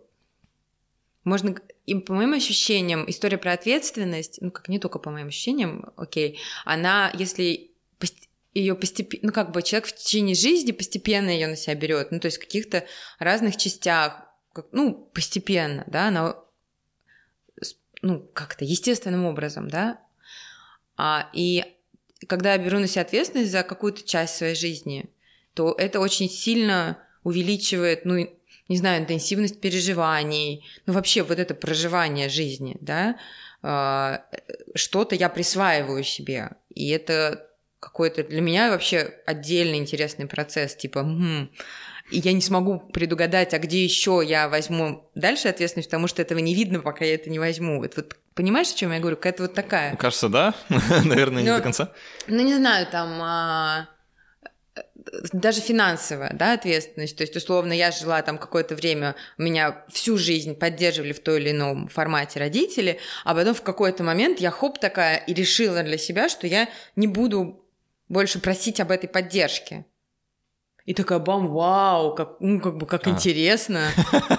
можно, 1.24 1.56
и 1.86 1.94
по 1.96 2.14
моим 2.14 2.34
ощущениям, 2.34 3.08
история 3.08 3.38
про 3.38 3.52
ответственность, 3.52 4.38
ну 4.40 4.50
как 4.50 4.68
не 4.68 4.78
только 4.78 4.98
по 4.98 5.10
моим 5.10 5.28
ощущениям, 5.28 5.92
окей, 5.96 6.38
она, 6.64 7.12
если 7.14 7.72
ее 8.54 8.74
постепенно, 8.74 9.26
ну 9.26 9.32
как 9.32 9.52
бы 9.52 9.62
человек 9.62 9.88
в 9.88 9.94
течение 9.94 10.34
жизни 10.34 10.72
постепенно 10.72 11.28
ее 11.28 11.46
на 11.46 11.56
себя 11.56 11.74
берет, 11.74 12.10
ну 12.10 12.20
то 12.20 12.26
есть 12.26 12.38
в 12.38 12.40
каких-то 12.40 12.86
разных 13.18 13.56
частях, 13.58 14.22
как, 14.52 14.68
ну 14.72 15.10
постепенно, 15.12 15.84
да, 15.88 16.08
она, 16.08 16.36
ну 18.00 18.20
как-то 18.32 18.64
естественным 18.64 19.26
образом, 19.26 19.68
да, 19.68 20.00
а, 20.96 21.28
и 21.34 21.64
когда 22.26 22.52
я 22.52 22.58
беру 22.58 22.78
на 22.78 22.86
себя 22.86 23.02
ответственность 23.02 23.50
за 23.50 23.62
какую-то 23.62 24.02
часть 24.02 24.36
своей 24.36 24.54
жизни, 24.54 25.06
то 25.54 25.74
это 25.76 26.00
очень 26.00 26.28
сильно 26.28 26.98
увеличивает, 27.24 28.04
ну, 28.04 28.28
не 28.68 28.76
знаю, 28.76 29.02
интенсивность 29.02 29.60
переживаний, 29.60 30.64
ну, 30.86 30.92
вообще 30.92 31.22
вот 31.22 31.38
это 31.38 31.54
проживание 31.54 32.28
жизни, 32.28 32.76
да, 32.80 33.16
а, 33.62 34.24
что-то 34.74 35.14
я 35.14 35.28
присваиваю 35.28 36.04
себе, 36.04 36.50
и 36.74 36.88
это 36.90 37.48
какой-то 37.80 38.24
для 38.24 38.40
меня 38.40 38.70
вообще 38.70 39.14
отдельный 39.26 39.78
интересный 39.78 40.26
процесс, 40.26 40.74
типа, 40.74 41.06
и 42.10 42.18
я 42.18 42.32
не 42.32 42.40
смогу 42.40 42.78
предугадать, 42.78 43.54
а 43.54 43.58
где 43.58 43.82
еще 43.82 44.22
я 44.24 44.48
возьму 44.48 45.10
дальше 45.14 45.48
ответственность, 45.48 45.88
потому 45.88 46.06
что 46.06 46.22
этого 46.22 46.38
не 46.38 46.54
видно, 46.54 46.80
пока 46.80 47.04
я 47.04 47.14
это 47.14 47.30
не 47.30 47.38
возьму. 47.38 47.78
Вот, 47.80 47.96
вот 47.96 48.16
понимаешь, 48.34 48.70
о 48.70 48.76
чем 48.76 48.92
я 48.92 49.00
говорю? 49.00 49.16
Какая-то 49.16 49.44
вот 49.44 49.54
такая. 49.54 49.96
Кажется, 49.96 50.28
да. 50.28 50.54
Наверное, 51.04 51.42
не 51.42 51.48
до 51.48 51.60
конца. 51.60 51.92
Ну, 52.28 52.42
не 52.42 52.54
знаю, 52.54 52.86
там... 52.86 53.18
А 53.20 53.88
даже 55.32 55.60
финансовая 55.60 56.32
да, 56.34 56.54
ответственность. 56.54 57.16
То 57.16 57.22
есть, 57.22 57.36
условно, 57.36 57.72
я 57.72 57.90
жила 57.90 58.20
там 58.22 58.38
какое-то 58.38 58.74
время, 58.74 59.14
у 59.38 59.42
меня 59.42 59.84
всю 59.88 60.18
жизнь 60.18 60.54
поддерживали 60.54 61.12
в 61.12 61.20
той 61.20 61.40
или 61.40 61.50
ином 61.50 61.88
формате 61.88 62.40
родители, 62.40 62.98
а 63.24 63.34
потом 63.34 63.54
в 63.54 63.62
какой-то 63.62 64.02
момент 64.02 64.40
я 64.40 64.50
хоп 64.50 64.78
такая 64.78 65.16
и 65.16 65.34
решила 65.34 65.82
для 65.82 65.98
себя, 65.98 66.28
что 66.28 66.46
я 66.46 66.68
не 66.96 67.06
буду 67.06 67.64
больше 68.08 68.40
просить 68.40 68.80
об 68.80 68.90
этой 68.90 69.08
поддержке. 69.08 69.86
И 70.86 70.94
такая, 70.94 71.18
бам, 71.18 71.48
вау, 71.48 72.14
как, 72.14 72.36
ну, 72.38 72.60
как 72.60 72.76
бы, 72.76 72.86
как 72.86 73.08
а. 73.08 73.10
интересно. 73.10 73.88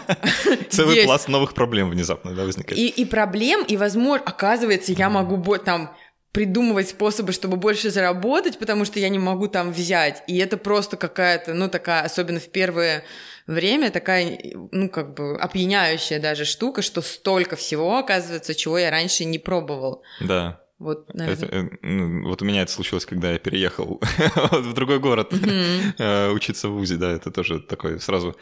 Целый 0.70 1.04
пласт 1.04 1.28
новых 1.28 1.54
проблем 1.54 1.90
внезапно, 1.90 2.34
да, 2.34 2.44
возникает. 2.44 2.80
И, 2.80 2.88
и 2.88 3.06
проблем, 3.06 3.66
и, 3.68 3.76
возможно, 3.76 4.24
оказывается, 4.26 4.94
я 4.94 5.10
могу 5.10 5.58
там 5.58 5.94
придумывать 6.32 6.88
способы, 6.88 7.34
чтобы 7.34 7.58
больше 7.58 7.90
заработать, 7.90 8.60
потому 8.60 8.86
что 8.86 9.00
я 9.00 9.10
не 9.10 9.20
могу 9.20 9.48
там 9.48 9.74
взять. 9.74 10.24
И 10.28 10.38
это 10.38 10.56
просто 10.56 10.96
какая-то, 10.96 11.54
ну, 11.54 11.68
такая, 11.68 12.04
особенно 12.04 12.40
в 12.40 12.48
первое 12.50 13.04
время, 13.46 13.92
такая, 13.92 14.40
ну, 14.72 14.88
как 14.88 15.16
бы 15.16 15.38
опьяняющая 15.38 16.20
даже 16.20 16.46
штука, 16.46 16.82
что 16.82 17.02
столько 17.02 17.58
всего, 17.58 17.98
оказывается, 17.98 18.56
чего 18.56 18.78
я 18.78 18.90
раньше 18.90 19.26
не 19.26 19.40
пробовал. 19.40 20.04
Да. 20.22 20.62
Вот, 20.80 21.10
это, 21.10 21.46
э, 21.46 22.22
вот 22.22 22.42
у 22.42 22.46
меня 22.46 22.62
это 22.62 22.72
случилось, 22.72 23.06
когда 23.06 23.32
я 23.32 23.40
переехал 23.40 24.00
в 24.52 24.74
другой 24.74 25.00
город 25.00 25.34
mm-hmm. 25.34 26.34
учиться 26.34 26.70
в 26.70 26.74
ВУЗе, 26.74 26.98
да, 26.98 27.12
это 27.12 27.32
тоже 27.32 27.60
такой 27.60 28.00
сразу... 28.00 28.36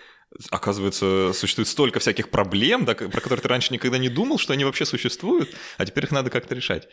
Оказывается, 0.50 1.32
существует 1.34 1.70
столько 1.70 2.00
всяких 2.00 2.30
проблем, 2.30 2.84
да, 2.84 2.94
про 2.94 3.22
которые 3.22 3.42
ты 3.42 3.48
раньше 3.48 3.74
никогда 3.74 3.98
не 3.98 4.10
думал, 4.10 4.38
что 4.38 4.52
они 4.52 4.66
вообще 4.66 4.86
существуют, 4.86 5.56
а 5.78 5.86
теперь 5.86 6.06
их 6.06 6.12
надо 6.12 6.30
как-то 6.30 6.56
решать. 6.56 6.90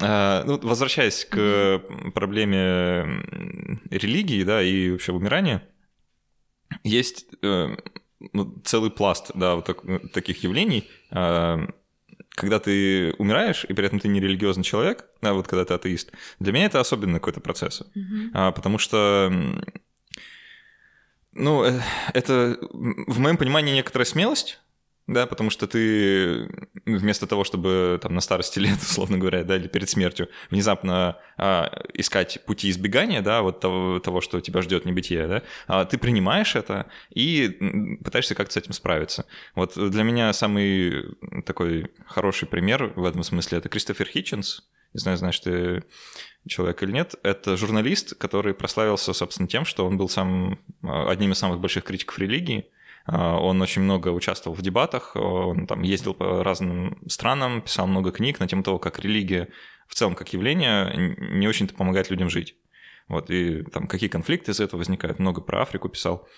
А, 0.00 0.42
ну, 0.44 0.58
возвращаясь 0.58 1.24
к 1.24 1.36
mm-hmm. 1.36 2.10
проблеме 2.10 3.22
религии, 3.90 4.42
да, 4.42 4.62
и 4.62 4.90
вообще 4.90 5.12
умирания, 5.12 5.62
есть 6.82 7.26
э, 7.42 7.76
ну, 8.32 8.60
целый 8.64 8.90
пласт, 8.90 9.30
да, 9.34 9.56
вот 9.56 9.66
так, 9.66 9.82
таких 10.12 10.42
явлений, 10.42 10.88
а, 11.10 11.68
когда 12.34 12.58
ты 12.58 13.12
умираешь, 13.18 13.64
и 13.64 13.74
при 13.74 13.86
этом 13.86 14.00
ты 14.00 14.08
не 14.08 14.20
религиозный 14.20 14.64
человек, 14.64 15.04
да, 15.20 15.34
вот 15.34 15.46
когда 15.46 15.64
ты 15.64 15.74
атеист, 15.74 16.12
для 16.38 16.52
меня 16.52 16.66
это 16.66 16.80
особенный 16.80 17.20
какой-то 17.20 17.40
процесс. 17.40 17.82
Mm-hmm. 17.94 18.30
А, 18.32 18.52
потому 18.52 18.78
что, 18.78 19.30
ну, 21.32 21.64
э, 21.64 21.80
это 22.14 22.58
в 22.60 23.18
моем 23.18 23.36
понимании 23.36 23.74
некоторая 23.74 24.06
смелость, 24.06 24.61
да, 25.06 25.26
потому 25.26 25.50
что 25.50 25.66
ты 25.66 26.48
вместо 26.86 27.26
того, 27.26 27.44
чтобы 27.44 27.98
там 28.00 28.14
на 28.14 28.20
старости 28.20 28.58
лет, 28.60 28.80
условно 28.80 29.18
говоря, 29.18 29.44
да, 29.44 29.56
или 29.56 29.68
перед 29.68 29.88
смертью, 29.88 30.28
внезапно 30.50 31.18
а, 31.36 31.70
искать 31.94 32.44
пути 32.46 32.70
избегания, 32.70 33.22
да, 33.22 33.42
вот 33.42 33.60
того, 33.60 33.98
того 33.98 34.20
что 34.20 34.40
тебя 34.40 34.62
ждет 34.62 34.84
небытие, 34.84 35.26
да, 35.26 35.42
а, 35.66 35.84
ты 35.84 35.98
принимаешь 35.98 36.54
это 36.54 36.86
и 37.10 37.98
пытаешься 38.04 38.34
как-то 38.34 38.54
с 38.54 38.56
этим 38.56 38.72
справиться. 38.72 39.26
Вот 39.54 39.74
для 39.76 40.02
меня 40.02 40.32
самый 40.32 41.16
такой 41.44 41.90
хороший 42.06 42.46
пример 42.46 42.92
в 42.96 43.04
этом 43.04 43.22
смысле 43.22 43.58
это 43.58 43.68
Кристофер 43.68 44.06
Хитченс, 44.06 44.62
не 44.94 45.00
знаю, 45.00 45.16
знаешь 45.16 45.40
ты 45.40 45.84
человек 46.46 46.82
или 46.82 46.92
нет, 46.92 47.14
это 47.22 47.56
журналист, 47.56 48.14
который 48.16 48.52
прославился, 48.52 49.12
собственно, 49.12 49.48
тем, 49.48 49.64
что 49.64 49.86
он 49.86 49.96
был 49.96 50.08
сам 50.08 50.58
одним 50.82 51.32
из 51.32 51.38
самых 51.38 51.60
больших 51.60 51.84
критиков 51.84 52.18
религии, 52.18 52.66
Он 53.06 53.60
очень 53.60 53.82
много 53.82 54.08
участвовал 54.08 54.56
в 54.56 54.62
дебатах, 54.62 55.16
он 55.16 55.66
там 55.66 55.82
ездил 55.82 56.14
по 56.14 56.44
разным 56.44 56.98
странам, 57.08 57.62
писал 57.62 57.86
много 57.86 58.12
книг 58.12 58.38
на 58.38 58.46
тему 58.46 58.62
того, 58.62 58.78
как 58.78 59.00
религия 59.00 59.48
в 59.88 59.94
целом 59.94 60.14
как 60.14 60.32
явление 60.32 61.16
не 61.18 61.48
очень-то 61.48 61.74
помогает 61.74 62.10
людям 62.10 62.30
жить. 62.30 62.56
Вот, 63.08 63.30
и 63.30 63.62
там 63.64 63.88
какие 63.88 64.08
конфликты 64.08 64.52
из 64.52 64.60
этого 64.60 64.78
возникают. 64.78 65.18
Много 65.18 65.40
про 65.40 65.62
Африку 65.62 65.88
писал. 65.88 66.28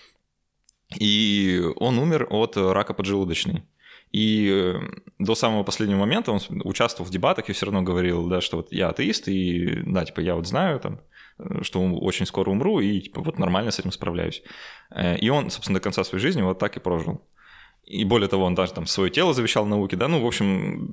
И 0.99 1.61
он 1.77 1.97
умер 1.99 2.27
от 2.29 2.57
рака 2.57 2.93
поджелудочной. 2.93 3.63
И 4.11 4.49
э, 4.49 4.79
до 5.19 5.35
самого 5.35 5.63
последнего 5.63 5.99
момента 5.99 6.31
он 6.31 6.39
участвовал 6.63 7.07
в 7.07 7.11
дебатах 7.11 7.49
и 7.49 7.53
все 7.53 7.65
равно 7.65 7.81
говорил, 7.81 8.27
да, 8.27 8.39
что 8.39 8.57
вот 8.57 8.71
я 8.71 8.89
атеист, 8.89 9.27
и 9.27 9.81
да, 9.85 10.05
типа 10.05 10.21
я 10.21 10.35
вот 10.35 10.47
знаю 10.47 10.79
там, 10.79 11.01
что 11.61 11.81
очень 11.95 12.25
скоро 12.25 12.49
умру, 12.49 12.79
и 12.79 13.01
типа 13.01 13.21
вот 13.21 13.39
нормально 13.39 13.71
с 13.71 13.79
этим 13.79 13.91
справляюсь. 13.91 14.43
Э, 14.89 15.17
и 15.17 15.29
он, 15.29 15.49
собственно, 15.49 15.79
до 15.79 15.83
конца 15.83 16.03
своей 16.03 16.21
жизни 16.21 16.41
вот 16.41 16.59
так 16.59 16.77
и 16.77 16.79
прожил. 16.79 17.21
И 17.83 18.03
более 18.03 18.27
того, 18.27 18.45
он 18.45 18.55
даже 18.55 18.73
там 18.73 18.87
свое 18.87 19.11
тело 19.11 19.33
завещал 19.33 19.67
науке, 19.67 19.95
да, 19.95 20.07
ну, 20.07 20.19
в 20.19 20.25
общем, 20.25 20.85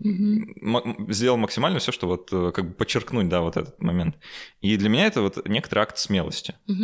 угу. 0.63 1.11
сделал 1.11 1.39
максимально 1.39 1.79
все, 1.79 1.91
что 1.91 2.07
вот 2.07 2.29
как 2.53 2.69
бы 2.69 2.75
подчеркнуть, 2.75 3.31
да, 3.31 3.41
вот 3.41 3.57
этот 3.57 3.81
момент. 3.81 4.17
И 4.61 4.77
для 4.77 4.91
меня 4.91 5.07
это 5.07 5.23
вот 5.23 5.49
некоторый 5.49 5.81
акт 5.81 5.97
смелости. 5.97 6.55
Угу. 6.69 6.77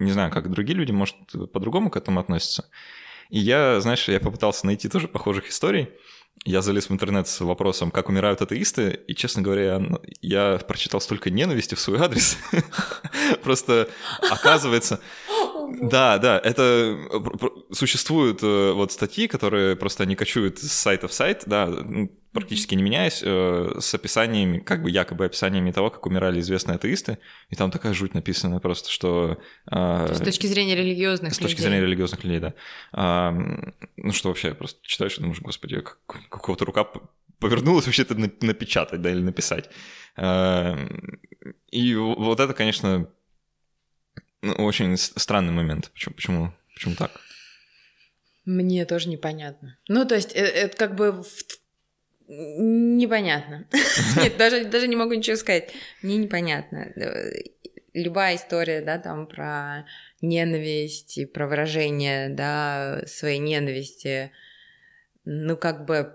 Не 0.00 0.10
знаю, 0.10 0.32
как 0.32 0.50
другие 0.50 0.76
люди, 0.76 0.90
может, 0.90 1.14
по-другому 1.52 1.88
к 1.88 1.96
этому 1.96 2.18
относятся. 2.18 2.68
И 3.28 3.38
я, 3.38 3.80
знаешь, 3.80 4.08
я 4.08 4.18
попытался 4.18 4.66
найти 4.66 4.88
тоже 4.88 5.06
похожих 5.06 5.48
историй. 5.48 5.90
Я 6.46 6.62
залез 6.62 6.88
в 6.88 6.92
интернет 6.92 7.28
с 7.28 7.40
вопросом, 7.40 7.90
как 7.90 8.08
умирают 8.08 8.40
атеисты, 8.40 9.00
и, 9.06 9.14
честно 9.14 9.42
говоря, 9.42 9.80
я 10.22 10.58
прочитал 10.66 11.00
столько 11.00 11.30
ненависти 11.30 11.74
в 11.74 11.80
свой 11.80 11.98
адрес. 11.98 12.38
Просто 13.42 13.88
оказывается... 14.30 15.00
Да, 15.80 16.18
да, 16.18 16.38
это 16.42 16.98
существуют 17.72 18.42
э, 18.42 18.72
вот 18.72 18.92
статьи, 18.92 19.26
которые 19.26 19.76
просто 19.76 20.02
они 20.02 20.16
кочуют 20.16 20.58
с 20.58 20.72
сайта 20.72 21.08
в 21.08 21.12
сайт, 21.12 21.44
да, 21.46 21.70
практически 22.32 22.74
не 22.74 22.82
меняясь, 22.82 23.22
э, 23.24 23.76
с 23.78 23.94
описаниями, 23.94 24.58
как 24.58 24.82
бы 24.82 24.90
якобы 24.90 25.24
описаниями 25.24 25.72
того, 25.72 25.90
как 25.90 26.06
умирали 26.06 26.40
известные 26.40 26.76
атеисты, 26.76 27.18
и 27.48 27.56
там 27.56 27.70
такая 27.70 27.92
жуть 27.92 28.14
написана 28.14 28.60
просто, 28.60 28.90
что... 28.90 29.38
Э, 29.70 30.12
с 30.12 30.20
точки 30.20 30.46
зрения 30.46 30.74
религиозных 30.74 31.34
С 31.34 31.38
людей. 31.38 31.48
точки 31.48 31.62
зрения 31.62 31.80
религиозных 31.80 32.22
людей, 32.24 32.40
да. 32.40 32.54
А, 32.92 33.32
ну 33.96 34.12
что 34.12 34.28
вообще, 34.28 34.54
просто 34.54 34.80
читаешь 34.82 35.16
и 35.18 35.20
думаешь, 35.20 35.40
господи, 35.40 35.80
как, 35.80 35.98
какого-то 36.28 36.64
рука 36.64 36.86
повернулась 37.38 37.86
вообще 37.86 38.02
это 38.02 38.14
напечатать, 38.16 39.02
да, 39.02 39.10
или 39.10 39.20
написать. 39.20 39.70
А, 40.16 40.76
и 41.70 41.94
вот 41.96 42.38
это, 42.38 42.54
конечно, 42.54 43.08
ну, 44.42 44.52
очень 44.52 44.96
странный 44.96 45.52
момент. 45.52 45.90
Почему, 45.92 46.14
почему, 46.14 46.52
почему 46.74 46.94
так? 46.94 47.20
Мне 48.44 48.84
тоже 48.86 49.08
непонятно. 49.08 49.78
Ну, 49.88 50.04
то 50.06 50.14
есть, 50.14 50.32
это, 50.32 50.48
это 50.48 50.76
как 50.76 50.96
бы 50.96 51.22
Непонятно. 52.32 53.66
Нет, 54.16 54.36
даже, 54.36 54.64
даже 54.64 54.86
не 54.86 54.94
могу 54.94 55.14
ничего 55.14 55.36
сказать. 55.36 55.72
Мне 56.00 56.16
непонятно. 56.16 56.92
Любая 57.92 58.36
история, 58.36 58.82
да, 58.82 58.98
там 58.98 59.26
про 59.26 59.84
ненависть 60.20 61.18
и 61.18 61.26
про 61.26 61.48
выражение, 61.48 62.28
да, 62.28 63.02
своей 63.06 63.38
ненависти, 63.38 64.30
ну, 65.24 65.56
как 65.56 65.86
бы, 65.86 66.12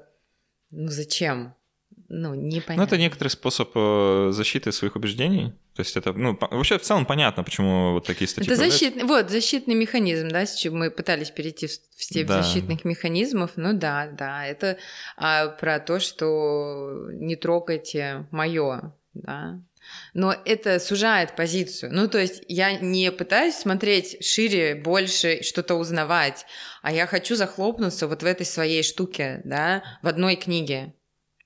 ну, 0.72 0.88
зачем? 0.88 1.54
Ну, 2.08 2.34
непонятно. 2.34 2.78
Ну, 2.78 2.84
это 2.84 2.98
некоторый 2.98 3.28
способ 3.28 3.72
э, 3.76 4.30
защиты 4.32 4.72
своих 4.72 4.96
убеждений. 4.96 5.54
То 5.76 5.82
есть 5.82 5.98
это, 5.98 6.14
ну, 6.14 6.38
вообще 6.40 6.78
в 6.78 6.84
целом 6.84 7.06
понятно, 7.06 7.44
почему 7.44 7.94
вот 7.94 8.06
такие 8.06 8.30
статьи 8.30 8.50
Это 8.50 8.56
защитный, 8.56 9.04
вот, 9.04 9.30
защитный 9.30 9.76
механизм, 9.76 10.30
да, 10.30 10.46
с 10.46 10.56
чем 10.56 10.80
мы 10.80 10.90
пытались 10.90 11.32
перейти 11.32 11.68
в 11.68 11.72
степь 11.72 12.28
да. 12.28 12.42
защитных 12.42 12.86
механизмов, 12.86 13.52
ну 13.58 13.74
да, 13.74 14.08
да, 14.08 14.46
это 14.46 14.78
а, 15.18 15.48
про 15.48 15.80
то, 15.80 16.00
что 16.00 17.10
не 17.12 17.36
трогайте 17.36 18.26
мое, 18.32 18.94
да, 19.14 19.60
но 20.14 20.34
это 20.46 20.80
сужает 20.80 21.36
позицию. 21.36 21.94
Ну, 21.94 22.08
то 22.08 22.20
есть 22.20 22.44
я 22.48 22.78
не 22.78 23.12
пытаюсь 23.12 23.56
смотреть 23.56 24.26
шире, 24.26 24.76
больше, 24.76 25.44
что-то 25.44 25.76
узнавать, 25.76 26.46
а 26.82 26.92
я 26.94 27.06
хочу 27.06 27.36
захлопнуться 27.36 28.08
вот 28.08 28.24
в 28.24 28.26
этой 28.26 28.46
своей 28.46 28.82
штуке, 28.82 29.42
да, 29.44 29.84
в 30.02 30.08
одной 30.08 30.38
книге. 30.38 30.94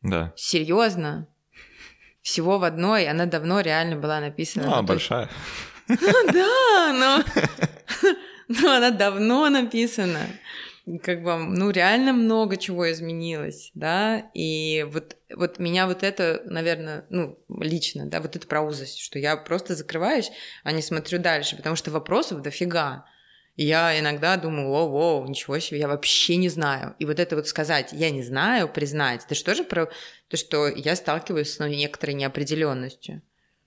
Да. 0.04 0.34
Серьезно? 0.36 1.28
Всего 2.22 2.60
в 2.60 2.64
одной, 2.64 3.08
она 3.08 3.26
давно 3.26 3.62
реально 3.62 3.96
была 3.96 4.20
написана. 4.20 4.68
Ну, 4.68 4.74
а 4.76 4.82
большая. 4.82 5.30
Да, 5.88 6.94
но... 6.94 7.24
Но 8.50 8.72
она 8.76 8.90
давно 8.90 9.48
написана. 9.50 10.22
Как 11.04 11.22
бы, 11.22 11.38
ну, 11.38 11.70
реально 11.70 12.14
много 12.14 12.58
чего 12.58 12.92
изменилось, 12.92 13.70
да, 13.76 14.32
и 14.34 14.88
вот, 14.90 15.18
вот 15.36 15.60
меня 15.60 15.86
вот 15.86 16.02
это, 16.02 16.42
наверное, 16.46 17.06
ну, 17.12 17.38
лично, 17.60 18.08
да, 18.08 18.20
вот 18.22 18.36
это 18.36 18.48
про 18.48 18.62
узость, 18.62 19.00
что 19.00 19.20
я 19.20 19.38
просто 19.38 19.76
закрываюсь, 19.76 20.32
а 20.64 20.72
не 20.72 20.82
смотрю 20.82 21.20
дальше, 21.20 21.56
потому 21.58 21.76
что 21.76 21.92
вопросов 21.92 22.42
дофига. 22.42 23.06
И 23.60 23.66
я 23.66 24.00
иногда 24.00 24.38
думаю, 24.38 24.70
о, 24.70 24.88
воу, 24.88 25.28
ничего 25.28 25.60
себе, 25.60 25.80
я 25.80 25.90
вообще 25.90 26.38
не 26.38 26.48
знаю. 26.48 26.96
И 26.98 27.04
вот 27.04 27.20
это 27.20 27.36
вот 27.36 27.46
сказать, 27.46 27.90
я 27.92 28.10
не 28.10 28.24
знаю, 28.24 28.70
признать, 28.70 29.26
это 29.26 29.36
что 29.36 29.54
же 29.54 29.66
про 29.66 29.90
то, 30.30 30.38
что 30.38 30.70
я 30.70 30.96
сталкиваюсь 30.96 31.52
с 31.52 31.60
ну, 31.60 31.68
некоторой 31.68 32.16
неопределенностью. 32.16 33.22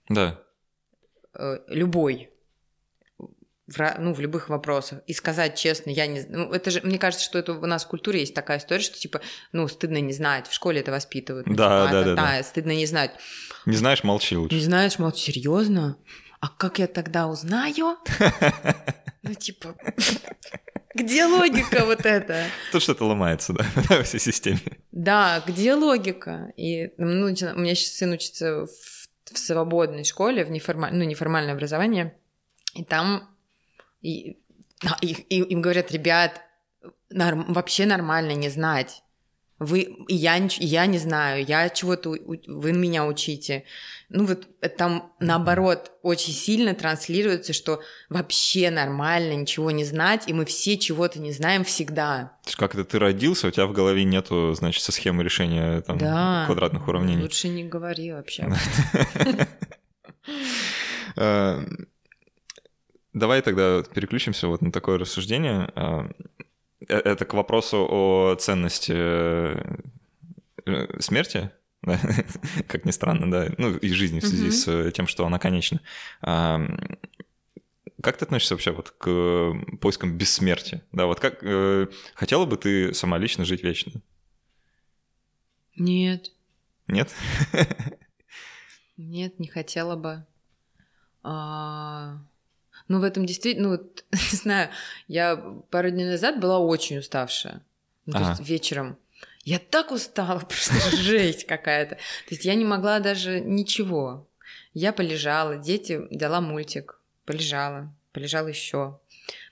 Да. 0.09 0.41
Э, 1.35 1.59
любой. 1.67 2.31
В, 3.67 3.97
ну, 3.99 4.15
в 4.15 4.21
любых 4.21 4.49
вопросах. 4.49 5.03
И 5.07 5.13
сказать 5.13 5.59
честно, 5.59 5.91
я 5.91 6.07
не 6.07 6.23
Ну, 6.27 6.51
это 6.51 6.71
же, 6.71 6.81
мне 6.81 6.99
кажется, 6.99 7.27
что 7.27 7.39
это 7.39 7.53
у 7.53 7.67
нас 7.67 7.85
в 7.85 7.89
культуре 7.89 8.21
есть 8.21 8.35
такая 8.35 8.61
история, 8.61 8.81
что, 8.81 8.99
типа, 8.99 9.21
ну, 9.53 9.69
стыдно 9.69 10.01
не 10.01 10.15
знать. 10.15 10.47
В 10.47 10.55
школе 10.55 10.81
это 10.81 10.91
воспитывают. 10.91 11.47
Ну, 11.47 11.55
да, 11.55 11.85
типа, 11.85 11.93
да, 11.93 12.05
да, 12.05 12.15
да, 12.15 12.37
да. 12.39 12.43
Стыдно 12.43 12.73
не 12.73 12.87
знать. 12.87 13.11
Не 13.67 13.77
знаешь, 13.77 14.03
молчи 14.05 14.39
лучше. 14.39 14.55
Не 14.55 14.63
знаешь, 14.63 14.99
молчи. 14.99 15.33
Серьезно? 15.33 15.99
А 16.43 16.49
как 16.49 16.81
я 16.81 16.89
тогда 16.89 17.29
узнаю? 17.29 17.97
Ну, 19.25 19.35
типа, 19.35 19.77
где 20.97 21.27
логика 21.27 21.85
вот 21.85 22.05
это? 22.05 22.45
Тут 22.73 22.83
что-то 22.83 23.05
ломается, 23.05 23.53
да, 23.53 23.65
во 23.89 24.03
всей 24.03 24.19
системе. 24.19 24.59
Да, 24.91 25.41
где 25.47 25.75
логика? 25.75 26.53
И 26.57 26.93
ну, 26.99 27.27
у 27.27 27.29
меня 27.29 27.77
сейчас 27.77 27.95
сын 27.95 28.11
учится 28.11 28.67
в, 28.67 29.33
в 29.33 29.39
свободной 29.39 30.03
школе, 30.03 30.45
в 30.45 30.51
неформаль, 30.51 30.93
ну, 30.93 31.05
неформальное 31.05 31.55
образование, 31.55 32.19
и 32.75 32.83
там 32.83 33.31
и, 34.01 34.39
и, 35.01 35.13
и, 35.13 35.37
им 35.39 35.63
говорят, 35.63 35.93
ребят, 35.93 36.41
норм, 37.11 37.53
вообще 37.53 37.87
нормально 37.87 38.33
не 38.33 38.49
знать. 38.49 39.05
Вы, 39.63 39.81
и 40.09 40.15
я, 40.15 40.37
и 40.37 40.67
я 40.67 40.87
не 40.87 40.99
знаю, 40.99 41.45
я 41.45 41.69
чего-то, 41.69 42.11
вы 42.11 42.73
меня 42.73 43.07
учите 43.07 43.65
ну 44.13 44.27
вот 44.27 44.47
э, 44.61 44.69
там 44.69 45.13
наоборот 45.21 45.93
очень 46.03 46.33
сильно 46.33 46.75
транслируется, 46.75 47.53
что 47.53 47.81
вообще 48.11 48.71
нормально 48.71 49.33
ничего 49.33 49.71
не 49.71 49.85
знать, 49.85 50.29
и 50.29 50.33
мы 50.33 50.45
все 50.45 50.77
чего-то 50.77 51.19
не 51.19 51.33
знаем 51.33 51.65
всегда. 51.65 52.37
То 52.43 52.49
есть 52.49 52.59
как 52.59 52.75
это 52.75 52.85
ты 52.85 52.99
родился, 52.99 53.49
у 53.49 53.51
тебя 53.51 53.67
в 53.67 53.73
голове 53.73 54.05
нету, 54.05 54.53
значит, 54.55 54.83
со 54.83 54.93
схемы 54.93 55.25
решения 55.25 55.81
там, 55.81 55.99
да, 55.99 56.45
квадратных 56.47 56.87
уравнений. 56.87 57.23
Лучше 57.23 57.49
не 57.49 57.65
говори 57.65 58.13
вообще. 58.13 58.49
Э, 61.15 61.63
давай 63.13 63.43
тогда 63.43 63.83
переключимся 63.83 64.49
вот 64.49 64.63
на 64.63 64.73
такое 64.73 64.97
рассуждение. 64.97 65.71
Э, 66.89 66.99
это 66.99 67.25
к 67.25 67.35
вопросу 67.35 67.87
о 67.89 68.35
ценности 68.37 68.93
смерти, 71.01 71.51
да, 71.83 71.99
как 72.69 72.85
ни 72.85 72.93
странно, 72.93 73.31
да, 73.31 73.49
ну 73.59 73.77
и 73.77 73.89
жизни 73.89 74.21
в 74.21 74.27
связи 74.27 74.51
с 74.51 74.93
тем, 74.93 75.07
что 75.07 75.27
она 75.27 75.39
конечна. 75.39 75.81
Как 78.03 78.17
ты 78.17 78.25
относишься 78.25 78.55
вообще 78.55 78.73
вот 78.73 78.91
к 78.91 79.55
поискам 79.81 80.19
бессмертия? 80.19 80.83
Да, 80.91 81.07
вот 81.07 81.21
как 81.21 81.39
э, 81.43 81.87
хотела 82.15 82.47
бы 82.47 82.57
ты 82.57 82.93
сама 82.95 83.17
лично 83.17 83.45
жить 83.45 83.63
вечно? 83.63 84.03
Нет. 85.77 86.33
Нет? 86.89 87.15
Нет, 88.97 89.39
не 89.39 89.47
хотела 89.47 89.95
бы. 89.95 90.27
А... 91.23 92.19
Ну, 92.93 93.01
в 93.01 93.05
этом 93.05 93.25
действительно, 93.25 93.71
ну, 93.71 93.77
вот, 93.79 94.05
не 94.13 94.37
знаю, 94.37 94.69
я 95.09 95.37
пару 95.71 95.89
дней 95.89 96.05
назад 96.05 96.39
была 96.39 96.59
очень 96.59 96.99
уставшая. 96.99 97.63
Ну, 98.05 98.17
ага. 98.17 98.25
то 98.25 98.31
есть 98.33 98.51
вечером 98.51 98.99
я 99.45 99.59
так 99.59 99.93
устала, 99.93 100.41
просто 100.41 100.95
жесть 100.95 101.47
какая-то. 101.47 101.95
То 101.95 102.29
есть 102.35 102.45
я 102.45 102.55
не 102.55 102.67
могла 102.67 103.01
даже 103.01 103.41
ничего. 103.41 104.29
Я 104.75 104.93
полежала, 104.93 105.57
дети 105.57 106.03
дала 106.11 106.43
мультик, 106.43 107.01
полежала, 107.25 107.91
полежала 108.13 108.49
еще. 108.49 109.01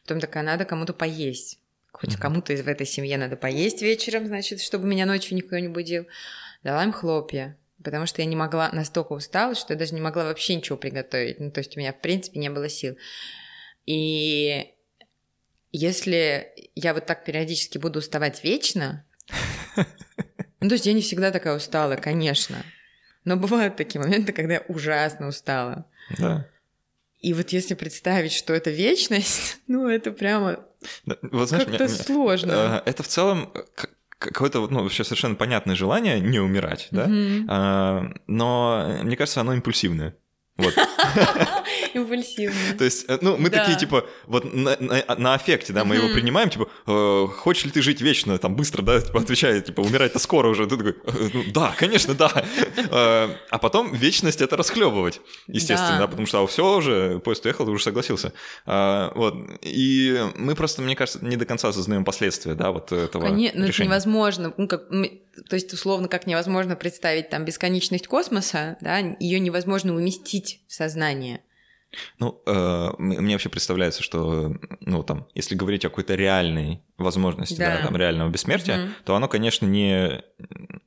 Потом 0.03 0.20
такая, 0.20 0.43
надо 0.43 0.66
кому-то 0.66 0.93
поесть. 0.93 1.59
Хоть 1.93 2.11
mm-hmm. 2.11 2.20
кому-то 2.20 2.53
из 2.53 2.61
в 2.61 2.68
этой 2.68 2.86
семье 2.86 3.16
надо 3.16 3.38
поесть 3.38 3.80
вечером, 3.80 4.26
значит, 4.26 4.61
чтобы 4.61 4.86
меня 4.86 5.07
ночью 5.07 5.34
никто 5.34 5.59
не 5.59 5.68
будил. 5.68 6.07
Дала 6.62 6.84
им 6.84 6.93
хлопья, 6.93 7.57
потому 7.83 8.07
что 8.07 8.22
я 8.22 8.26
не 8.26 8.37
могла, 8.37 8.70
настолько 8.72 9.12
устала, 9.12 9.55
что 9.55 9.72
я 9.72 9.78
даже 9.78 9.95
не 9.95 10.01
могла 10.01 10.24
вообще 10.24 10.55
ничего 10.55 10.76
приготовить. 10.76 11.41
Ну, 11.41 11.51
то 11.51 11.59
есть 11.59 11.76
у 11.76 11.81
меня, 11.81 11.93
в 11.93 12.01
принципе, 12.01 12.39
не 12.39 12.51
было 12.51 12.68
сил. 12.68 12.97
И 13.87 14.74
если 15.72 16.53
я 16.74 16.95
вот 16.95 17.07
так 17.07 17.24
периодически 17.24 17.78
буду 17.78 18.01
уставать 18.01 18.43
вечно, 18.45 19.05
ну, 20.61 20.68
то 20.68 20.74
есть 20.74 20.87
я 20.87 20.93
не 20.93 21.03
всегда 21.03 21.31
такая 21.31 21.57
устала, 21.57 21.97
конечно. 21.97 22.64
Но 23.24 23.37
бывают 23.37 23.76
такие 23.76 24.01
моменты, 24.01 24.33
когда 24.33 24.55
я 24.55 24.64
ужасно 24.68 25.28
устала. 25.28 25.87
Да. 26.18 26.49
И 27.20 27.35
вот 27.35 27.51
если 27.51 27.74
представить, 27.74 28.33
что 28.33 28.55
это 28.55 28.70
вечность, 28.70 29.59
ну, 29.66 29.89
это 29.89 30.11
прямо 30.11 30.64
вот, 31.22 31.51
как-то 31.51 31.89
сложно. 31.89 32.83
Э, 32.85 32.91
это 32.91 33.03
в 33.03 33.09
целом 33.09 33.53
какое-то 34.20 34.66
ну, 34.68 34.82
вообще 34.82 35.02
совершенно 35.02 35.34
понятное 35.34 35.74
желание 35.74 36.20
не 36.20 36.38
умирать, 36.38 36.88
да? 36.90 37.06
Mm-hmm. 37.06 38.20
Но 38.28 38.98
мне 39.02 39.16
кажется, 39.16 39.40
оно 39.40 39.54
импульсивное. 39.54 40.16
Вот. 40.56 40.74
Импульсивно. 41.95 42.57
То 42.78 42.84
есть, 42.84 43.05
э, 43.09 43.18
ну, 43.20 43.36
мы 43.36 43.51
такие, 43.51 43.76
типа, 43.78 44.07
вот 44.26 44.45
на, 44.53 45.34
аффекте, 45.34 45.72
да, 45.72 45.84
мы 45.84 45.97
его 45.97 46.09
принимаем, 46.09 46.51
типа, 46.51 46.68
э, 46.86 47.26
хочешь 47.32 47.64
ли 47.64 47.70
ты 47.70 47.82
жить 47.82 48.01
вечно, 48.01 48.38
там, 48.38 48.57
быстро, 48.57 48.82
да, 48.82 49.01
типа, 49.01 49.20
отвечает, 49.20 49.66
типа, 49.66 49.80
умирать-то 49.80 50.18
скоро 50.18 50.49
уже. 50.49 50.66
Ты 50.66 50.76
такой, 50.76 50.97
«Э, 51.05 51.30
ну, 51.32 51.45
да, 51.53 51.74
конечно, 51.76 52.14
да. 52.14 52.30
А 53.51 53.59
потом 53.59 53.93
вечность 53.95 54.41
это 54.41 54.57
расхлебывать, 54.57 55.20
естественно, 55.47 55.99
да, 55.99 56.07
потому 56.07 56.26
что 56.26 56.43
а, 56.43 56.47
все 56.47 56.76
уже, 56.76 57.20
поезд 57.20 57.45
уехал, 57.45 57.64
ты 57.64 57.70
уже 57.70 57.84
согласился. 57.84 58.32
Вот. 58.66 59.34
И 59.62 60.18
мы 60.36 60.55
просто, 60.55 60.82
мне 60.82 60.97
кажется, 60.97 61.24
не 61.24 61.36
до 61.36 61.45
конца 61.45 61.68
осознаем 61.68 62.05
последствия, 62.05 62.55
да, 62.55 62.70
вот 62.70 62.93
этого 62.93 63.22
Конечно, 63.22 63.61
ну, 63.61 63.66
это 63.66 63.84
невозможно. 63.84 64.55
Ну, 64.57 64.68
как, 64.68 64.88
то 64.88 65.57
есть, 65.57 65.72
условно, 65.72 66.09
как 66.09 66.26
невозможно 66.26 66.76
представить 66.76 67.30
там 67.30 67.45
бесконечность 67.45 68.07
космоса, 68.07 68.76
да, 68.80 68.99
ее 68.99 69.41
невозможно 69.41 69.95
уместить 69.95 70.61
в 70.66 70.74
сознание. 70.74 71.43
Ну, 72.18 72.41
э, 72.47 72.91
мне 72.99 73.34
вообще 73.34 73.49
представляется, 73.49 74.03
что, 74.03 74.55
ну, 74.80 75.03
там, 75.03 75.26
если 75.34 75.55
говорить 75.55 75.84
о 75.84 75.88
какой-то 75.88 76.14
реальной 76.14 76.82
возможности, 76.99 77.59
да, 77.59 77.78
да 77.78 77.86
там, 77.86 77.97
реального 77.97 78.28
бессмертия, 78.28 78.84
угу. 78.84 78.93
то 79.05 79.16
оно, 79.16 79.26
конечно, 79.26 79.66
не, 79.66 80.22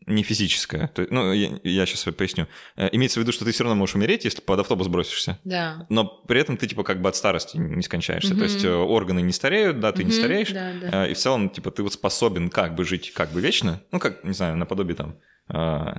не 0.06 0.24
физическое. 0.24 0.88
То, 0.88 1.06
ну, 1.10 1.34
я, 1.34 1.60
я 1.64 1.86
сейчас 1.86 2.04
поясню. 2.14 2.47
Э, 2.76 2.89
имеется 2.91 3.20
в 3.20 3.24
виду, 3.24 3.32
что 3.32 3.43
ты 3.45 3.51
все 3.51 3.64
равно 3.64 3.76
можешь 3.76 3.95
умереть, 3.95 4.24
если 4.26 4.41
под 4.41 4.60
автобус 4.60 4.88
бросишься. 4.88 5.39
Да. 5.43 5.86
Но 5.89 6.06
при 6.06 6.39
этом 6.39 6.56
ты, 6.56 6.68
типа, 6.68 6.84
как 6.84 7.01
бы 7.01 7.10
от 7.10 7.16
старости 7.16 7.58
не 7.58 7.84
скончаешься. 7.84 8.32
Угу. 8.32 8.38
То 8.38 8.43
есть 8.43 8.64
э, 8.64 8.74
органы 8.74 9.22
не 9.22 9.34
стареют, 9.34 9.80
да, 9.80 9.91
ты 9.91 10.04
угу. 10.04 10.10
не 10.10 10.16
стареешь. 10.16 10.51
Да, 10.51 10.72
да. 10.82 11.06
Э, 11.06 11.12
и 11.12 11.14
в 11.14 11.18
целом, 11.18 11.49
типа, 11.49 11.72
ты 11.72 11.84
вот 11.84 11.93
способен 11.93 12.49
как 12.49 12.76
бы 12.76 12.86
жить 12.86 13.12
как 13.14 13.32
бы 13.32 13.41
вечно. 13.41 13.82
Ну, 13.91 13.99
как, 13.99 14.24
не 14.24 14.34
знаю, 14.34 14.58
наподобие 14.58 14.95
там 14.95 15.18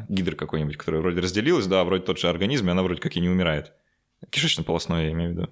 гидр 0.09 0.37
какой-нибудь, 0.37 0.79
который 0.79 1.01
вроде 1.03 1.21
разделилась, 1.21 1.67
да, 1.67 1.85
вроде 1.85 2.03
тот 2.03 2.19
же 2.19 2.31
организм, 2.31 2.69
и 2.69 2.71
она 2.71 2.83
вроде 2.83 3.03
как 3.03 3.15
и 3.15 3.21
не 3.21 3.29
умирает. 3.29 3.75
Кишечно-полостное, 4.31 5.05
я 5.05 5.13
имею 5.13 5.31
в 5.31 5.33
виду. 5.35 5.51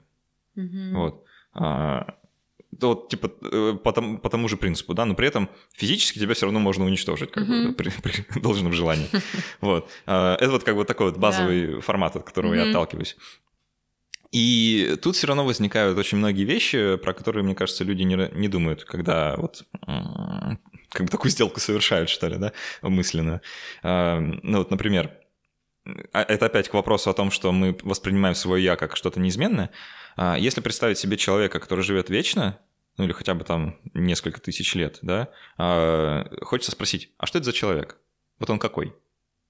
Угу. 0.56 0.98
Вот. 0.98 1.24
А, 1.54 2.14
то 2.80 2.88
вот, 2.88 3.08
типа, 3.08 3.30
э, 3.42 3.76
по, 3.82 3.92
тому, 3.92 4.18
по 4.18 4.30
тому 4.30 4.48
же 4.48 4.56
принципу, 4.56 4.94
да, 4.94 5.04
но 5.04 5.14
при 5.14 5.28
этом 5.28 5.50
физически 5.74 6.18
тебя 6.18 6.34
все 6.34 6.46
равно 6.46 6.58
можно 6.58 6.84
уничтожить, 6.84 7.30
как 7.30 7.44
uh-huh. 7.44 7.68
бы, 7.68 7.74
при, 7.74 7.90
при 8.02 8.40
должном 8.40 8.72
желании. 8.72 9.08
Вот. 9.60 9.90
А, 10.06 10.36
это 10.36 10.50
вот 10.50 10.64
как 10.64 10.76
бы 10.76 10.84
такой 10.84 11.10
вот 11.10 11.18
базовый 11.18 11.80
формат, 11.80 12.16
от 12.16 12.24
которого 12.24 12.54
я 12.54 12.68
отталкиваюсь. 12.68 13.16
И 14.32 14.96
тут 15.02 15.16
все 15.16 15.26
равно 15.26 15.44
возникают 15.44 15.98
очень 15.98 16.16
многие 16.16 16.44
вещи, 16.44 16.96
про 16.96 17.12
которые, 17.12 17.44
мне 17.44 17.54
кажется, 17.54 17.84
люди 17.84 18.02
не, 18.02 18.16
не 18.32 18.48
думают, 18.48 18.84
когда 18.84 19.36
вот 19.36 19.66
как 20.88 21.02
бы 21.02 21.08
такую 21.08 21.30
сделку 21.30 21.60
совершают, 21.60 22.08
что 22.08 22.28
ли, 22.28 22.38
да, 22.38 22.52
мысленно. 22.80 23.42
Ну 23.82 24.58
вот, 24.58 24.70
например, 24.70 25.10
это 26.12 26.46
опять 26.46 26.68
к 26.68 26.74
вопросу 26.74 27.10
о 27.10 27.14
том, 27.14 27.30
что 27.30 27.52
мы 27.52 27.76
воспринимаем 27.82 28.34
свое 28.34 28.64
я 28.64 28.76
как 28.76 28.96
что-то 28.96 29.20
неизменное. 29.20 29.70
А, 30.16 30.36
если 30.36 30.60
представить 30.60 30.98
себе 30.98 31.16
человека, 31.16 31.60
который 31.60 31.82
живет 31.82 32.10
вечно, 32.10 32.58
ну 32.96 33.04
или 33.04 33.12
хотя 33.12 33.34
бы 33.34 33.44
там 33.44 33.78
несколько 33.94 34.40
тысяч 34.40 34.74
лет, 34.74 34.98
да, 35.02 35.28
а, 35.56 36.26
хочется 36.42 36.72
спросить, 36.72 37.12
а 37.18 37.26
что 37.26 37.38
это 37.38 37.46
за 37.46 37.52
человек? 37.52 37.98
Вот 38.38 38.50
он 38.50 38.58
какой? 38.58 38.94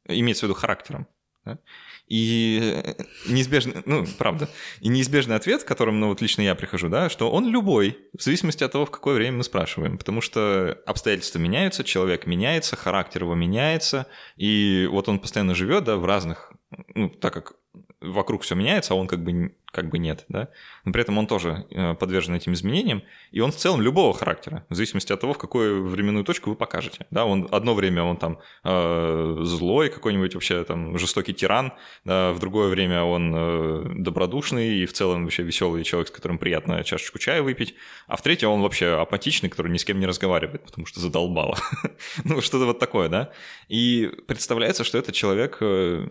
Имеется 0.06 0.46
в 0.46 0.48
виду 0.48 0.58
характером. 0.58 1.06
Да? 1.44 1.58
И 2.06 2.94
неизбежный, 3.26 3.82
ну, 3.84 4.06
правда, 4.18 4.48
и 4.80 4.88
неизбежный 4.88 5.36
ответ, 5.36 5.64
к 5.64 5.66
которому, 5.66 5.98
ну, 5.98 6.08
вот 6.08 6.20
лично 6.20 6.42
я 6.42 6.54
прихожу, 6.54 6.88
да, 6.88 7.08
что 7.08 7.30
он 7.30 7.48
любой, 7.48 7.98
в 8.16 8.22
зависимости 8.22 8.62
от 8.62 8.72
того, 8.72 8.86
в 8.86 8.90
какое 8.90 9.14
время 9.14 9.38
мы 9.38 9.44
спрашиваем, 9.44 9.98
потому 9.98 10.20
что 10.20 10.78
обстоятельства 10.86 11.38
меняются, 11.38 11.84
человек 11.84 12.26
меняется, 12.26 12.76
характер 12.76 13.22
его 13.22 13.34
меняется, 13.34 14.06
и 14.36 14.88
вот 14.90 15.08
он 15.08 15.18
постоянно 15.18 15.54
живет, 15.54 15.84
да, 15.84 15.96
в 15.96 16.04
разных, 16.04 16.52
ну, 16.94 17.08
так 17.08 17.32
как 17.34 17.54
вокруг 18.02 18.42
все 18.42 18.54
меняется, 18.54 18.94
а 18.94 18.96
он 18.96 19.06
как 19.06 19.22
бы, 19.22 19.54
как 19.70 19.88
бы 19.88 19.98
нет, 19.98 20.24
да. 20.28 20.48
Но 20.84 20.92
при 20.92 21.02
этом 21.02 21.18
он 21.18 21.26
тоже 21.26 21.66
э, 21.70 21.94
подвержен 21.94 22.34
этим 22.34 22.52
изменениям, 22.52 23.02
и 23.30 23.40
он 23.40 23.52
в 23.52 23.56
целом 23.56 23.80
любого 23.80 24.12
характера, 24.12 24.64
в 24.68 24.74
зависимости 24.74 25.12
от 25.12 25.20
того, 25.20 25.32
в 25.32 25.38
какую 25.38 25.86
временную 25.86 26.24
точку 26.24 26.50
вы 26.50 26.56
покажете, 26.56 27.06
да. 27.10 27.24
Он 27.24 27.48
одно 27.50 27.74
время 27.74 28.02
он 28.02 28.16
там 28.16 28.38
э, 28.64 29.36
злой 29.42 29.88
какой-нибудь 29.88 30.34
вообще 30.34 30.64
там 30.64 30.98
жестокий 30.98 31.34
тиран, 31.34 31.72
да, 32.04 32.32
в 32.32 32.38
другое 32.38 32.68
время 32.68 33.02
он 33.02 33.32
э, 33.34 33.84
добродушный 33.96 34.78
и 34.78 34.86
в 34.86 34.92
целом 34.92 35.24
вообще 35.24 35.42
веселый 35.42 35.84
человек, 35.84 36.08
с 36.08 36.10
которым 36.10 36.38
приятно 36.38 36.84
чашечку 36.84 37.18
чая 37.18 37.42
выпить, 37.42 37.74
а 38.06 38.16
в 38.16 38.22
третье 38.22 38.48
он 38.48 38.62
вообще 38.62 39.00
апатичный, 39.00 39.48
который 39.48 39.72
ни 39.72 39.78
с 39.78 39.84
кем 39.84 40.00
не 40.00 40.06
разговаривает, 40.06 40.64
потому 40.64 40.86
что 40.86 41.00
задолбало. 41.00 41.58
ну, 42.24 42.40
что-то 42.40 42.66
вот 42.66 42.78
такое, 42.78 43.08
да. 43.08 43.30
И 43.68 44.10
представляется, 44.26 44.84
что 44.84 44.98
этот 44.98 45.14
человек 45.14 45.58
э, 45.60 46.06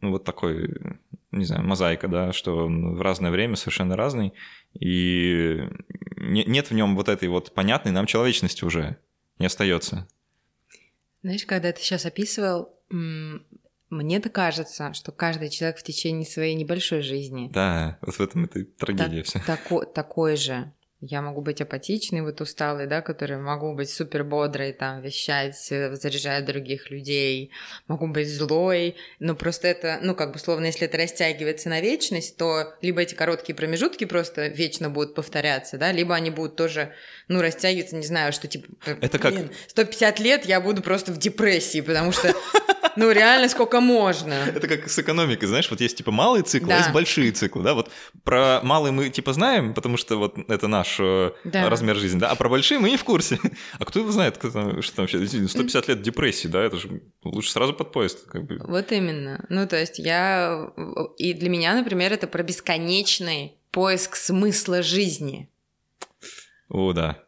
ну, 0.00 0.10
вот 0.10 0.24
такой, 0.24 0.70
не 1.30 1.44
знаю, 1.44 1.64
мозаика, 1.64 2.08
да, 2.08 2.32
что 2.32 2.56
он 2.66 2.96
в 2.96 3.02
разное 3.02 3.30
время 3.30 3.56
совершенно 3.56 3.96
разный, 3.96 4.32
и 4.78 5.58
нет 6.16 6.70
в 6.70 6.74
нем 6.74 6.96
вот 6.96 7.08
этой 7.08 7.28
вот 7.28 7.54
понятной 7.54 7.92
нам 7.92 8.06
человечности 8.06 8.64
уже, 8.64 8.96
не 9.38 9.46
остается. 9.46 10.08
Знаешь, 11.22 11.44
когда 11.44 11.72
ты 11.72 11.80
сейчас 11.80 12.06
описывал, 12.06 12.74
мне-то 13.90 14.30
кажется, 14.30 14.92
что 14.94 15.12
каждый 15.12 15.50
человек 15.50 15.78
в 15.78 15.82
течение 15.82 16.24
своей 16.24 16.54
небольшой 16.54 17.02
жизни. 17.02 17.50
Да, 17.52 17.98
вот 18.00 18.14
в 18.14 18.20
этом 18.20 18.44
это 18.44 18.64
трагедия 18.64 19.22
вся. 19.22 19.40
Тако, 19.40 19.84
такой 19.84 20.36
же. 20.36 20.72
Я 21.02 21.22
могу 21.22 21.40
быть 21.40 21.62
апатичной, 21.62 22.20
вот 22.20 22.42
усталой, 22.42 22.86
да, 22.86 23.00
который 23.00 23.38
могу 23.38 23.74
быть 23.74 23.88
супер 23.88 24.22
бодрой, 24.22 24.74
там, 24.74 25.00
вещать, 25.00 25.56
э, 25.70 25.94
заряжать 25.94 26.44
других 26.44 26.90
людей, 26.90 27.52
могу 27.88 28.06
быть 28.06 28.28
злой, 28.28 28.96
но 29.18 29.34
просто 29.34 29.68
это, 29.68 29.98
ну, 30.02 30.14
как 30.14 30.32
бы, 30.32 30.38
словно, 30.38 30.66
если 30.66 30.86
это 30.86 30.98
растягивается 30.98 31.70
на 31.70 31.80
вечность, 31.80 32.36
то 32.36 32.74
либо 32.82 33.00
эти 33.00 33.14
короткие 33.14 33.56
промежутки 33.56 34.04
просто 34.04 34.48
вечно 34.48 34.90
будут 34.90 35.14
повторяться, 35.14 35.78
да, 35.78 35.90
либо 35.90 36.14
они 36.14 36.28
будут 36.30 36.56
тоже, 36.56 36.92
ну, 37.28 37.40
растягиваться, 37.40 37.96
не 37.96 38.06
знаю, 38.06 38.34
что, 38.34 38.46
типа, 38.46 38.68
это 39.00 39.18
как... 39.18 39.34
150 39.68 40.20
лет 40.20 40.44
я 40.44 40.60
буду 40.60 40.82
просто 40.82 41.12
в 41.12 41.18
депрессии, 41.18 41.80
потому 41.80 42.12
что 42.12 42.34
ну, 42.96 43.10
реально, 43.10 43.48
сколько 43.48 43.80
можно. 43.80 44.32
Это 44.54 44.66
как 44.68 44.88
с 44.88 44.98
экономикой, 44.98 45.46
знаешь, 45.46 45.70
вот 45.70 45.80
есть 45.80 45.96
типа 45.96 46.10
малые 46.10 46.42
циклы, 46.42 46.68
да. 46.68 46.76
а 46.76 46.78
есть 46.78 46.92
большие 46.92 47.32
циклы, 47.32 47.62
да, 47.62 47.74
вот 47.74 47.90
про 48.24 48.60
малые 48.62 48.92
мы 48.92 49.10
типа 49.10 49.32
знаем, 49.32 49.74
потому 49.74 49.96
что 49.96 50.16
вот 50.16 50.36
это 50.48 50.66
наш 50.66 50.89
э, 50.98 51.32
да. 51.44 51.68
размер 51.68 51.96
жизни, 51.96 52.18
да, 52.18 52.30
а 52.30 52.34
про 52.34 52.48
большие 52.48 52.80
мы 52.80 52.90
не 52.90 52.96
в 52.96 53.04
курсе. 53.04 53.38
А 53.78 53.84
кто 53.84 54.00
его 54.00 54.10
знает, 54.10 54.36
кто 54.36 54.50
там, 54.50 54.82
что 54.82 54.96
там 54.96 55.02
вообще, 55.04 55.26
150 55.26 55.88
лет 55.88 56.02
депрессии, 56.02 56.48
да, 56.48 56.62
это 56.62 56.76
же 56.76 57.02
лучше 57.22 57.50
сразу 57.50 57.72
под 57.72 57.92
поезд. 57.92 58.26
Как 58.26 58.44
бы. 58.46 58.58
Вот 58.64 58.92
именно. 58.92 59.44
Ну, 59.48 59.66
то 59.66 59.78
есть 59.78 59.98
я... 59.98 60.72
И 61.18 61.34
для 61.34 61.48
меня, 61.48 61.74
например, 61.74 62.12
это 62.12 62.26
про 62.26 62.42
бесконечный 62.42 63.54
поиск 63.70 64.16
смысла 64.16 64.82
жизни. 64.82 65.48
О, 66.68 66.92
да. 66.92 67.22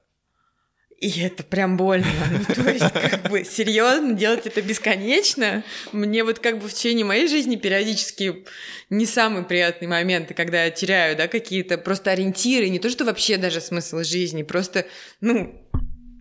И 1.03 1.19
это 1.19 1.43
прям 1.43 1.77
больно. 1.77 2.07
Ну, 2.31 2.55
то 2.55 2.71
есть, 2.71 2.93
как 2.93 3.29
бы, 3.29 3.43
серьезно, 3.43 4.13
делать 4.13 4.47
это 4.47 4.63
бесконечно. 4.63 5.65
Мне 5.91 6.23
вот 6.23 6.39
как 6.39 6.61
бы 6.61 6.69
в 6.69 6.73
течение 6.73 7.05
моей 7.05 7.27
жизни 7.27 7.57
периодически 7.57 8.45
не 8.89 9.05
самые 9.05 9.45
приятные 9.45 9.89
моменты, 9.89 10.33
когда 10.33 10.63
я 10.63 10.71
теряю, 10.71 11.17
да, 11.17 11.27
какие-то 11.27 11.77
просто 11.77 12.13
ориентиры, 12.13 12.69
не 12.69 12.79
то, 12.79 12.89
что 12.89 13.05
вообще 13.05 13.37
даже 13.37 13.61
смысл 13.61 14.05
жизни, 14.05 14.45
просто, 14.45 14.87
ну, 15.21 15.69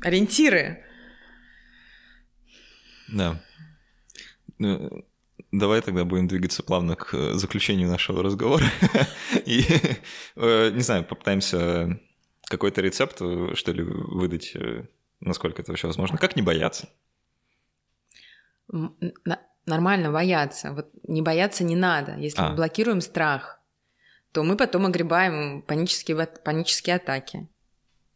ориентиры. 0.04 0.84
Да. 3.08 3.40
Ну, 4.58 5.06
давай 5.52 5.82
тогда 5.82 6.06
будем 6.06 6.28
двигаться 6.28 6.64
плавно 6.64 6.96
к 6.96 7.14
э, 7.14 7.34
заключению 7.34 7.88
нашего 7.88 8.24
разговора. 8.24 8.66
И, 9.46 9.64
э, 10.38 10.72
не 10.72 10.82
знаю, 10.82 11.04
попытаемся 11.04 12.00
какой-то 12.52 12.82
рецепт, 12.82 13.18
э, 13.22 13.56
что 13.56 13.72
ли, 13.72 13.84
выдать, 13.84 14.56
э, 14.56 14.86
насколько 15.20 15.62
это 15.62 15.72
вообще 15.72 15.88
возможно? 15.88 16.18
Как 16.18 16.36
не 16.36 16.42
бояться? 16.42 16.90
Нормально 19.66 20.12
бояться. 20.12 20.74
Вот 20.74 20.90
не 21.08 21.22
бояться 21.22 21.64
не 21.64 21.76
надо. 21.76 22.16
Если 22.18 22.42
а. 22.42 22.50
мы 22.50 22.56
блокируем 22.56 23.02
страх, 23.02 23.60
то 24.32 24.44
мы 24.44 24.56
потом 24.56 24.86
огребаем 24.86 25.62
панические, 25.62 26.28
панические 26.28 26.96
атаки. 26.98 27.48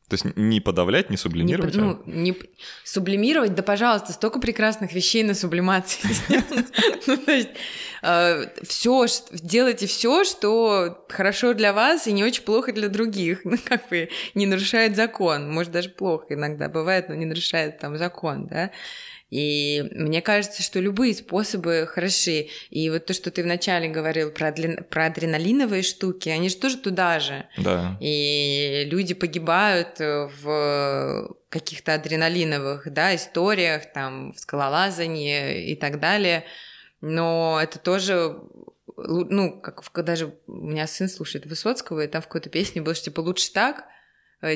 То 0.07 0.13
есть 0.13 0.25
не 0.35 0.61
подавлять, 0.61 1.09
не 1.09 1.17
сублимировать? 1.17 1.73
Не, 1.73 1.81
ну, 1.81 2.01
не 2.05 2.35
сублимировать, 2.83 3.55
да, 3.55 3.63
пожалуйста, 3.63 4.13
столько 4.13 4.39
прекрасных 4.39 4.93
вещей 4.93 5.23
на 5.23 5.33
сублимации. 5.33 6.07
Ну, 7.07 7.17
то 7.17 7.31
есть 7.31 7.49
все, 8.67 9.05
делайте 9.31 9.85
все, 9.85 10.23
что 10.23 11.05
хорошо 11.09 11.53
для 11.53 11.71
вас 11.71 12.07
и 12.07 12.13
не 12.13 12.23
очень 12.23 12.43
плохо 12.43 12.71
для 12.71 12.89
других. 12.89 13.41
Ну, 13.45 13.57
как 13.63 13.89
бы 13.89 14.09
не 14.33 14.45
нарушает 14.45 14.95
закон. 14.95 15.51
Может, 15.51 15.71
даже 15.71 15.89
плохо 15.89 16.33
иногда 16.33 16.67
бывает, 16.67 17.09
но 17.09 17.15
не 17.15 17.25
нарушает 17.25 17.79
там 17.79 17.97
закон, 17.97 18.47
да. 18.47 18.71
И 19.35 19.83
мне 19.91 20.21
кажется, 20.21 20.63
что 20.63 20.79
любые 20.79 21.13
способы 21.13 21.89
хороши. 21.91 22.47
И 22.69 22.89
вот 22.89 23.05
то, 23.05 23.13
что 23.13 23.31
ты 23.31 23.43
вначале 23.43 23.89
говорил 23.89 24.31
про, 24.31 24.47
адли... 24.47 24.77
про 24.89 25.07
адреналиновые 25.07 25.83
штуки, 25.83 26.29
они 26.29 26.47
же 26.47 26.55
тоже 26.55 26.77
туда 26.77 27.19
же. 27.19 27.45
Да. 27.57 27.97
И 27.99 28.87
люди 28.89 29.13
погибают 29.13 29.99
в 29.99 31.35
каких-то 31.49 31.95
адреналиновых 31.95 32.89
да, 32.93 33.13
историях, 33.13 33.91
там, 33.91 34.31
в 34.31 34.39
скалолазании 34.39 35.69
и 35.69 35.75
так 35.75 35.99
далее. 35.99 36.45
Но 37.01 37.59
это 37.61 37.77
тоже 37.77 38.39
ну, 38.95 39.59
как 39.59 40.05
даже 40.05 40.33
у 40.47 40.53
меня 40.53 40.87
сын 40.87 41.09
слушает 41.09 41.45
Высоцкого, 41.45 42.05
и 42.05 42.07
там 42.07 42.21
в 42.21 42.27
какой-то 42.27 42.49
песне 42.49 42.81
было, 42.81 42.95
что 42.95 43.05
типа 43.05 43.19
лучше 43.19 43.51
так, 43.51 43.83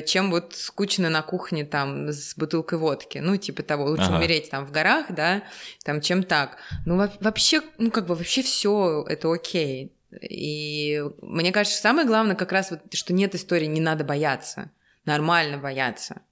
чем 0.06 0.30
вот 0.30 0.54
скучно 0.54 1.10
на 1.10 1.22
кухне 1.22 1.64
там 1.64 2.08
с 2.08 2.36
бутылкой 2.36 2.78
водки. 2.78 3.18
Ну, 3.18 3.36
типа 3.36 3.62
того, 3.62 3.84
лучше 3.86 4.04
ага. 4.04 4.16
умереть 4.16 4.50
там 4.50 4.66
в 4.66 4.70
горах, 4.70 5.06
да, 5.10 5.42
там, 5.84 6.00
чем 6.00 6.22
так. 6.22 6.56
Ну, 6.86 7.08
вообще, 7.20 7.62
ну, 7.78 7.90
как 7.90 8.06
бы 8.06 8.14
вообще 8.14 8.42
все 8.42 9.04
это 9.08 9.32
окей. 9.32 9.92
И 10.22 11.02
мне 11.22 11.52
кажется, 11.52 11.80
самое 11.80 12.06
главное 12.06 12.36
как 12.36 12.52
раз 12.52 12.70
вот, 12.70 12.80
что 12.92 13.12
нет 13.12 13.34
истории, 13.34 13.66
не 13.66 13.80
надо 13.80 14.04
бояться. 14.04 14.70
Нормально 15.04 15.58
бояться 15.58 16.22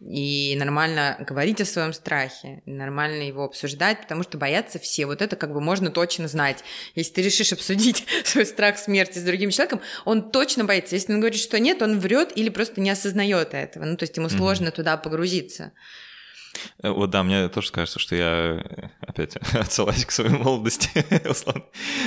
и 0.00 0.56
нормально 0.58 1.16
говорить 1.20 1.60
о 1.60 1.66
своем 1.66 1.92
страхе, 1.92 2.62
нормально 2.64 3.22
его 3.22 3.44
обсуждать, 3.44 4.00
потому 4.00 4.22
что 4.22 4.38
боятся 4.38 4.78
все. 4.78 5.04
Вот 5.06 5.20
это 5.20 5.36
как 5.36 5.52
бы 5.52 5.60
можно 5.60 5.90
точно 5.90 6.26
знать. 6.26 6.64
Если 6.94 7.12
ты 7.12 7.22
решишь 7.22 7.52
обсудить 7.52 8.06
свой 8.24 8.46
страх 8.46 8.78
смерти 8.78 9.18
с 9.18 9.22
другим 9.22 9.50
человеком, 9.50 9.82
он 10.04 10.30
точно 10.30 10.64
боится. 10.64 10.94
Если 10.94 11.12
он 11.12 11.20
говорит, 11.20 11.40
что 11.40 11.58
нет, 11.58 11.82
он 11.82 11.98
врет 12.00 12.32
или 12.34 12.48
просто 12.48 12.80
не 12.80 12.90
осознает 12.90 13.52
этого. 13.52 13.84
Ну, 13.84 13.96
то 13.96 14.04
есть 14.04 14.16
ему 14.16 14.30
сложно 14.30 14.68
mm-hmm. 14.68 14.76
туда 14.76 14.96
погрузиться. 14.96 15.72
Э, 16.82 16.90
вот 16.90 17.10
да, 17.10 17.22
мне 17.22 17.48
тоже 17.48 17.72
кажется, 17.72 17.98
что 17.98 18.16
я 18.16 18.62
э, 18.62 18.88
опять 19.00 19.36
отсылаюсь 19.54 20.04
к 20.04 20.10
своей 20.10 20.30
молодости, 20.30 20.90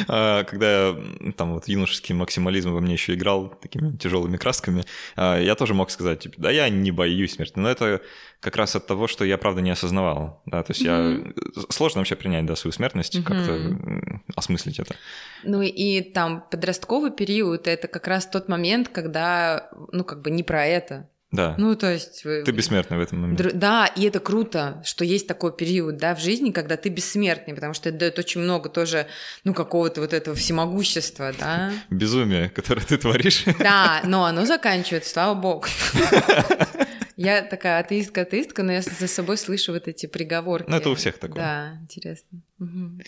а, 0.08 0.44
когда 0.44 0.90
я 0.90 0.98
там 1.38 1.54
вот 1.54 1.68
юношеский 1.68 2.16
максимализм 2.16 2.72
во 2.72 2.80
мне 2.80 2.94
еще 2.94 3.14
играл 3.14 3.50
такими 3.62 3.96
тяжелыми 3.98 4.38
красками, 4.38 4.84
а, 5.16 5.40
я 5.40 5.56
тоже 5.56 5.74
мог 5.74 5.92
сказать, 5.92 6.22
типа, 6.22 6.36
да 6.38 6.52
я 6.52 6.70
не 6.70 6.92
боюсь 6.92 7.34
смерти, 7.34 7.54
но 7.56 7.70
это 7.70 8.02
как 8.40 8.58
раз 8.58 8.76
от 8.76 8.88
того, 8.88 9.08
что 9.08 9.24
я 9.24 9.38
правда 9.38 9.62
не 9.62 9.72
осознавал, 9.72 10.42
да, 10.46 10.64
то 10.64 10.72
есть 10.72 10.84
mm-hmm. 10.84 11.34
я 11.56 11.66
сложно 11.70 12.02
вообще 12.02 12.16
принять 12.16 12.46
да 12.46 12.56
свою 12.56 12.74
смертность, 12.74 13.16
mm-hmm. 13.16 13.24
как-то 13.24 14.22
осмыслить 14.36 14.80
это. 14.80 14.96
Ну 15.44 15.62
и 15.62 16.02
там 16.02 16.44
подростковый 16.52 17.12
период 17.12 17.68
это 17.68 17.88
как 17.88 18.08
раз 18.08 18.28
тот 18.28 18.50
момент, 18.50 18.90
когда 18.90 19.70
ну 19.92 20.04
как 20.04 20.22
бы 20.22 20.32
не 20.32 20.44
про 20.44 20.66
это, 20.66 21.10
да. 21.34 21.56
Ну, 21.58 21.76
то 21.76 21.92
есть... 21.92 22.22
Ты 22.22 22.52
бессмертный 22.52 22.98
в 22.98 23.02
этом 23.02 23.22
моменте. 23.22 23.50
Да, 23.54 23.88
и 23.88 24.04
это 24.04 24.20
круто, 24.20 24.82
что 24.86 25.04
есть 25.04 25.28
такой 25.28 25.52
период, 25.52 25.98
да, 25.98 26.14
в 26.16 26.22
жизни, 26.22 26.52
когда 26.52 26.78
ты 26.78 26.90
бессмертный, 26.90 27.56
потому 27.56 27.74
что 27.74 27.90
это 27.90 27.98
дает 27.98 28.20
очень 28.20 28.40
много 28.40 28.70
тоже, 28.70 29.08
ну, 29.44 29.56
какого-то 29.56 30.02
вот 30.02 30.14
этого 30.14 30.36
всемогущества, 30.36 31.34
да. 31.40 31.72
Безумие, 31.90 32.50
которое 32.50 32.82
ты 32.82 32.98
творишь. 32.98 33.46
Да, 33.58 34.02
но 34.04 34.26
оно 34.26 34.46
заканчивается, 34.46 35.10
слава 35.10 35.34
богу. 35.34 35.66
Я 37.16 37.42
такая 37.44 37.80
атеистка-атеистка, 37.80 38.64
но 38.64 38.74
я 38.74 38.82
за 38.82 39.08
собой 39.08 39.38
слышу 39.38 39.74
вот 39.74 39.88
эти 39.88 40.06
приговорки. 40.06 40.70
Ну, 40.70 40.76
это 40.76 40.90
у 40.90 40.96
всех 40.96 41.18
такое. 41.18 41.42
Да, 41.42 41.78
интересно. 41.82 42.42
Угу. 42.60 43.02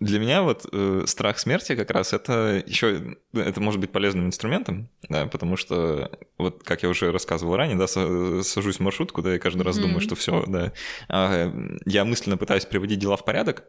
Для 0.00 0.18
меня 0.18 0.42
вот 0.42 0.66
э, 0.72 1.04
страх 1.06 1.38
смерти 1.38 1.76
как 1.76 1.90
раз 1.90 2.12
это 2.12 2.62
еще, 2.66 3.16
это 3.32 3.60
может 3.60 3.80
быть 3.80 3.92
полезным 3.92 4.26
инструментом, 4.26 4.88
да, 5.08 5.26
потому 5.26 5.56
что 5.56 6.10
вот, 6.38 6.62
как 6.64 6.82
я 6.82 6.88
уже 6.88 7.12
рассказывал 7.12 7.56
ранее, 7.56 7.78
да, 7.78 7.86
сажусь 7.86 8.76
в 8.76 8.80
маршрутку, 8.80 9.22
да, 9.22 9.36
и 9.36 9.38
каждый 9.38 9.62
раз 9.62 9.78
думаю, 9.78 10.00
что 10.00 10.14
все, 10.14 10.44
да, 10.46 10.72
а, 11.08 11.52
я 11.84 12.04
мысленно 12.04 12.36
пытаюсь 12.36 12.64
приводить 12.64 12.98
дела 12.98 13.16
в 13.16 13.24
порядок, 13.24 13.64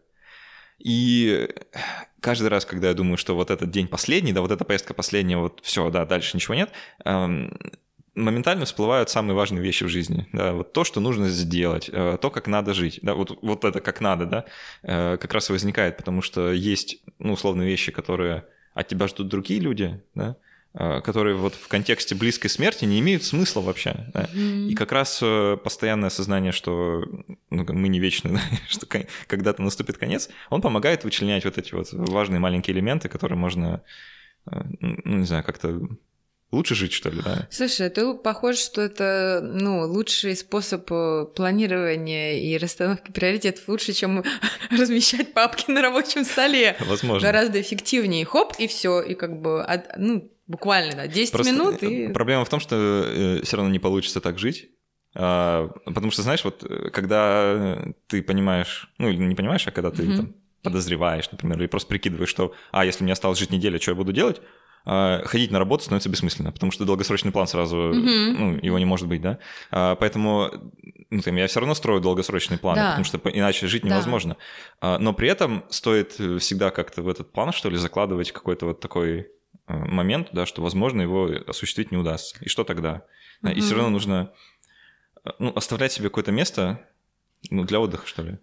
и 0.80 1.50
каждый 2.20 2.48
раз, 2.48 2.66
когда 2.66 2.90
я 2.90 2.94
думаю, 2.94 3.18
что 3.18 3.36
вот 3.36 3.52
этот 3.52 3.70
день 3.70 3.88
последний, 3.88 4.34
да, 4.34 4.42
вот 4.42 4.52
эта 4.52 4.66
поездка 4.66 4.94
последняя, 4.94 5.38
вот 5.38 5.60
все, 5.64 5.90
да, 5.90 6.06
дальше 6.06 6.36
ничего 6.36 6.56
нет, 6.56 6.72
моментально 8.16 8.66
всплывают 8.66 9.10
самые 9.10 9.36
важные 9.36 9.64
вещи 9.64 9.84
в 9.84 9.90
жизни. 9.90 10.28
Да, 10.34 10.54
вот 10.54 10.74
то, 10.74 10.84
что 10.84 11.00
нужно 11.00 11.30
сделать, 11.30 11.90
э, 11.92 12.18
то, 12.22 12.30
как 12.30 12.48
надо 12.48 12.74
жить. 12.74 13.00
Да, 13.02 13.16
вот, 13.16 13.38
вот 13.42 13.66
это 13.66 13.80
как 13.82 14.02
надо, 14.02 14.26
да, 14.26 14.46
э, 14.84 15.18
как 15.18 15.34
раз 15.34 15.50
и 15.50 15.54
возникает, 15.54 15.98
потому 15.98 16.22
что 16.22 16.52
есть, 16.52 17.00
ну, 17.20 17.34
условные 17.34 17.68
вещи, 17.68 17.92
которые 17.92 18.46
от 18.74 18.88
тебя 18.88 19.08
ждут 19.08 19.30
другие 19.30 19.60
люди, 19.60 20.00
да, 20.14 20.36
э, 20.76 21.02
которые 21.02 21.36
вот 21.36 21.56
в 21.56 21.68
контексте 21.68 22.14
близкой 22.14 22.50
смерти 22.50 22.86
не 22.86 23.00
имеют 23.00 23.24
смысла 23.24 23.62
вообще. 23.62 24.06
Да? 24.14 24.30
Mm-hmm. 24.34 24.68
И 24.68 24.76
как 24.76 24.92
раз 24.92 25.24
постоянное 25.64 26.08
осознание, 26.08 26.52
что 26.52 27.04
ну, 27.50 27.66
мы 27.74 27.88
не 27.88 28.00
вечны, 28.00 28.30
да? 28.34 28.42
что 28.68 28.86
когда-то 29.28 29.64
наступит 29.64 29.98
конец, 29.98 30.30
он 30.52 30.62
помогает 30.62 31.04
вычленять 31.04 31.46
вот 31.46 31.58
эти 31.58 31.74
вот 31.74 31.88
важные 31.92 32.40
маленькие 32.40 32.76
элементы, 32.76 33.10
которые 33.10 33.40
можно, 33.40 33.82
ну, 34.46 35.18
не 35.18 35.26
знаю, 35.26 35.44
как-то 35.44 35.82
лучше 36.54 36.76
жить, 36.76 36.94
что 36.94 37.10
ли, 37.10 37.22
да? 37.24 37.48
Слушай, 37.52 37.90
ты 37.90 38.14
похож, 38.14 38.58
что 38.58 38.82
это, 38.82 39.42
ну, 39.44 39.88
лучший 39.88 40.36
способ 40.36 40.90
э, 40.92 41.26
планирования 41.36 42.40
и 42.40 42.58
расстановки 42.58 43.12
приоритетов, 43.12 43.68
лучше, 43.68 43.94
чем 43.94 44.24
размещать 44.72 45.34
папки 45.34 45.70
на 45.70 45.82
рабочем 45.82 46.24
столе. 46.24 46.78
Возможно. 46.80 47.28
Гораздо 47.28 47.60
эффективнее. 47.60 48.26
Хоп, 48.26 48.54
и 48.60 48.68
все, 48.68 49.02
и 49.02 49.16
как 49.16 49.42
бы, 49.42 49.66
ну, 49.98 50.32
буквально, 50.48 50.96
да, 50.96 51.08
10 51.08 51.32
Просто 51.32 51.52
минут 51.52 51.84
и... 51.84 52.08
Проблема 52.10 52.46
в 52.46 52.50
том, 52.50 52.60
что 52.60 52.76
э, 52.76 53.42
все 53.44 53.58
равно 53.58 53.72
не 53.72 53.80
получится 53.80 54.22
так 54.22 54.38
жить, 54.38 54.70
а, 55.16 55.70
потому 55.86 56.12
что, 56.12 56.22
знаешь, 56.22 56.44
вот 56.44 56.64
э, 56.64 56.90
когда 56.90 57.94
ты 58.08 58.22
понимаешь, 58.24 58.92
ну, 58.98 59.10
или 59.10 59.18
не 59.18 59.36
понимаешь, 59.36 59.68
а 59.68 59.72
когда 59.72 59.92
ты 59.92 60.04
mm-hmm. 60.04 60.18
там, 60.18 60.36
подозреваешь, 60.64 61.32
например, 61.32 61.60
или 61.60 61.68
просто 61.68 61.90
прикидываешь, 61.90 62.30
что, 62.30 62.54
а, 62.72 62.86
если 62.86 63.04
мне 63.04 63.14
осталось 63.14 63.38
жить 63.38 63.52
неделя, 63.52 63.80
что 63.80 63.92
я 63.92 63.96
буду 63.96 64.12
делать? 64.12 64.42
А, 64.86 65.24
ходить 65.26 65.52
на 65.52 65.60
работу 65.60 65.84
становится 65.84 66.10
бессмысленно, 66.10 66.52
потому 66.52 66.72
что 66.72 66.86
долгосрочный 66.86 67.32
план 67.32 67.48
сразу, 67.48 67.78
mm-hmm. 67.78 68.36
ну, 68.38 68.60
его 68.62 68.80
не 68.80 68.86
может 68.86 69.08
быть, 69.08 69.22
да. 69.22 69.40
А, 69.72 69.96
поэтому 69.96 70.52
ну, 71.10 71.22
там, 71.22 71.36
я 71.38 71.48
все 71.48 71.60
равно 71.62 71.74
строю 71.74 72.02
долгосрочный 72.02 72.58
план, 72.58 72.76
да. 72.76 72.90
потому 72.90 73.06
что 73.06 73.18
иначе 73.30 73.68
жить 73.68 73.86
невозможно. 73.86 74.36
Да. 74.82 75.00
Но 75.00 75.14
при 75.14 75.30
этом 75.30 75.64
стоит 75.70 76.14
всегда 76.14 76.70
как-то 76.70 77.02
в 77.02 77.08
этот 77.08 77.32
план, 77.32 77.54
что 77.54 77.70
ли, 77.70 77.78
закладывать 77.78 78.32
какой-то 78.32 78.66
вот 78.66 78.82
такой 78.82 79.30
а, 79.68 79.74
момент, 79.78 80.30
да, 80.34 80.46
что, 80.46 80.62
возможно, 80.62 81.02
его 81.02 81.30
осуществить 81.48 81.92
не 81.92 81.98
удастся. 81.98 82.36
И 82.42 82.50
что 82.50 82.64
тогда? 82.66 83.04
Mm-hmm. 83.42 83.54
И 83.54 83.62
все 83.62 83.76
равно 83.76 83.90
нужно 83.90 84.34
ну, 85.40 85.54
оставлять 85.56 85.94
себе 85.94 86.10
какое-то 86.10 86.32
место 86.32 86.86
ну, 87.50 87.64
для 87.64 87.80
отдыха, 87.80 88.06
что 88.06 88.24
ли. 88.24 88.38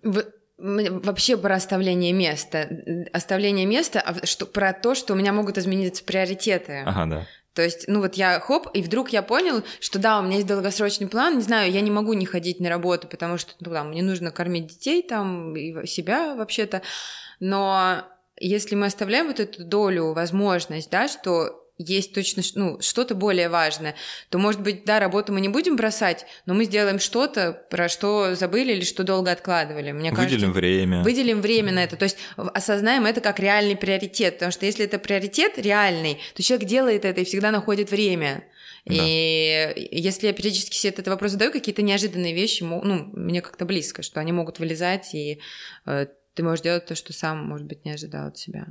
Вообще 0.60 1.36
про 1.36 1.54
оставление 1.54 2.12
места. 2.12 2.68
Оставление 3.12 3.66
места, 3.66 4.00
а 4.00 4.26
что, 4.26 4.46
про 4.46 4.72
то, 4.72 4.94
что 4.94 5.14
у 5.14 5.16
меня 5.16 5.32
могут 5.32 5.58
измениться 5.58 6.04
приоритеты. 6.04 6.82
Ага, 6.86 7.06
да. 7.06 7.26
То 7.54 7.62
есть, 7.62 7.88
ну 7.88 8.00
вот 8.00 8.14
я 8.14 8.38
хоп, 8.38 8.68
и 8.74 8.82
вдруг 8.82 9.10
я 9.10 9.22
понял, 9.22 9.64
что 9.80 9.98
да, 9.98 10.20
у 10.20 10.22
меня 10.22 10.36
есть 10.36 10.46
долгосрочный 10.46 11.08
план, 11.08 11.36
не 11.36 11.42
знаю, 11.42 11.72
я 11.72 11.80
не 11.80 11.90
могу 11.90 12.12
не 12.12 12.24
ходить 12.24 12.60
на 12.60 12.68
работу, 12.68 13.08
потому 13.08 13.38
что 13.38 13.52
ну, 13.60 13.72
там, 13.72 13.88
мне 13.90 14.02
нужно 14.02 14.30
кормить 14.30 14.68
детей 14.68 15.02
там 15.02 15.56
и 15.56 15.86
себя 15.86 16.36
вообще-то. 16.36 16.82
Но 17.40 18.04
если 18.38 18.76
мы 18.76 18.86
оставляем 18.86 19.26
вот 19.26 19.40
эту 19.40 19.64
долю, 19.64 20.12
возможность, 20.12 20.90
да, 20.90 21.08
что 21.08 21.59
есть 21.80 22.12
точно 22.12 22.42
ну, 22.54 22.80
что-то 22.80 23.14
более 23.14 23.48
важное, 23.48 23.94
то, 24.28 24.38
может 24.38 24.60
быть, 24.60 24.84
да, 24.84 25.00
работу 25.00 25.32
мы 25.32 25.40
не 25.40 25.48
будем 25.48 25.76
бросать, 25.76 26.26
но 26.44 26.54
мы 26.54 26.64
сделаем 26.64 26.98
что-то, 26.98 27.52
про 27.70 27.88
что 27.88 28.34
забыли 28.34 28.72
или 28.72 28.84
что 28.84 29.02
долго 29.02 29.32
откладывали. 29.32 29.92
Мне 29.92 30.10
выделим 30.10 30.30
кажется, 30.30 30.50
время. 30.50 31.02
Выделим 31.02 31.40
время 31.40 31.72
на 31.72 31.84
это. 31.84 31.96
То 31.96 32.04
есть 32.04 32.18
осознаем 32.36 33.06
это 33.06 33.20
как 33.20 33.40
реальный 33.40 33.76
приоритет. 33.76 34.34
Потому 34.34 34.52
что 34.52 34.66
если 34.66 34.84
это 34.84 34.98
приоритет 34.98 35.58
реальный, 35.58 36.18
то 36.34 36.42
человек 36.42 36.68
делает 36.68 37.04
это 37.04 37.22
и 37.22 37.24
всегда 37.24 37.50
находит 37.50 37.90
время. 37.90 38.44
Да. 38.84 38.94
И 38.96 39.88
если 39.90 40.26
я 40.26 40.32
периодически 40.32 40.76
себе 40.76 40.92
этот 40.92 41.08
вопрос 41.08 41.32
задаю, 41.32 41.52
какие-то 41.52 41.82
неожиданные 41.82 42.34
вещи, 42.34 42.62
ну, 42.62 43.10
мне 43.12 43.40
как-то 43.42 43.64
близко, 43.64 44.02
что 44.02 44.20
они 44.20 44.32
могут 44.32 44.58
вылезать, 44.58 45.14
и 45.14 45.40
э, 45.86 46.06
ты 46.34 46.42
можешь 46.42 46.62
делать 46.62 46.86
то, 46.86 46.94
что 46.94 47.12
сам, 47.12 47.46
может 47.46 47.66
быть, 47.66 47.84
не 47.84 47.92
ожидал 47.92 48.28
от 48.28 48.38
себя. 48.38 48.66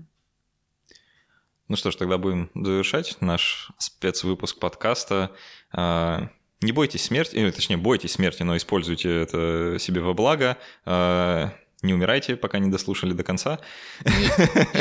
Ну 1.70 1.76
что 1.76 1.91
ж, 1.91 1.95
тогда 1.95 2.17
будем 2.17 2.49
завершать 2.55 3.17
наш 3.22 3.72
спецвыпуск 3.78 4.57
подкаста. 4.57 5.32
А, 5.72 6.30
не 6.61 6.72
бойтесь 6.72 7.03
смерти, 7.03 7.36
или, 7.36 7.51
точнее, 7.51 7.78
бойтесь 7.78 8.13
смерти, 8.13 8.41
но 8.41 8.57
используйте 8.57 9.22
это 9.22 9.78
себе 9.80 10.01
во 10.01 10.15
благо. 10.15 10.57
А, 10.86 11.53
не 11.84 11.93
умирайте, 11.93 12.36
пока 12.36 12.57
не 12.57 12.72
дослушали 12.72 13.13
до 13.13 13.24
конца. 13.24 13.59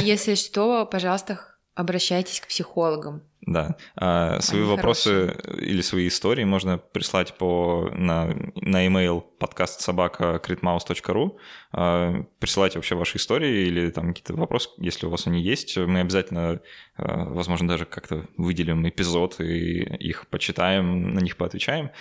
Если 0.00 0.34
что, 0.34 0.86
пожалуйста, 0.86 1.57
Обращайтесь 1.78 2.40
к 2.40 2.48
психологам. 2.48 3.22
Да. 3.40 3.76
А, 3.94 4.40
свои 4.40 4.62
Они 4.62 4.70
вопросы 4.70 5.28
хорошие. 5.28 5.64
или 5.64 5.80
свои 5.80 6.08
истории 6.08 6.42
можно 6.42 6.76
прислать 6.76 7.34
по, 7.38 7.88
на, 7.94 8.34
на 8.56 8.84
email 8.84 9.20
подкаст 9.38 9.80
собака 9.80 10.40
критмаус.ру. 10.40 11.38
А, 11.70 12.24
присылайте 12.40 12.78
вообще 12.78 12.96
ваши 12.96 13.18
истории 13.18 13.68
или 13.68 13.90
там 13.90 14.08
какие-то 14.08 14.34
вопросы, 14.34 14.70
если 14.78 15.06
у 15.06 15.10
вас 15.10 15.28
они 15.28 15.40
есть. 15.40 15.76
Мы 15.76 16.00
обязательно, 16.00 16.60
а, 16.96 17.26
возможно, 17.26 17.68
даже 17.68 17.84
как-то 17.84 18.26
выделим 18.36 18.88
эпизод 18.88 19.38
и 19.38 19.78
их 19.84 20.26
почитаем, 20.26 21.14
на 21.14 21.20
них 21.20 21.36
поотвечаем. 21.36 21.92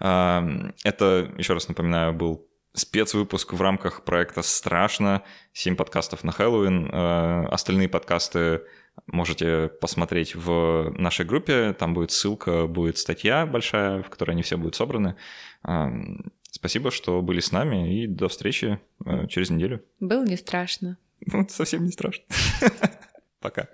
А, 0.00 0.46
это, 0.84 1.32
еще 1.38 1.54
раз 1.54 1.66
напоминаю, 1.68 2.12
был 2.12 2.46
спецвыпуск 2.74 3.54
в 3.54 3.62
рамках 3.62 4.04
проекта 4.04 4.42
«Страшно». 4.42 5.22
Семь 5.54 5.76
подкастов 5.76 6.24
на 6.24 6.32
Хэллоуин. 6.32 6.90
Остальные 6.92 7.88
подкасты 7.88 8.62
можете 9.06 9.68
посмотреть 9.80 10.34
в 10.34 10.92
нашей 10.96 11.24
группе. 11.24 11.72
Там 11.72 11.94
будет 11.94 12.10
ссылка, 12.10 12.66
будет 12.66 12.98
статья 12.98 13.46
большая, 13.46 14.02
в 14.02 14.10
которой 14.10 14.32
они 14.32 14.42
все 14.42 14.56
будут 14.56 14.74
собраны. 14.74 15.16
Спасибо, 16.54 16.92
что 16.92 17.20
были 17.20 17.40
с 17.40 17.50
нами, 17.50 17.98
и 17.98 18.06
до 18.06 18.28
встречи 18.28 18.78
э, 19.04 19.26
через 19.26 19.50
неделю. 19.50 19.84
Было 19.98 20.24
не 20.24 20.36
страшно. 20.36 20.98
Ну, 21.26 21.46
совсем 21.48 21.84
не 21.84 21.90
страшно. 21.90 22.24
Пока. 23.40 23.68